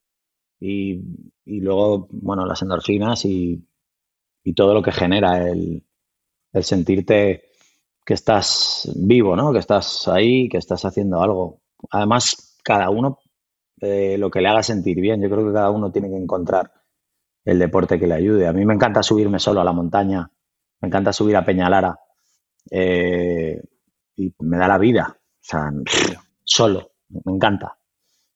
y, 0.61 1.01
luego, 1.45 2.07
bueno, 2.11 2.45
las 2.45 2.61
endorfinas 2.61 3.25
y, 3.25 3.67
todo 4.55 4.73
lo 4.73 4.81
que 4.81 4.91
genera 4.91 5.49
el, 5.49 5.83
sentirte 6.61 7.45
que 8.05 8.13
estás 8.13 8.91
vivo, 8.95 9.35
¿no? 9.35 9.51
Que 9.51 9.59
estás 9.59 10.07
ahí, 10.07 10.47
que 10.49 10.57
estás 10.57 10.85
haciendo 10.85 11.21
algo. 11.21 11.61
Además, 11.89 12.57
cada 12.63 12.89
uno 12.89 13.19
eh, 13.81 14.17
lo 14.17 14.29
que 14.29 14.41
le 14.41 14.49
haga 14.49 14.63
sentir 14.63 14.99
bien. 15.01 15.21
Yo 15.21 15.29
creo 15.29 15.45
que 15.45 15.53
cada 15.53 15.71
uno 15.71 15.91
tiene 15.91 16.09
que 16.09 16.17
encontrar 16.17 16.71
el 17.45 17.59
deporte 17.59 17.99
que 17.99 18.07
le 18.07 18.15
ayude. 18.15 18.47
A 18.47 18.53
mí 18.53 18.65
me 18.65 18.73
encanta 18.75 19.01
subirme 19.03 19.39
solo 19.39 19.61
a 19.61 19.63
la 19.63 19.73
montaña, 19.73 20.29
me 20.81 20.87
encanta 20.87 21.13
subir 21.13 21.35
a 21.35 21.45
Peñalara 21.45 21.99
eh, 22.69 23.61
y 24.15 24.33
me 24.39 24.57
da 24.57 24.67
la 24.67 24.77
vida, 24.77 25.17
o 25.17 25.39
sea, 25.39 25.71
solo, 26.43 26.91
me 27.09 27.33
encanta. 27.33 27.77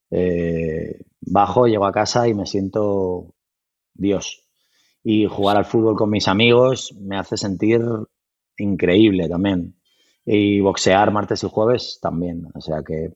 Eh, 0.10 1.00
bajo, 1.26 1.68
llego 1.68 1.86
a 1.86 1.92
casa 1.92 2.28
y 2.28 2.34
me 2.34 2.46
siento 2.46 3.34
Dios. 3.94 4.44
Y 5.04 5.26
jugar 5.28 5.58
al 5.58 5.66
fútbol 5.66 5.96
con 5.96 6.10
mis 6.10 6.28
amigos 6.28 6.94
me 7.00 7.18
hace 7.18 7.38
sentir 7.38 7.82
increíble 8.58 9.28
también. 9.30 9.76
Y 10.26 10.60
boxear 10.60 11.12
martes 11.12 11.44
y 11.44 11.50
jueves 11.50 12.00
también. 12.02 12.48
O 12.54 12.62
sea 12.62 12.82
que, 12.86 13.14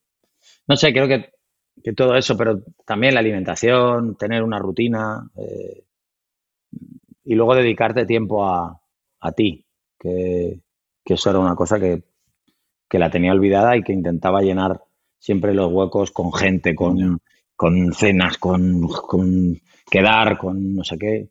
no 0.68 0.76
sé, 0.76 0.93
creo 0.93 1.07
que, 1.07 1.32
todo 1.93 2.16
eso, 2.16 2.36
pero 2.36 2.62
también 2.86 3.14
la 3.14 3.22
alimentación, 3.22 4.18
tener 4.18 4.43
una 4.43 4.60
rutina 4.60 5.30
eh, 5.38 5.86
y 7.24 7.36
luego 7.36 7.55
dedicarte 7.55 8.05
tiempo 8.05 8.45
a, 8.45 8.82
ti, 9.36 9.66
que, 9.97 10.60
eso 11.05 11.30
era 11.30 11.39
una 11.39 11.55
cosa 11.55 11.80
que, 11.80 12.03
que 12.88 12.99
la 12.99 13.10
tenía 13.10 13.32
olvidada 13.32 13.76
y 13.78 13.82
que 13.82 13.93
intentaba 13.93 14.41
llenar 14.41 14.84
siempre 15.18 15.53
los 15.53 15.72
huecos 15.72 16.12
con 16.12 16.34
gente, 16.34 16.76
con, 16.76 17.22
con 17.60 17.91
cenas, 17.91 18.38
con, 18.38 18.88
con, 18.88 19.60
quedar, 19.91 20.38
con 20.38 20.76
no 20.76 20.84
sé 20.86 20.97
qué. 20.97 21.30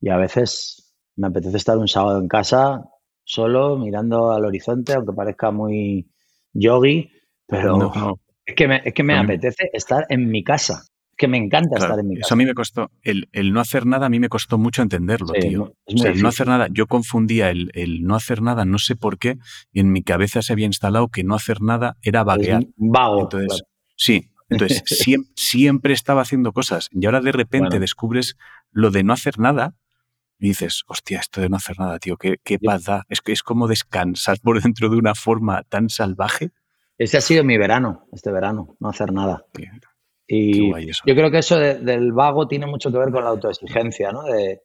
Y 0.00 0.08
a 0.08 0.16
veces 0.16 0.92
me 1.14 1.28
apetece 1.28 1.56
estar 1.56 1.78
un 1.78 1.86
sábado 1.86 2.18
en 2.18 2.26
casa 2.26 2.90
solo 3.22 3.78
mirando 3.78 4.32
al 4.32 4.44
horizonte, 4.44 4.94
aunque 4.94 5.12
parezca 5.12 5.52
muy 5.52 6.10
yogi, 6.52 7.12
pero 7.46 8.18
es 8.44 8.56
que 8.56 8.66
me, 8.66 8.82
es 8.84 8.92
que 8.92 9.04
me 9.04 9.16
apetece 9.16 9.70
estar 9.72 10.04
en 10.08 10.28
mi 10.28 10.42
casa 10.42 10.82
que 11.16 11.28
me 11.28 11.38
encanta 11.38 11.78
estar 11.78 11.96
en 12.00 12.08
mi 12.08 12.16
casa. 12.16 12.26
Eso 12.26 12.34
a 12.34 12.38
mí 12.38 12.44
me 12.44 12.54
costó, 12.54 12.90
el, 13.02 13.52
no 13.52 13.60
hacer 13.60 13.86
nada 13.86 14.06
a 14.06 14.08
mí 14.08 14.18
me 14.18 14.28
costó 14.28 14.58
mucho 14.58 14.82
entenderlo, 14.82 15.32
tío. 15.32 15.74
o 15.84 15.96
sea, 15.96 16.10
el 16.10 16.20
no 16.20 16.28
hacer 16.28 16.48
nada, 16.48 16.66
yo 16.72 16.88
confundía 16.88 17.50
el, 17.50 18.02
no 18.02 18.16
hacer 18.16 18.42
nada, 18.42 18.64
no 18.64 18.78
sé 18.78 18.96
por 18.96 19.18
qué, 19.18 19.38
y 19.72 19.78
en 19.78 19.92
mi 19.92 20.02
cabeza 20.02 20.42
se 20.42 20.52
había 20.52 20.66
instalado 20.66 21.06
que 21.06 21.22
no 21.22 21.36
hacer 21.36 21.62
nada 21.62 21.96
era 22.02 22.24
vaguear. 22.24 22.64
vago. 22.76 23.22
Entonces, 23.22 23.62
sí, 23.94 24.32
entonces 24.48 24.82
siempre, 25.36 25.92
estaba 25.92 26.22
haciendo 26.22 26.52
cosas 26.52 26.88
y 26.92 27.06
ahora 27.06 27.20
de 27.20 27.32
repente 27.32 27.78
descubres 27.78 28.36
lo 28.70 28.90
de 28.90 29.04
no 29.04 29.12
hacer 29.12 29.38
nada 29.38 29.74
y 30.38 30.48
dices, 30.48 30.84
hostia, 30.86 31.18
esto 31.18 31.40
de 31.40 31.48
no 31.48 31.56
hacer 31.56 31.78
nada, 31.80 31.98
tío, 31.98 32.16
qué, 32.16 32.36
qué 32.44 32.58
paz 32.60 32.84
da. 32.84 33.04
Es 33.08 33.20
que 33.20 33.32
es 33.32 33.42
como 33.42 33.66
descansar 33.66 34.38
por 34.40 34.62
dentro 34.62 34.88
de 34.88 34.96
una 34.96 35.14
forma 35.16 35.64
tan 35.68 35.88
salvaje. 35.88 36.50
Ese 36.96 37.16
ha 37.16 37.20
sido 37.20 37.42
mi 37.42 37.58
verano, 37.58 38.06
este 38.12 38.30
verano, 38.30 38.76
no 38.78 38.88
hacer 38.88 39.12
nada. 39.12 39.44
Y 40.26 40.70
yo 40.70 41.14
creo 41.14 41.30
que 41.30 41.38
eso 41.38 41.58
del 41.58 42.12
vago 42.12 42.46
tiene 42.46 42.66
mucho 42.66 42.92
que 42.92 42.98
ver 42.98 43.10
con 43.10 43.24
la 43.24 43.30
autoexigencia, 43.30 44.12
¿no? 44.12 44.22
De, 44.24 44.60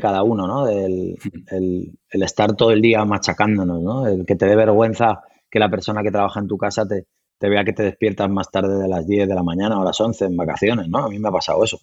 cada 0.00 0.22
uno, 0.22 0.46
¿no? 0.46 0.66
Del, 0.66 1.16
el, 1.50 2.22
estar 2.22 2.54
todo 2.54 2.72
el 2.72 2.82
día 2.82 3.04
machacándonos, 3.06 3.80
¿no? 3.80 4.06
El 4.06 4.26
que 4.26 4.36
te 4.36 4.44
dé 4.44 4.56
vergüenza 4.56 5.22
que 5.50 5.58
la 5.58 5.70
persona 5.70 6.02
que 6.02 6.10
trabaja 6.10 6.40
en 6.40 6.48
tu 6.48 6.58
casa 6.58 6.86
te, 6.86 7.06
te 7.38 7.48
vea 7.48 7.64
que 7.64 7.72
te 7.72 7.84
despiertas 7.84 8.28
más 8.28 8.50
tarde 8.50 8.78
de 8.78 8.88
las 8.88 9.06
10 9.06 9.28
de 9.28 9.34
la 9.34 9.42
mañana 9.42 9.78
o 9.78 9.82
a 9.82 9.84
las 9.84 10.00
11 10.00 10.24
en 10.26 10.36
vacaciones, 10.36 10.88
¿no? 10.88 10.98
A 10.98 11.08
mí 11.08 11.18
me 11.18 11.28
ha 11.28 11.32
pasado 11.32 11.62
eso. 11.64 11.78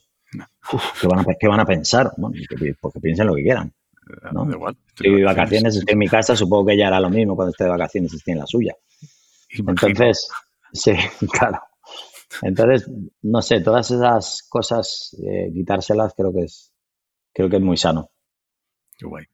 ¿qué, 0.99 1.07
van 1.07 1.19
a, 1.19 1.25
¿qué, 1.39 1.47
van 1.47 1.59
a, 1.59 1.65
pensar? 1.65 2.11
Bueno, 2.17 2.35
que, 2.49 2.73
pues 2.79 2.93
piensen 3.01 3.27
lo 3.27 3.35
que 3.35 3.43
quieran. 3.43 3.73
¿no? 4.33 4.49
Igual, 4.51 4.77
si 4.95 5.21
vacaciones 5.21 5.77
estoy 5.77 5.93
en 5.93 5.99
mi 5.99 6.07
casa, 6.07 6.35
supongo 6.35 6.67
que 6.67 6.73
ella 6.73 6.87
hará 6.87 6.99
lo 6.99 7.09
mismo 7.09 7.35
cuando 7.35 7.51
esté 7.51 7.63
de 7.63 7.69
vacaciones 7.71 8.13
y 8.13 8.17
esté 8.17 8.31
en 8.33 8.39
la 8.39 8.45
suya. 8.45 8.75
Entonces, 9.49 10.29
sí, 10.73 10.91
claro. 11.31 11.59
Entonces, 12.41 12.89
no 13.21 13.41
sé, 13.41 13.61
todas 13.61 13.89
esas 13.91 14.43
cosas, 14.49 15.15
eh, 15.25 15.49
quitárselas 15.53 16.13
creo 16.15 16.33
que 16.33 16.41
es, 16.41 16.71
creo 17.33 17.49
que 17.49 17.57
es 17.57 17.61
muy 17.61 17.77
sano. 17.77 18.11
Qué 18.97 19.05
guay. 19.05 19.25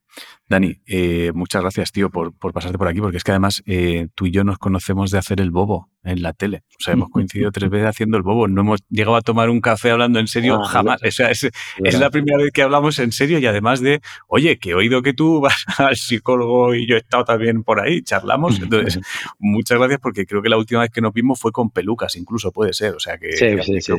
Dani, 0.52 0.82
eh, 0.86 1.32
muchas 1.34 1.62
gracias, 1.62 1.94
tío, 1.94 2.10
por, 2.10 2.34
pasarte 2.52 2.78
por 2.78 2.90
aquí, 2.90 3.00
porque 3.00 3.16
es 3.16 3.24
que 3.24 3.32
además 3.32 3.64
eh, 3.66 4.10
tú 4.16 4.26
y 4.26 4.32
yo 4.32 4.44
nos 4.44 4.58
conocemos 4.58 5.10
de 5.10 5.18
hacer 5.18 5.40
el 5.40 5.50
bobo 5.50 5.90
en 6.04 6.22
la 6.22 6.34
tele. 6.34 6.64
O 6.78 6.84
sea, 6.84 6.94
hemos 6.94 7.10
coincidido 7.10 7.54
tres 7.54 7.70
veces 7.70 7.88
haciendo 7.88 8.18
el 8.18 8.24
bobo. 8.24 8.50
No 8.50 8.60
hemos 8.60 8.82
llegado 8.90 9.16
a 9.16 9.22
tomar 9.22 9.50
un 9.50 9.62
café 9.62 9.92
hablando 9.92 10.20
en 10.20 10.28
serio 10.28 10.60
ah, 10.62 10.68
jamás. 10.68 11.02
O 11.04 11.10
sea, 11.10 11.32
es, 11.32 11.50
la 11.78 12.10
primera 12.10 12.38
vez 12.38 12.52
que 12.52 12.64
hablamos 12.64 13.00
en 13.00 13.14
serio 13.14 13.40
y 13.40 13.46
además 13.46 13.80
de, 13.80 14.02
oye, 14.28 14.60
que 14.60 14.72
he 14.72 14.74
oído 14.74 15.02
que 15.02 15.14
tú 15.14 15.40
vas 15.40 15.64
al 15.78 15.96
psicólogo 15.96 16.76
y 16.76 16.86
yo 16.86 16.96
he 16.96 17.00
estado 17.00 17.24
también 17.24 17.64
por 17.64 17.80
ahí, 17.80 18.02
charlamos. 18.02 18.60
Entonces, 18.62 19.00
muchas 19.40 19.78
gracias 19.78 20.02
porque 20.02 20.26
creo 20.26 20.42
que 20.42 20.50
la 20.50 20.58
última 20.58 20.82
vez 20.82 20.90
que 20.90 21.00
nos 21.00 21.14
vimos 21.14 21.40
fue 21.40 21.54
con 21.54 21.70
pelucas, 21.70 22.18
incluso 22.18 22.52
puede 22.52 22.74
ser. 22.74 22.94
O 22.94 23.00
sea, 23.00 23.18
que, 23.18 23.30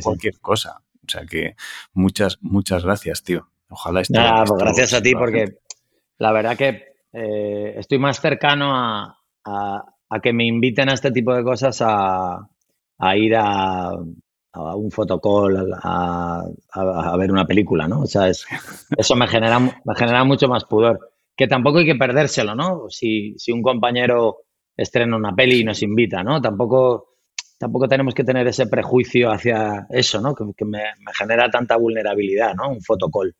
cualquier 0.03 0.39
cosa. 0.39 0.81
O 1.03 1.09
sea, 1.09 1.25
que 1.25 1.55
muchas, 1.93 2.37
muchas 2.41 2.83
gracias, 2.83 3.23
tío. 3.23 3.49
Ojalá 3.73 4.01
esté. 4.01 4.13
Nada, 4.13 4.43
pues 4.45 4.61
gracias 4.61 4.93
a 4.93 5.01
ti 5.01 5.15
porque 5.15 5.57
la 6.17 6.31
verdad 6.31 6.57
que 6.57 6.93
eh, 7.13 7.75
estoy 7.77 7.99
más 7.99 8.19
cercano 8.19 8.71
a, 8.73 9.19
que 10.21 10.33
me 10.33 10.45
inviten 10.45 10.89
a 10.89 10.93
este 10.93 11.11
tipo 11.11 11.33
de 11.33 11.43
cosas 11.43 11.81
a, 11.81 12.47
ir 13.15 13.35
a, 13.35 13.91
un 14.53 14.91
fotocall, 14.91 15.73
a, 15.81 17.17
ver 17.17 17.31
una 17.31 17.45
película, 17.45 17.87
¿no? 17.87 18.01
O 18.01 18.05
sea, 18.05 18.29
eso 18.97 19.15
me 19.15 19.27
genera, 19.27 19.59
me 19.59 19.95
genera 19.95 20.23
mucho 20.23 20.47
más 20.47 20.65
pudor. 20.65 21.11
Que 21.35 21.47
tampoco 21.47 21.79
hay 21.79 21.85
que 21.85 21.95
perdérselo, 21.95 22.53
¿no? 22.53 22.85
Si, 22.89 23.35
un 23.51 23.63
compañero 23.63 24.37
estrena 24.77 25.15
una 25.15 25.35
peli 25.35 25.61
y 25.61 25.63
nos 25.63 25.81
invita, 25.81 26.23
¿no? 26.23 26.41
Tampoco, 26.41 27.17
tampoco 27.57 27.87
tenemos 27.87 28.13
que 28.13 28.23
tener 28.23 28.47
ese 28.47 28.67
prejuicio 28.67 29.31
hacia 29.31 29.87
eso, 29.89 30.21
¿no? 30.21 30.35
Que, 30.35 30.65
me, 30.65 30.77
me, 30.77 31.13
genera 31.13 31.49
tanta 31.49 31.75
vulnerabilidad, 31.77 32.53
¿no? 32.55 32.69
Un 32.69 32.81
fotocall. 32.81 33.35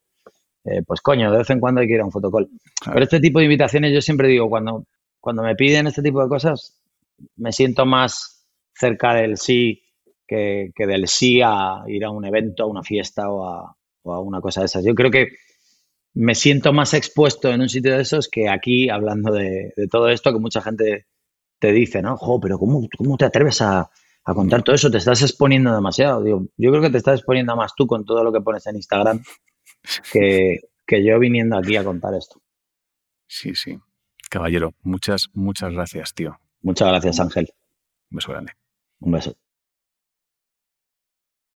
Eh, 0.65 0.81
pues 0.85 1.01
coño, 1.01 1.31
de 1.31 1.39
vez 1.39 1.49
en 1.49 1.59
cuando 1.59 1.81
hay 1.81 1.87
que 1.87 1.95
ir 1.95 2.01
a 2.01 2.05
un 2.05 2.11
fotocall. 2.11 2.49
Pero 2.85 3.03
este 3.03 3.19
tipo 3.19 3.39
de 3.39 3.45
invitaciones 3.45 3.93
yo 3.93 4.01
siempre 4.01 4.27
digo, 4.27 4.49
cuando, 4.49 4.85
cuando 5.19 5.43
me 5.43 5.55
piden 5.55 5.87
este 5.87 6.01
tipo 6.01 6.21
de 6.23 6.29
cosas, 6.29 6.79
me 7.35 7.51
siento 7.51 7.85
más 7.85 8.45
cerca 8.73 9.13
del 9.13 9.37
sí 9.37 9.81
que, 10.25 10.71
del 10.75 11.07
sí 11.07 11.41
a 11.43 11.83
ir 11.87 12.05
a 12.05 12.09
un 12.09 12.25
evento, 12.25 12.63
a 12.63 12.67
una 12.67 12.81
fiesta 12.81 13.29
o 13.29 13.45
a, 13.45 13.75
una 14.03 14.41
cosa 14.41 14.61
de 14.61 14.65
esas. 14.65 14.83
Yo 14.83 14.95
creo 14.95 15.11
que 15.11 15.29
me 16.13 16.35
siento 16.35 16.73
más 16.73 16.93
expuesto 16.93 17.49
en 17.49 17.61
un 17.61 17.69
sitio 17.69 17.95
de 17.95 18.01
esos 18.01 18.29
que 18.29 18.49
aquí 18.49 18.89
hablando 18.89 19.31
de, 19.31 19.73
todo 19.91 20.09
esto 20.09 20.31
que 20.31 20.39
mucha 20.39 20.61
gente 20.61 21.07
te 21.59 21.71
dice, 21.71 22.01
¿no? 22.01 22.17
Jo, 22.17 22.39
pero 22.39 22.57
¿cómo, 22.57 22.87
cómo 22.97 23.17
te 23.17 23.25
atreves 23.25 23.61
a, 23.61 23.89
a, 24.25 24.33
contar 24.33 24.63
todo 24.63 24.75
eso? 24.75 24.91
Te 24.91 24.97
estás 24.97 25.21
exponiendo 25.21 25.73
demasiado. 25.73 26.21
Digo, 26.21 26.45
yo 26.57 26.71
creo 26.71 26.81
que 26.81 26.89
te 26.89 26.97
estás 26.97 27.19
exponiendo 27.19 27.55
más 27.55 27.73
tú 27.75 27.87
con 27.87 28.05
todo 28.05 28.23
lo 28.23 28.33
que 28.33 28.41
pones 28.41 28.65
en 28.67 28.75
Instagram 28.75 29.23
que, 30.11 30.59
yo 31.03 31.19
viniendo 31.19 31.57
aquí 31.57 31.75
a 31.75 31.83
contar 31.83 32.13
esto. 32.13 32.41
Sí, 33.27 33.55
sí. 33.55 33.77
Caballero, 34.29 34.73
muchas, 34.81 35.29
muchas 35.33 35.71
gracias, 35.71 36.13
tío. 36.13 36.39
Muchas 36.61 36.87
gracias, 36.87 37.19
Ángel. 37.19 37.53
Un 38.11 38.15
beso 38.17 38.31
grande. 38.31 38.53
Un 38.99 39.11
beso. 39.11 39.35